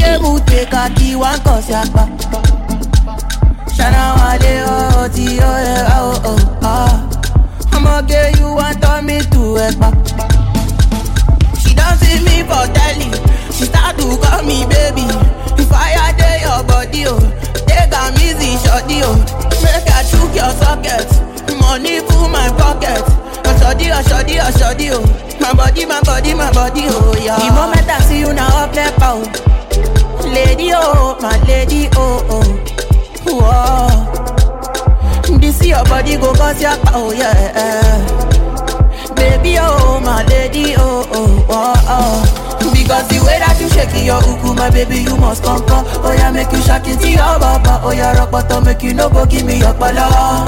your 36.61 36.77
oh 36.95 37.13
yeah. 37.13 37.53
Eh. 37.57 39.15
Baby 39.15 39.57
oh, 39.59 40.01
my 40.05 40.25
lady 40.27 40.75
oh 40.77 41.07
oh 41.13 41.47
oh 41.49 41.75
oh. 41.89 42.47
Because 42.73 43.07
the 43.09 43.19
way 43.23 43.39
that 43.39 43.55
you 43.61 43.69
shake 43.71 43.93
your 44.05 44.19
uku, 44.25 44.55
my 44.57 44.71
baby, 44.71 45.03
you 45.07 45.17
must 45.17 45.43
come 45.45 45.63
come. 45.67 45.85
Oh 46.03 46.11
yeah, 46.17 46.31
make 46.33 46.51
you 46.51 46.59
shake 46.63 46.89
it 46.91 46.99
to 47.01 47.09
your 47.11 47.39
baba. 47.39 47.81
Oh 47.85 47.93
yeah, 47.93 48.17
rock 48.19 48.31
bottom, 48.33 48.65
make 48.65 48.83
you 48.83 48.95
no 48.95 49.09
go 49.09 49.25
give 49.27 49.47
me 49.47 49.59
your 49.61 49.75
pala. 49.75 50.43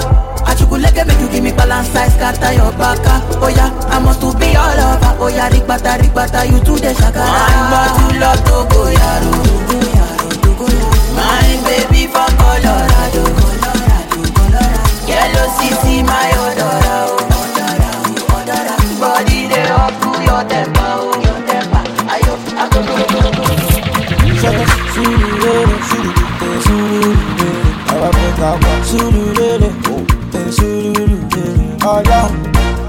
Achukuleke 0.48 1.06
make 1.06 1.20
you 1.20 1.28
give 1.30 1.44
me 1.44 1.52
balance 1.52 1.88
size, 1.94 2.14
scatter 2.14 2.52
your 2.56 2.72
baka. 2.74 3.22
Ah. 3.22 3.46
Oh 3.46 3.48
yeah, 3.52 3.70
I 3.94 4.00
must 4.02 4.20
to 4.24 4.32
be 4.38 4.56
all 4.58 4.74
over. 4.74 5.12
Oh 5.22 5.28
yeah, 5.30 5.50
rikbata, 5.54 6.00
rikbata, 6.02 6.42
you 6.50 6.58
to 6.66 6.74
the 6.82 6.90
shaka. 6.98 7.22
One 7.22 7.62
bottle 7.70 8.24
of 8.26 8.38
Togo 8.42 8.80
yaro, 8.90 9.32
Togo 10.42 10.66
yaro. 10.66 10.82
My 11.14 11.46
baby 11.68 12.08
from 12.10 12.32
Colorado, 12.40 12.71
Yellow 15.72 16.02
my 16.04 16.30
odora, 16.44 16.96
oh, 17.08 17.16
odora, 18.28 18.74
oh. 18.76 19.00
Body 19.00 19.48
they 19.48 19.62
up 19.72 19.92
to 20.02 20.10
your 20.22 20.42
temper, 20.44 20.90
oh, 21.00 21.16
your 21.24 21.40
temper. 21.48 21.82
Ayo, 22.12 22.34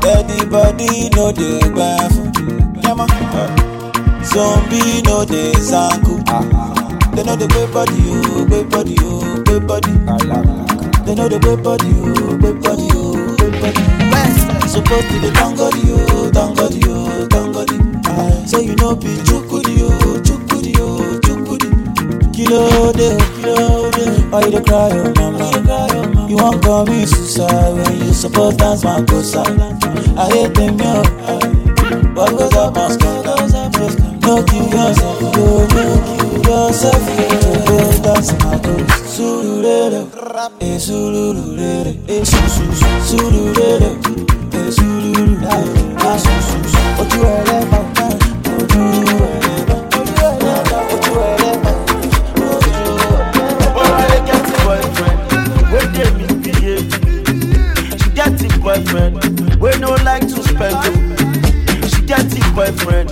Everybody 0.05 1.09
know 1.15 1.31
the 1.31 1.59
gbẹ 1.73 1.89
fún. 2.13 2.29
Zombie 4.23 5.01
know 5.05 5.23
the 5.25 5.51
zanku. 5.69 6.13
They 7.15 7.23
know 7.23 7.35
the 7.35 7.47
gbé 7.47 7.71
body 7.73 8.03
oh, 8.09 8.41
o, 8.41 8.45
gbé 8.45 8.63
body 8.69 8.95
oh, 9.01 9.23
o, 9.23 9.43
gbé 9.43 9.59
body. 9.67 10.72
They 11.13 11.21
know 11.21 11.29
the 11.29 11.37
gbé 11.37 11.61
body 11.61 11.93
o, 11.93 12.37
gbé 12.41 12.53
body 12.63 12.89
o, 12.97 13.13
gbé 13.37 13.45
body. 13.61 14.67
Suppose 14.67 15.05
to 15.09 15.19
the 15.21 15.29
tangodi 15.37 15.93
o, 15.93 16.31
tangodi 16.31 16.81
o, 16.89 17.27
tangodi. 17.27 18.49
So 18.49 18.59
you 18.59 18.73
know 18.75 18.95
be 18.95 19.09
chukudi 19.21 19.83
o, 19.85 19.91
chukudi 20.25 20.73
o, 20.81 21.19
chukudi. 21.21 21.69
Kilo 22.33 22.91
de, 22.93 23.15
kilo 23.37 23.91
de. 23.91 24.09
Oh, 24.09 24.29
Why 24.31 24.41
you 24.45 24.51
dey 24.57 24.63
cry 24.63 24.89
oh 24.89 25.13
mama? 25.13 26.27
You 26.27 26.35
wan 26.37 26.59
commit 26.61 27.07
suicide 27.07 27.73
when 27.75 28.07
you 28.07 28.11
suppose 28.13 28.57
dance 28.57 28.83
my 28.83 28.99
gosa. 29.01 29.45
I 30.17 30.29
hate 30.33 30.55
them 30.55 30.79
yo. 30.79 31.03
What 32.15 32.31
goes 32.39 32.53
up 32.55 32.73
must 32.73 32.99
down. 33.01 33.22
No 34.23 34.43
kill 34.43 34.67
yo, 34.69 34.85
no 34.91 35.67
kill 35.71 36.41
yourself. 36.47 37.03
To 37.41 37.53
go 37.67 37.77
dance 38.03 38.31
my 38.39 38.57
gosa. 38.63 38.95
Surulere, 39.13 40.07
eh 40.59 40.79
surulere, 40.79 41.99
eh 42.07 42.25
su 42.25 42.37
su 42.55 42.65
su. 42.73 42.87
Surulere, 43.07 43.89
eh 44.51 44.71
surulere, 44.71 45.53
eh 46.01 46.21
su 46.21 46.41
su 46.41 46.83
boyfriend, 58.63 59.61
wey 59.61 59.77
no 59.79 59.89
like 60.03 60.21
to 60.27 60.41
spend. 60.43 60.79
She 61.91 62.01
get 62.05 62.23
a 62.23 62.51
boyfriend, 62.55 63.09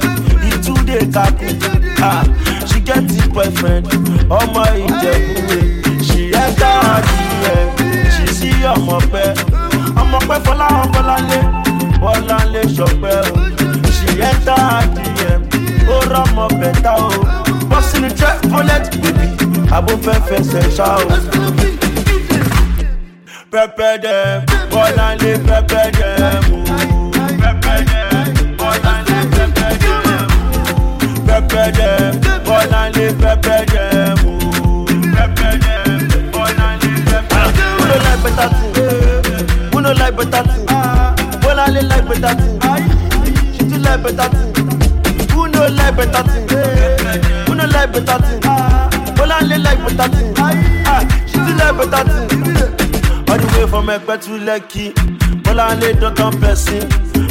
dey 0.91 1.05
kaku. 1.15 1.47
Ah, 2.03 2.23
she 2.67 2.79
get 2.87 2.97
a 3.03 3.29
boyfriend, 3.33 3.85
ọmọ 4.39 4.63
Ìjẹ̀bú-Òde. 4.85 5.59
She 6.07 6.21
enter 6.43 6.77
DM, 7.07 7.67
she 8.13 8.25
see 8.37 8.63
ọmọ 8.73 8.97
pẹ́. 9.11 9.27
Ọmọ 10.01 10.17
pẹ́ 10.27 10.39
Fọláhàn 10.45 10.87
Bọ́láńlé, 10.93 11.39
Bọ́láńlé 12.01 12.61
Ṣọpẹ́ 12.75 13.17
o. 13.31 13.35
She 13.95 14.09
enter 14.29 14.63
DM, 14.95 15.41
ó 15.93 15.95
rọ́mọ 16.11 16.45
bẹ̀tà 16.59 16.91
o. 17.07 17.09
Bọ́sì 17.69 17.97
ni 18.03 18.09
jẹ́ 18.19 18.33
bullet 18.51 18.85
baby, 19.01 19.27
àbò 19.75 19.93
fẹ́ 20.05 20.17
fẹsẹ̀ 20.27 20.63
ṣá 20.77 20.87
o. 21.05 21.07
Pẹ́pẹ́ 23.51 23.91
dẹ̀, 24.03 24.41
Bọ́láńlé 24.73 25.31
pẹ́pẹ́ 25.47 25.85
dẹ̀ 25.97 26.39
mú. 26.47 26.57
Like 40.11 40.31
better 40.31 40.43
thing? 40.51 40.65
Bọ́láńlé 41.41 41.81
like 41.89 42.07
better 42.07 42.35
thing. 42.35 42.59
She 43.53 43.63
too 43.69 43.77
like 43.79 44.03
better 44.03 44.29
thing. 44.29 44.53
Who 45.33 45.47
no 45.47 45.67
like 45.67 45.95
better 45.95 46.23
thing? 46.29 46.47
Who 47.47 47.55
no 47.55 47.65
like 47.65 47.91
better 47.93 48.17
thing? 48.25 48.41
Bọ́láńlé 49.17 49.57
like 49.63 49.79
better 49.85 50.09
thing. 50.15 50.33
Ah, 50.85 51.01
she 51.27 51.37
too 51.37 51.55
like 51.59 51.77
better 51.77 52.03
thing. 52.11 52.29
All 53.29 53.37
the 53.37 53.47
way 53.57 53.67
from 53.67 53.87
Ẹ̀pẹ́ 53.89 54.17
to 54.23 54.31
Lekki. 54.47 54.93
Bọ́láńlé 55.43 55.89
dọ́tàn 56.01 56.31
pẹ̀sìn. 56.41 56.83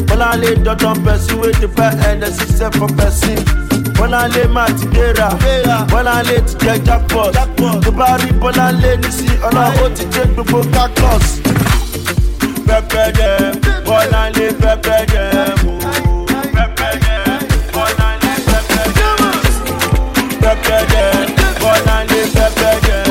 Bọ́láńlé 0.09 0.51
dọ́tàn 0.65 0.97
pẹ̀sìn 1.05 1.36
wey 1.40 1.52
dey 1.61 1.66
buy 1.77 1.90
ẹ̀ẹ́dẹ̀ 1.90 2.31
ṣiṣẹ́ 2.36 2.70
for 2.78 2.89
pẹ̀sìn. 2.98 3.39
Bọ́láńlé 3.98 4.43
máa 4.55 4.69
dé 4.94 5.12
ra. 5.19 5.28
Bọ́láńlé 5.93 6.36
ti 6.47 6.55
jẹ 6.65 6.74
jackpot. 6.86 7.32
Tó 7.85 7.90
bá 7.98 8.16
rí 8.20 8.31
Bọ́láńlé 8.43 8.90
nísì 9.02 9.27
ọ̀nà 9.48 9.62
ó 9.82 9.89
ti 9.97 10.05
dé 10.12 10.23
gbogbo 10.35 10.59
cactus. 10.74 11.27
Pẹ́pẹ́ 12.70 13.06
pẹ́pẹ́ 14.60 15.01
dẹ̀ 15.12 15.47
mú. 15.62 15.72
Pẹ́pẹ́ 16.55 16.92
dẹ̀ 17.02 17.18
mú. 17.32 17.82
Pẹ́pẹ́. 22.36 23.10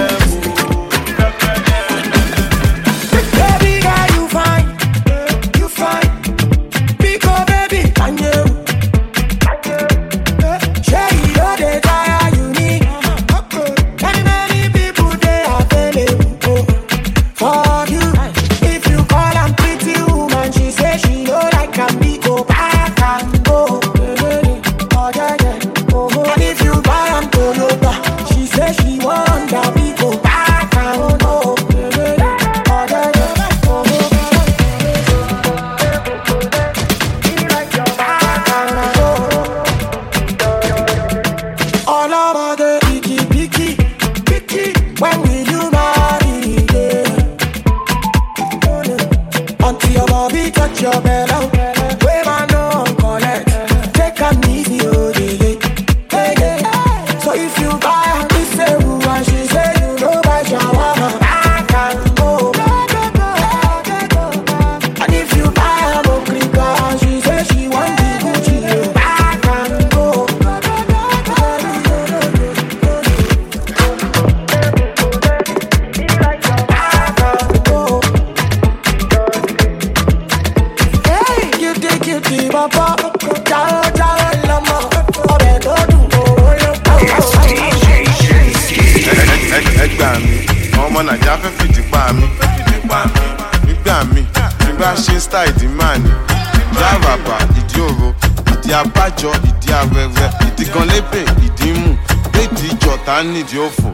Tá 103.10 103.24
nídìí 103.24 103.58
òfò? 103.58 103.90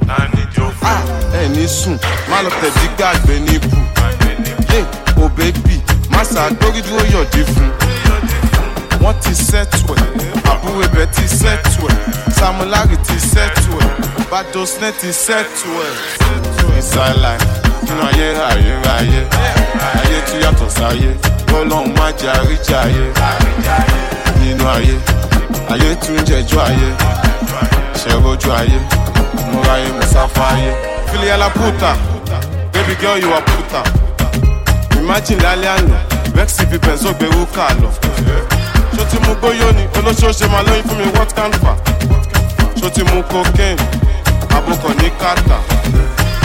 Ah, 0.84 1.00
ẹ 1.40 1.48
ní 1.56 1.68
sùn 1.68 1.98
má 2.30 2.42
lọ 2.44 2.50
tẹ̀dí 2.62 2.88
gbàgbé 2.98 3.40
ní 3.40 3.54
ibù 3.56 3.78
o 5.24 5.30
bébì 5.38 5.76
má 6.12 6.20
ṣàgbórí 6.34 6.82
dúró 6.88 7.04
yọ̀dí 7.14 7.42
fún. 7.54 7.70
Wọ́n 9.04 9.16
ti 9.24 9.32
sẹ́tù 9.48 9.94
ẹ̀ 9.96 10.08
àbúrò 10.52 10.82
ibẹ̀ 10.86 11.06
ti 11.16 11.24
sẹ́tù 11.40 11.82
ẹ̀ 11.92 11.98
samulari 12.40 12.98
ti 13.08 13.16
sẹ́tù 13.32 13.72
ẹ̀ 13.86 13.90
badosne 14.32 14.92
ti 15.00 15.10
sẹ́tù 15.26 15.70
ẹ̀. 15.88 15.94
life 17.24 17.48
nínú 17.88 18.02
ayé 18.10 18.28
ayé 18.52 18.74
ayé. 18.98 19.22
Tún 20.28 20.40
yàtọ̀ 20.44 20.70
sáyé 20.78 21.10
lọ́lọ́run 21.52 21.88
má 21.98 22.08
jẹ́ 22.20 22.32
àríjà 22.40 22.78
ayé 22.86 23.06
nínú 24.42 24.66
ayé 24.76 24.96
ayé 25.74 25.90
tún 26.04 26.18
jẹjọ́ 26.28 26.62
ayé. 26.70 26.90
Ṣẹ̀rọ̀jú 28.02 28.52
ayé 28.60 28.80
múra 29.56 29.74
ayé 29.74 29.92
musafa 29.92 30.44
ayé. 30.54 30.72
filiala 31.12 31.50
puta. 31.50 31.96
Baby 32.74 32.96
girl 33.00 33.18
you 33.18 33.34
are 33.34 33.42
puta. 33.42 33.82
Imagine 35.00 35.40
lálẹ́ 35.40 35.70
àná 35.78 35.98
vex 36.36 36.58
fi 36.70 36.78
benzo 36.78 37.14
gbẹrú 37.14 37.46
kà 37.56 37.68
lọ 37.82 37.90
ṣó 38.96 39.04
ti 39.10 39.18
mú 39.28 39.34
gbóyó 39.40 39.72
ni 39.78 39.84
olóṣooṣe 40.00 40.48
máa 40.52 40.64
lóyún 40.64 40.84
fún 40.88 41.02
what 41.18 41.34
can 41.36 41.52
fa. 41.64 41.74
Ṣó 42.82 42.90
ti 42.94 43.04
mú 43.04 43.24
cocaine. 43.32 43.82
Abokọ̀ 44.56 44.94
ní 45.02 45.10
kàtà 45.22 45.58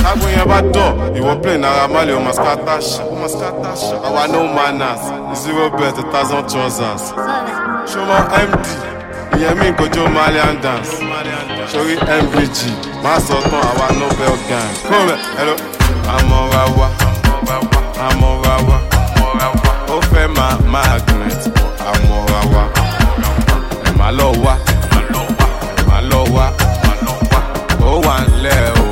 kágbó 0.02 0.26
yẹn 0.28 0.46
bá 0.48 0.60
dọ̀ 0.74 0.90
ìwọ 1.18 1.32
play 1.42 1.58
náírà 1.58 1.86
má 1.88 2.00
lè 2.04 2.12
ọmọ 2.14 2.30
skátàṣà 2.38 3.02
àwa 4.06 4.26
no 4.32 4.40
manners. 4.56 5.02
Zero 5.42 5.70
bet 5.70 5.98
a 5.98 6.02
thousand 6.12 6.44
trousers. 6.50 7.04
Ṣọmọ 7.90 8.16
md 8.50 8.66
ìyẹn 9.38 9.54
mi 9.58 9.66
kojú 9.78 10.08
malian 10.14 10.60
dance. 10.62 10.90
Sórí 11.72 11.94
mvg 12.22 12.58
má 13.02 13.18
sọ 13.28 13.34
tán 13.50 13.62
àwa 13.70 13.86
nobel 13.98 14.36
gang. 14.48 14.72
Mẹ 14.90 15.16
hello. 15.38 15.54
Àmọ́ra 16.16 16.62
wa 16.78 16.88
àmọ́ra 18.08 18.54
wa 18.68 18.78
ó 19.94 20.00
fẹ́ 20.12 20.28
máa 20.36 20.56
magnet 20.72 21.40
àmọ́ra 21.90 22.40
wa 22.54 22.64
ẹ̀ 23.86 23.92
má 23.98 24.10
lọ 24.18 24.28
wá 24.44 24.54
ẹ̀ 24.98 25.04
má 25.88 25.98
lọ 26.10 26.20
wá 26.34 26.46
ó 27.82 27.90
wà 28.06 28.14
ńlẹ̀ 28.28 28.70
o. 28.82 28.84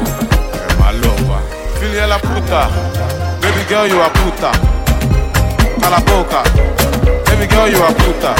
Má 0.80 0.88
lọ 1.02 1.10
wá. 1.28 1.38
filiela 1.80 2.18
puta 2.18 2.60
baby 3.42 3.62
girl 3.68 3.86
you 3.90 4.00
are 4.02 4.10
puta 4.18 4.50
kalaboka 5.80 6.40
baby 7.26 7.46
girl 7.52 7.68
you 7.72 7.82
are 7.86 7.94
puta 7.94 8.32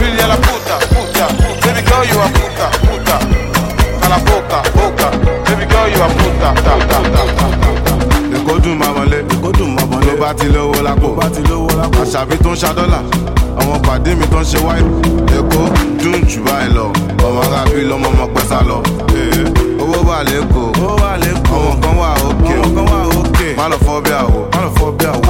filiela 0.00 0.36
puta 0.46 0.76
puta. 0.92 1.24
Baby 1.62 1.82
girl 1.88 2.04
you 2.10 2.18
are 2.24 2.32
puta 2.36 2.66
puta. 2.86 3.16
Kalaboka 4.00 4.58
boka 4.76 5.08
baby 5.46 5.64
girl 5.72 5.88
you 5.92 6.02
are 6.02 6.14
puta 6.18 6.48
ta 6.64 6.74
ta 6.90 6.98
ta 7.12 7.22
ta 7.36 7.48
ta. 7.84 7.94
èkó 8.36 8.54
dùn 8.64 8.78
máa 8.78 8.92
mọ̀lé 8.96 9.18
èkó 9.34 9.50
dùn 9.58 9.74
máa 9.76 9.84
mọ̀lé 9.90 10.06
ló 10.06 10.14
bá 10.20 10.32
ti 10.38 10.46
lówó 10.54 10.80
lápò 10.86 11.08
bá 11.18 11.26
ti 11.34 11.42
lówó 11.50 11.68
lápò 11.80 12.00
àṣàbí 12.04 12.36
tó 12.44 12.50
ń 12.50 12.56
ṣa 12.56 12.70
dọ́là 12.78 13.00
àwọn 13.60 13.78
pàdé 13.86 14.14
mi 14.14 14.26
tó 14.32 14.40
ń 14.40 14.44
ṣe 14.50 14.58
wáyé. 14.66 14.82
Èkó 15.38 15.60
dùn 16.02 16.20
jù 16.30 16.40
báyìí 16.46 16.72
lọ. 16.76 16.86
Ọmọ 17.26 17.40
arábí 17.46 17.80
lọmọ 17.90 18.08
ọmọ 18.12 18.24
pẹ́sà 18.34 18.58
lọ. 18.68 18.78
Ee, 19.14 19.44
owó 19.82 19.98
wà 20.08 20.18
lẹ́kọ̀ọ́. 20.30 20.66
Ọmọ 21.54 21.70
kan 21.82 21.94
wà 22.00 22.08
òkè 22.28 22.54
má 23.56 23.68
lọ 23.72 23.76
fọ́ 23.86 24.00
bí 24.04 24.10
àwò 24.22 24.40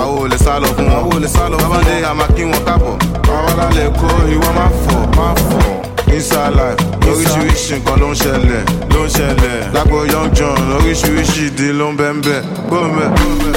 àwò 0.03 0.17
ò 0.25 0.29
lè 0.33 0.37
sá 0.45 0.53
lọ 0.63 0.69
fún 0.77 0.89
wọn 0.93 1.61
bábàdé 1.63 1.95
àmà 2.11 2.25
kí 2.37 2.43
wọn. 2.51 2.63
kábọ̀ 2.67 2.95
bábàdà 3.29 3.67
lè 3.77 3.85
kó 4.01 4.09
ìwọ 4.35 4.49
má 4.59 4.67
fọ̀ 4.83 5.01
má 5.17 5.27
fọ̀ 5.49 5.91
inside 6.15 6.53
life 6.59 6.81
oríṣiríṣi 7.11 7.75
nǹkan 7.79 7.97
ló 8.01 8.09
ń 8.11 8.15
ṣẹlẹ̀ 8.23 8.63
ló 8.95 9.01
ń 9.05 9.09
ṣẹlẹ̀. 9.17 9.59
Lágbo 9.75 9.99
Young 10.13 10.31
Jonn 10.37 10.59
oríṣiríṣi 10.77 11.43
ìdí 11.49 11.69
ló 11.79 11.87
ń 11.93 11.97
bẹ́ 11.99 12.11
ń 12.15 12.19
bẹ́ 12.27 12.39
gbọ́mẹ̀ 12.69 13.09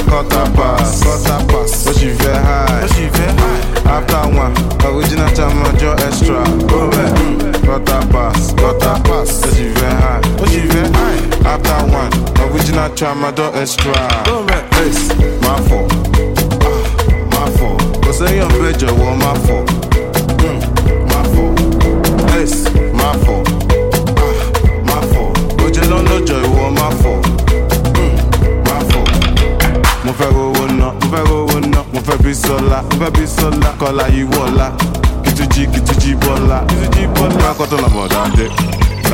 quarter 0.08 0.46
pass 0.56 1.02
quarter 1.02 1.40
pass 1.50 1.72
ó 1.88 1.92
sì 1.98 2.08
fẹ́ 2.20 2.36
high. 2.46 2.84
Ó 2.84 2.88
sì 2.94 3.04
fẹ́ 3.16 3.30
high. 3.40 3.62
After 3.96 4.22
one 4.42 4.54
original 4.88 5.30
jamajo 5.36 5.90
extra. 6.06 6.40
Gbọ́mẹ̀ 6.68 7.06
hmm, 7.14 7.36
quarter 7.66 8.02
pass 8.12 8.40
quarter 8.58 8.96
pass 9.06 9.30
ó 9.44 9.48
sì 9.54 9.64
fẹ́ 9.78 9.92
high 10.02 10.23
ó 10.44 10.46
sì 10.52 10.60
fẹ́ 10.72 10.84
high 10.96 11.20
after 11.52 11.78
one 12.00 12.10
original 12.44 12.90
jamajo 12.98 13.46
extra. 13.62 13.92
Gbọ́mẹ̀ 14.26 14.60
ace 14.80 15.04
máa 15.42 15.58
fọ̀ 15.68 15.82
ah, 16.68 16.82
máa 17.32 17.48
fọ̀ 17.56 17.70
kò 18.04 18.10
sẹ́yìn 18.18 18.44
ọ̀bẹ 18.48 18.70
jọ̀wọ́ 18.80 19.10
máa 19.22 19.36
fọ̀ 19.46 19.60
mm, 20.42 20.60
máa 21.10 21.24
fọ̀ 21.32 21.48
ace 22.38 22.60
máa 22.98 23.14
fọ̀ 23.24 23.38
ah, 24.24 24.36
máa 24.88 25.02
fọ̀ 25.12 25.26
ó 25.64 25.66
jẹ́ 25.74 25.84
lọ́lọ́jọ́ 25.90 26.38
ìwọ 26.46 26.64
máa 26.78 26.92
fọ̀ 27.02 27.16
mm, 27.96 28.14
máa 28.66 28.80
fọ̀ 28.90 29.04
mo 30.04 30.12
fẹ́ 30.18 30.28
rówó 30.36 30.64
ná 30.78 30.86
mo 31.00 31.06
fẹ́ 31.12 31.22
rówó 31.28 31.56
ná 31.72 31.80
mo 31.92 32.00
fẹ́ 32.06 32.16
bí 32.24 32.32
sọlá 32.44 32.78
mo 32.88 32.94
fẹ́ 33.00 33.10
bí 33.16 33.24
sọlá 33.36 33.70
kọlá 33.80 34.04
yìí 34.16 34.24
wọ̀lá. 34.34 34.66
Kìtújì 35.24 35.62
kìtújì 35.72 36.10
bọ́lá. 36.22 36.58
Kìtújì 36.68 37.04
bọ́lá. 37.16 37.48
Kọ́tọ́ 37.58 37.78
làbọ̀ 37.82 38.00
ọ̀dàdé 38.06 38.46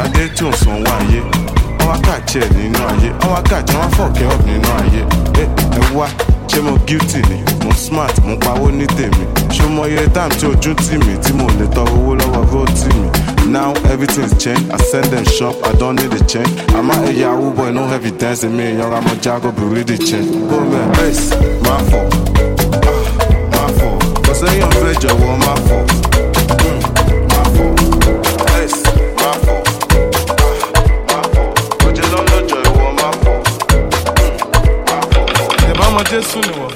ọ̀dàdé 0.01 0.29
tí 0.37 0.45
ò 0.45 0.53
sàn 0.53 0.85
wá 0.85 0.93
ayé. 1.01 1.21
Wọ́n 1.79 1.89
wá 1.89 1.97
nínú 2.57 2.79
ayé. 2.91 3.11
Wọ́n 3.21 3.31
wá 3.33 3.41
wọ́n 3.79 3.91
fọ̀kẹ́ 3.97 4.29
ọ̀p 4.35 4.43
nínú 4.47 4.69
ayé. 4.81 5.03
Ẹ 5.43 5.45
ẹ 5.79 5.95
wá. 5.97 6.07
Ṣé 6.49 6.61
mo 6.63 6.73
guilty 6.87 7.19
ni? 7.31 7.37
Mo 7.65 7.73
smart 7.75 8.17
mo 8.27 8.37
pawó 8.37 8.71
ní 8.71 8.87
tèmi. 8.87 9.25
Ṣé 9.51 9.67
mo 9.69 9.85
yẹ 9.87 10.07
time 10.15 10.35
tí 10.39 10.47
ojú 10.47 10.75
tì 10.75 10.97
mí 10.99 11.15
tí 11.25 11.33
mo 11.33 11.47
lè 11.59 11.67
tọrọ 11.75 11.93
owó 11.99 12.15
lọ́wọ́ 12.21 12.45
bó 12.53 12.65
tì 12.67 12.89
mí? 12.99 13.09
Now 13.51 13.73
everything's 13.93 14.35
changed. 14.43 14.71
I 14.73 14.77
send 14.91 15.07
them 15.13 15.25
shop. 15.25 15.55
I 15.65 15.73
don't 15.73 15.97
need 16.01 16.13
a 16.15 16.25
change 16.25 16.51
àmọ́ 16.79 16.97
ẹ̀yà 17.11 17.29
awú 17.35 17.51
boy 17.57 17.71
no 17.73 17.83
evidence 17.95 18.45
mi 18.45 18.63
ìyanra 18.65 19.01
mo 19.01 19.11
jágó 19.23 19.51
bìrì 19.53 19.85
the 19.87 19.97
change 19.99 20.31
gómẹ̀ 20.51 20.85
bẹ́ẹ̀sì 20.97 21.35
máa 21.65 21.81
fọ̀. 21.91 22.05
Ah, 22.89 23.03
máa 23.53 23.69
fọ̀. 23.79 23.93
Kò 24.27 24.33
sẹ́yìn 24.41 24.65
ọ̀fẹ́ 24.69 24.95
jọ̀wọ́ 25.03 25.37
máa 25.45 25.59
fọ̀ 25.67 25.81
ìbá 36.11 36.11
ọmọ 36.11 36.11
jésù 36.11 36.39
nìwọ 36.47 36.66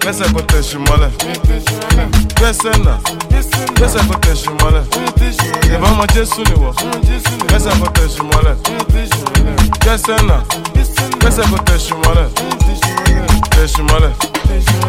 gbẹsẹ 0.00 0.24
kò 0.34 0.40
tẹsí 0.52 0.76
mọlẹ 0.78 1.08
gbẹsẹ 2.36 2.70
nà 2.84 2.94
gbẹsẹ 3.76 3.98
kò 4.08 4.16
tẹsí 4.24 4.48
mọlẹ 4.60 4.82
ìbá 5.74 5.88
ọmọ 5.88 6.04
jésù 6.14 6.40
nìwọ 6.48 6.70
gbẹsẹ 7.48 7.70
kò 7.80 7.86
tẹsí 7.96 8.20
mọlẹ 8.30 8.52
gbẹsẹ 9.84 10.14
nà 10.28 10.36
gbẹsẹ 11.20 11.42
kò 11.50 11.58
tẹsí 11.66 11.92
mọlẹ 12.04 12.24
tẹsí 13.56 13.82
mọlẹ 13.88 14.10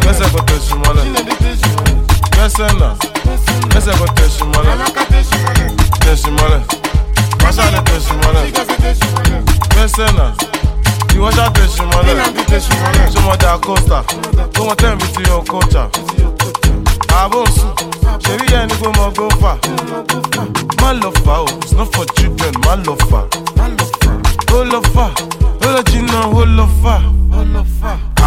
gbẹsẹ 0.02 0.26
kò 0.34 0.39
tẹsí 0.47 0.73
mọlẹ 0.84 1.03
gbẹsẹ 2.34 2.68
nà 2.80 2.89
gbẹsẹ 3.72 3.91
kò 3.99 4.06
tẹsí 4.18 4.43
mọlẹ 4.53 4.72
tẹsí 11.20 11.22
mọlẹ 11.22 11.46
masale 11.46 11.56
tẹsí 11.56 11.84
mọlẹ 11.94 12.44
tẹsí 12.50 12.74
mọlẹ 12.84 13.10
sọmọdé 13.14 13.48
àkọsà 13.48 14.02
tó 14.54 14.64
wọn 14.64 14.76
tẹ̀ 14.76 14.96
fi 15.00 15.08
ti 15.16 15.24
yọ 15.32 15.40
kọjà 15.48 15.84
àbò 17.22 17.40
ń 17.44 17.48
sùn 17.56 17.72
ṣèbí 18.24 18.46
yẹn 18.54 18.68
ni 18.68 18.74
pé 18.82 18.88
mo 18.98 19.10
gbó 19.16 19.28
fà? 19.42 19.56
Má 20.82 20.94
lọ 20.94 21.10
fà 21.26 21.34
o. 21.42 21.46
It's 21.62 21.74
not 21.74 21.88
for 21.96 22.06
children. 22.16 22.54
Má 22.66 22.76
lọ 22.86 22.96
fà. 23.10 23.22
Ó 24.54 24.64
lọ 24.64 24.80
fà. 24.96 25.08
Ó 25.66 25.68
lọ 25.72 25.82
jìnnà 25.86 26.20
ó 26.34 26.46
lọ 26.58 26.66
fà. 26.84 27.00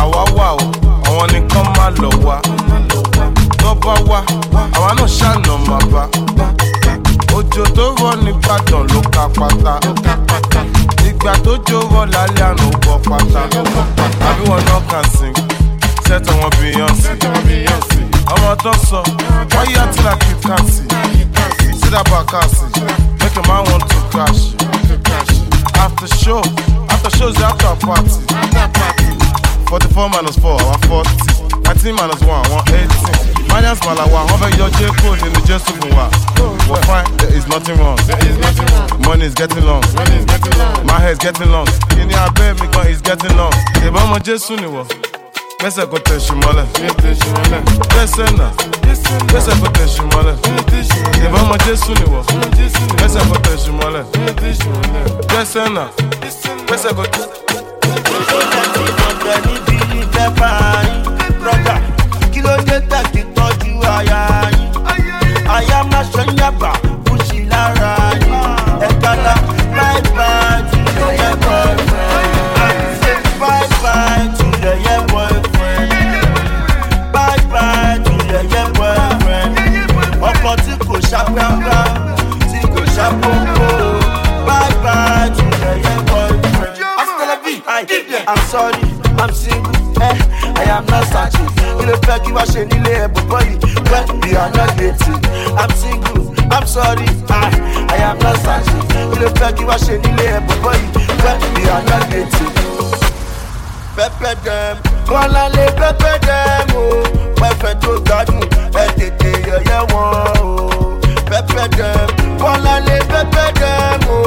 Àwa 0.01 0.25
wà 0.37 0.49
o. 0.57 0.59
Àwọn 1.05 1.27
nìkan 1.33 1.67
má 1.77 1.91
lọ 2.03 2.09
wá. 2.27 2.37
Tó 3.59 3.75
bá 3.85 3.95
wá 4.09 4.21
àwa 4.75 4.95
náà 4.97 5.07
ṣàna 5.07 5.55
bá. 5.93 6.03
Òjò 7.37 7.65
tó 7.77 7.95
rọ 8.01 8.11
nìbàdàn 8.25 8.87
ló 8.95 9.01
ka 9.13 9.29
pátá 9.37 9.75
ìgbà 11.29 11.35
tó 11.45 11.53
jó 11.67 11.81
rọ 11.93 12.05
lálẹ́ 12.13 12.45
àná 12.49 12.65
ó 12.65 12.71
bọ́ 12.87 12.99
pátá. 13.09 13.41
Àbí 14.29 14.43
wọn 14.51 14.61
náà 14.67 14.81
kàn 14.91 15.05
sing 15.19 15.35
sẹ́tọ̀ 16.09 16.35
wọn 16.41 16.51
beyonce? 16.61 17.11
Ọmọ 18.33 18.55
tó 18.65 18.73
sọ 18.91 19.03
wọ́n 19.53 19.69
yá 19.77 19.87
tí 19.93 20.03
la 20.05 20.15
kì 20.21 20.31
í 20.33 20.49
kàn 20.49 20.63
sí 20.73 20.83
sídà 21.81 22.03
bàkàsì 22.11 22.65
make 23.21 23.37
a 23.37 23.43
man 23.49 23.65
want 23.71 23.85
to 23.89 23.97
crash. 24.11 24.43
After 25.85 26.09
show 26.09 26.43
after 26.91 27.11
show 27.19 27.29
is 27.29 27.43
after 27.43 27.75
party 27.87 28.13
forty 29.69 29.89
four 29.95 30.09
minus 30.11 30.37
four 30.39 30.59
àwọn 30.61 30.79
forty. 30.89 31.17
Nineteen 31.65 31.95
minus 31.97 32.21
one 32.23 32.43
àwọn 32.45 32.63
eighteen 32.75 33.17
minus 33.53 33.81
malawa 33.87 34.21
wọn 34.29 34.39
fẹ́ 34.41 34.51
yọ 34.59 34.69
jẹ́ 34.79 34.91
kó 35.01 35.09
nínú 35.17 35.41
jésù 35.49 35.73
fún 35.81 35.93
wa. 35.97 36.07
We're 36.69 36.83
fine 36.83 37.17
there 37.17 37.35
is 37.39 37.47
nothing 37.49 37.77
wrong. 37.79 37.99
Money 39.07 39.25
is 39.27 39.35
getting 39.35 39.65
long. 39.65 39.83
My 40.87 40.99
hair 41.01 41.13
is 41.13 41.19
getting 41.19 41.51
long. 41.51 41.67
Kíni 41.91 42.15
abẹ́ 42.15 42.61
mi 42.61 42.67
gan 42.73 42.87
is 42.89 43.01
getting 43.03 43.37
long. 43.37 43.53
Ìbọn 43.87 44.03
ọmọ 44.05 44.19
jésù 44.27 44.57
ni 44.61 44.67
wọ. 44.67 44.85
Gbẹ́sẹ̀ 45.61 45.87
kò 45.91 45.99
tẹ̀sí 45.99 46.33
mọ́lẹ̀. 46.43 46.67
Gbẹ́sẹ̀ 47.93 48.27
náà. 48.39 48.51
Gbẹ́sẹ̀ 49.29 49.55
kò 49.63 49.69
tẹ̀sí 49.77 50.03
mọ́lẹ̀. 50.13 50.37
Ìbọn 51.25 51.41
ọmọ 51.45 51.57
jésù 51.67 51.91
ni 51.99 52.05
wọ. 52.13 52.21
Gbẹ́sẹ̀ 52.97 53.23
kò 53.31 53.37
tẹ̀sí 53.47 53.71
mọ́lẹ̀. 53.81 54.05
Gbẹ́sẹ̀ 55.29 55.69
náà. 55.77 55.87
Gbẹ́sẹ̀ 56.67 56.91
kò 56.97 57.05
tẹ̀sí 57.13 59.08
ọ̀gbẹ́ 59.35 59.39
níbi 59.47 59.77
ìfẹ́ 60.01 60.27
bá 60.39 60.51
yín. 60.87 61.03
Brọ́dà 61.41 61.75
kí 62.33 62.41
ló 62.47 62.55
dé 62.67 62.77
tẹ̀sí 62.91 63.21
tọ́jú 63.37 63.73
aya 63.97 64.21
yín? 64.57 64.71
Aya 65.57 65.79
má 65.91 66.01
ṣe 66.13 66.23
ń 66.27 66.29
yàgbà 66.41 66.71
kú 67.07 67.15
sí 67.27 67.39
lára 67.51 67.93
yín. 68.21 68.33
Ẹ̀gbádá 68.87 69.35
bye 69.77 70.01
bye 70.17 70.59
to 70.71 70.79
your 70.99 71.13
yeah 71.21 71.35
boyfriend. 71.45 72.31
Bye 73.41 73.69
bye 73.83 74.25
to 74.39 74.47
your 74.65 74.77
yeah 74.87 75.03
boyfriend. 75.13 75.91
Bye 77.15 77.43
bye 77.53 77.97
to 78.07 78.13
your 78.33 78.45
yeah 78.53 78.69
boyfriend. 78.79 79.53
Ọkọ 80.29 80.51
tí 80.65 80.73
kò 80.87 80.95
ṣàpẹ́pẹ́ 81.11 81.83
tí 82.51 82.59
kò 82.75 82.81
ṣàpọ́pọ́ 82.97 83.71
bye 84.47 84.73
bye 84.85 85.27
to 85.37 85.45
your 85.63 85.77
yeah 85.85 86.01
boyfriend. 86.09 86.77
I'm 88.31 88.41
sorry, 88.53 88.83
I'm 89.21 89.33
single, 89.35 89.75
eh, 90.03 90.17
I 90.57 90.65
am 90.77 90.85
not 90.87 91.05
searching. 91.13 91.49
Kí 91.79 91.85
ló 91.89 91.97
fẹ́ 92.07 92.19
kí 92.25 92.33
wá 92.37 92.45
ṣe 92.53 92.61
nílé 92.71 92.93
ẹ̀bùn 93.05 93.25
bọ́yì? 93.31 93.53
When 93.91 94.21
we 94.21 94.37
are 94.37 94.51
not 94.57 94.71
dating, 94.79 95.21
I'm 95.61 95.71
single, 95.81 96.35
I'm 96.55 96.67
sorry, 96.67 97.09
I, 97.31 97.51
I 97.95 97.97
am 98.09 98.19
not 98.19 98.37
searching. 98.45 98.83
Kí 99.11 99.17
ló 99.23 99.29
fẹ́ 99.39 99.53
kí 99.57 99.65
wá 99.69 99.77
ṣe 99.85 99.95
nílé 100.03 100.25
ẹ̀bùn 100.39 100.59
bọ́yì? 100.65 100.85
When 101.25 101.39
we 101.55 101.63
are 101.75 101.83
not 101.91 102.05
dating. 102.11 102.55
Pẹ́pẹ́ 103.97 104.35
dẹ́m, 104.45 104.75
wọ́n 105.11 105.27
lálẹ́ 105.35 105.69
pẹ́pẹ́ 105.79 106.15
dẹ́m 106.27 106.69
o. 106.81 106.83
Pẹ́pẹ́ 107.41 107.75
tó 107.83 107.91
gbádùn, 108.07 108.43
ẹ 108.83 108.85
tètè 108.99 109.31
yẹ̀yẹ́ 109.49 109.81
wọn 109.91 110.13
o. 110.43 110.51
Pẹ́pẹ́ 111.31 111.67
dẹ́m, 111.79 112.07
wọ́n 112.43 112.59
lálẹ́ 112.67 113.01
pẹ́pẹ́ 113.13 113.47
dẹ́m 113.61 114.01
o. 114.15 114.19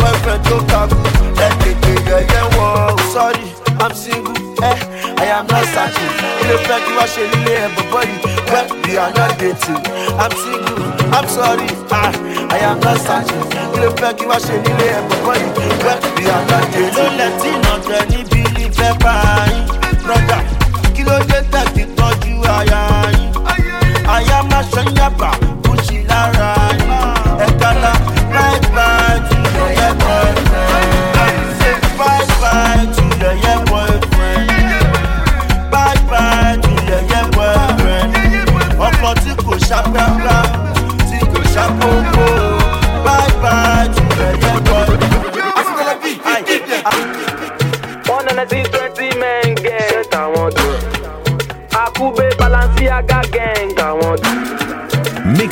Pẹ́pẹ́ 0.00 0.36
tó 0.46 0.56
gbádùn, 0.68 1.04
ẹ 1.44 1.48
tètè 1.60 1.92
yẹ̀yẹ́ 2.08 2.44
wọn 2.56 2.72
o. 2.92 2.96
Sorry, 3.12 3.46
I'm 3.80 3.94
single, 3.94 4.34
eh, 4.62 4.78
I 5.22 5.26
am 5.36 5.46
not 5.46 5.64
searching. 5.74 6.12
Fẹ́ 6.66 6.78
kí 6.84 6.92
wá 6.98 7.04
ṣe 7.14 7.22
nílé 7.32 7.54
ẹ̀bùn 7.66 7.86
bọ́yì. 7.92 8.14
When 8.50 8.66
we 8.82 8.92
are 8.98 9.12
not 9.18 9.32
dating, 9.38 9.82
I'm 10.22 10.32
single, 10.42 10.82
I'm 11.16 11.26
sorry, 11.36 11.68
ah, 11.90 12.12
I 12.56 12.58
am 12.68 12.78
not 12.80 12.98
searching. 13.06 13.44
Fẹ́ 14.00 14.10
kí 14.18 14.24
wá 14.30 14.36
ṣe 14.46 14.54
nílé 14.64 14.86
ẹ̀bùn 14.98 15.20
bọ́yì. 15.26 15.46
When 15.84 15.98
we 16.16 16.24
are 16.34 16.44
not 16.50 16.64
dating. 16.72 17.12
Tí 17.40 17.48
iná 17.54 17.74
tẹ 17.86 17.98
níbi 18.10 18.40
ìfẹ́ 18.64 18.90
bá 19.02 19.14
yín. 19.52 19.64
Brọ́dà, 20.04 20.38
kí 20.94 21.02
ló 21.08 21.16
dé 21.28 21.38
tẹ̀sí 21.52 21.82
tọ́jú 21.98 22.34
aya 22.56 22.80
yín? 23.16 23.30
Aya 24.14 24.38
má 24.50 24.58
ṣe 24.72 24.82
ń 24.84 24.88
yàgbà 24.98 25.30
kú 25.64 25.72
lára 26.08 26.67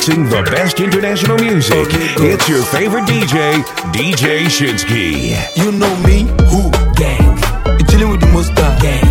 Mixing 0.07 0.29
the 0.29 0.41
best 0.49 0.79
international 0.79 1.37
music. 1.37 1.87
It's 1.91 2.47
your 2.47 2.63
favorite 2.63 3.03
DJ, 3.03 3.59
DJ 3.91 4.47
Shinski. 4.47 5.35
You 5.57 5.73
know 5.73 5.93
me, 5.99 6.23
who? 6.47 6.71
Gang. 6.95 7.35
You 7.77 7.85
chilling 7.87 8.11
with 8.11 8.21
the 8.21 8.27
monster. 8.31 8.71
Gang. 8.79 9.03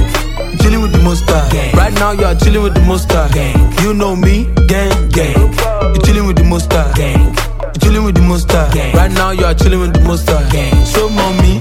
You 0.52 0.56
chilling 0.56 0.80
with 0.80 0.92
the 0.92 1.00
monster. 1.04 1.36
Gang. 1.52 1.76
Right 1.76 1.92
now 2.00 2.12
you 2.12 2.24
are 2.24 2.34
chilling 2.34 2.62
with 2.62 2.72
the 2.72 2.80
monster. 2.80 3.28
Gang. 3.34 3.52
You 3.82 3.92
know 3.92 4.16
me, 4.16 4.48
gang, 4.68 5.10
gang. 5.10 5.36
You 5.92 6.00
chilling 6.00 6.26
with 6.26 6.38
the 6.38 6.44
monster. 6.44 6.90
Gang. 6.96 7.28
You 7.28 7.80
chilling 7.82 8.04
with 8.04 8.14
the 8.14 8.22
monster. 8.22 8.66
Gang. 8.72 8.96
Right 8.96 9.12
now 9.12 9.32
you 9.32 9.44
are 9.44 9.52
chilling 9.52 9.80
with 9.80 9.92
the 9.92 10.00
monster. 10.00 10.40
Gang. 10.50 10.72
So 10.86 11.10
mommy, 11.10 11.60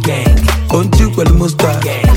gang. 0.00 0.32
Don't 0.72 0.88
you 0.98 1.10
with 1.12 1.28
the 1.28 1.34
monster. 1.36 1.76
Gang. 1.84 2.08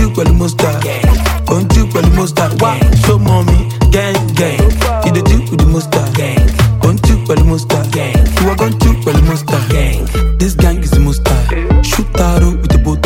You 0.00 0.10
with 0.10 0.26
the 0.26 0.34
monster. 0.34 0.74
Gang. 0.82 1.06
Don't 1.46 1.70
you 1.76 1.86
with 1.86 2.02
the 2.02 2.12
monster. 2.18 2.50
Why? 2.58 2.80
So 3.06 3.16
mommy, 3.16 3.70
gang, 3.94 4.34
gang. 4.34 4.58
You 5.06 5.12
the 5.14 5.22
deal 5.22 5.40
with 5.50 5.60
the 5.62 5.66
monster. 5.70 6.04
Gang. 6.18 6.42
You 7.06 7.16
with 7.28 7.38
the 7.38 7.44
monster. 7.46 7.82
Gang. 7.94 8.18
You 8.42 8.50
are 8.50 8.56
going 8.56 8.76
to 8.78 8.90
the 8.90 9.22
monster. 9.22 9.60
Gang. 9.70 10.02
This 10.38 10.54
gang 10.54 10.78
is 10.82 10.90
the 10.90 11.00
monster. 11.00 11.38
Shoot 11.86 12.08
arrow 12.18 12.58
with 12.58 12.72
the 12.74 12.78
bow. 12.82 12.98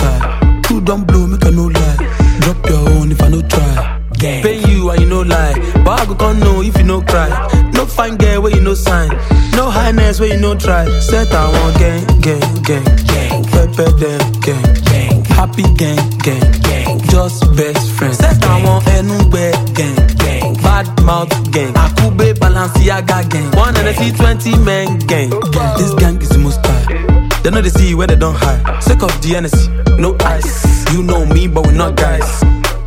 Two 0.62 0.80
don't 0.80 1.04
blow, 1.06 1.26
make 1.26 1.44
a 1.44 1.50
no 1.50 1.66
lie. 1.66 1.96
Drop 2.40 2.58
your 2.70 2.88
own 2.96 3.12
if 3.12 3.20
I 3.20 3.28
no 3.28 3.42
try. 3.42 4.00
Gang. 4.18 4.42
Pay 4.42 4.64
you 4.68 4.90
and 4.90 5.00
you 5.00 5.08
no 5.08 5.20
lie. 5.22 5.54
But 5.84 6.00
I 6.00 6.06
go 6.06 6.14
can 6.14 6.40
know 6.40 6.62
if 6.62 6.76
you 6.78 6.84
no 6.84 7.02
cry. 7.02 7.28
No 7.74 7.84
fine 7.84 8.16
girl 8.16 8.42
where 8.42 8.54
you 8.54 8.62
no 8.62 8.74
sign. 8.74 9.10
No 9.52 9.70
highness 9.70 10.20
where 10.20 10.32
you 10.32 10.40
no 10.40 10.54
try. 10.54 10.88
Set 11.00 11.32
I 11.32 11.44
want 11.52 11.76
gang, 11.78 12.04
gang, 12.24 12.62
gang, 12.62 12.88
gang. 13.12 13.44
Pepper 13.52 13.90
them, 14.00 14.20
gang, 14.40 14.74
gang. 14.88 15.24
Happy 15.36 15.66
gang, 15.76 16.00
gang, 16.24 16.48
gang. 16.62 16.98
Just 17.12 17.44
best 17.56 17.92
friends. 17.92 18.18
Set 18.18 18.42
I 18.44 18.64
want 18.64 18.86
anywhere, 18.88 19.52
gang, 19.74 19.96
gang. 20.16 20.47
Bad 20.78 21.02
mouth 21.02 21.50
gang. 21.50 21.74
Akube 21.74 22.34
Balenciaga 22.38 23.28
gang. 23.28 23.50
One 23.56 23.76
and 23.76 23.88
a 23.88 23.92
T 23.92 24.12
twenty 24.12 24.56
men 24.58 25.00
gang. 25.10 25.30
This 25.76 25.92
gang 25.94 26.22
is 26.22 26.28
the 26.28 26.38
most 26.38 26.64
high. 26.64 27.40
They 27.42 27.50
know 27.50 27.60
they 27.60 27.70
see 27.70 27.96
where 27.96 28.06
they 28.06 28.14
don't 28.14 28.36
hide. 28.36 28.80
Sake 28.80 29.02
of 29.02 29.10
the 29.20 29.30
NSC, 29.42 29.98
no 29.98 30.16
ice. 30.20 30.86
You 30.92 31.02
know 31.02 31.26
me, 31.26 31.48
but 31.48 31.66
we're 31.66 31.72
not 31.72 31.96
guys. 31.96 32.30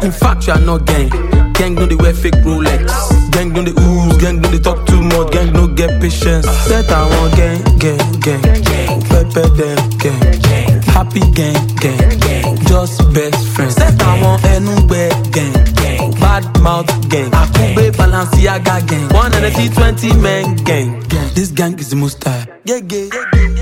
In 0.01 0.11
fact, 0.13 0.47
you 0.47 0.53
are 0.53 0.59
not 0.61 0.85
gang. 0.85 1.09
Gang 1.51 1.76
no 1.76 1.85
they 1.85 1.95
wear 1.95 2.13
fake 2.13 2.39
Rolex. 2.47 2.88
Gang 3.31 3.51
no 3.51 3.61
they 3.61 3.76
ooze. 3.76 4.18
Gang 4.22 4.39
no 4.39 4.47
they 4.47 4.59
talk 4.59 4.88
too 4.88 5.01
much. 5.01 5.34
Gang 5.34 5.51
no 5.51 5.68
get 5.68 5.99
patience. 5.99 6.47
Set 6.63 6.89
I 6.89 7.03
want 7.11 7.35
gang, 7.35 7.61
gang, 7.77 7.99
gang, 8.22 8.41
gang. 8.72 9.01
Pepper 9.11 9.49
them, 9.59 9.89
gang, 9.99 10.39
gang. 10.47 10.81
Happy 10.95 11.19
gang, 11.35 11.59
gang, 11.76 12.19
gang. 12.23 12.55
Just 12.72 13.03
best 13.13 13.49
friends. 13.49 13.76
Set 13.76 14.01
I 14.01 14.22
want 14.23 14.45
anywhere, 14.45 15.11
gang. 15.35 15.81
Bad 16.22 16.45
mouth 16.61 16.88
gang. 17.10 17.30
Ah, 17.34 17.45
Akube 17.48 17.91
Balenciaga 17.98 18.76
gang. 18.88 19.07
One 19.14 19.34
and 19.34 19.45
a 19.45 19.52
T 19.52 19.69
twenty 19.69 20.14
men 20.15 20.56
gang. 20.64 20.99
This 21.35 21.49
gang 21.52 21.77
is 21.80 21.89
the 21.89 21.95
most 21.95 22.23
high. 22.23 22.45
Yeah, 22.64 22.77
yeah, 22.89 23.10
yeah, 23.11 23.49
yeah. 23.57 23.61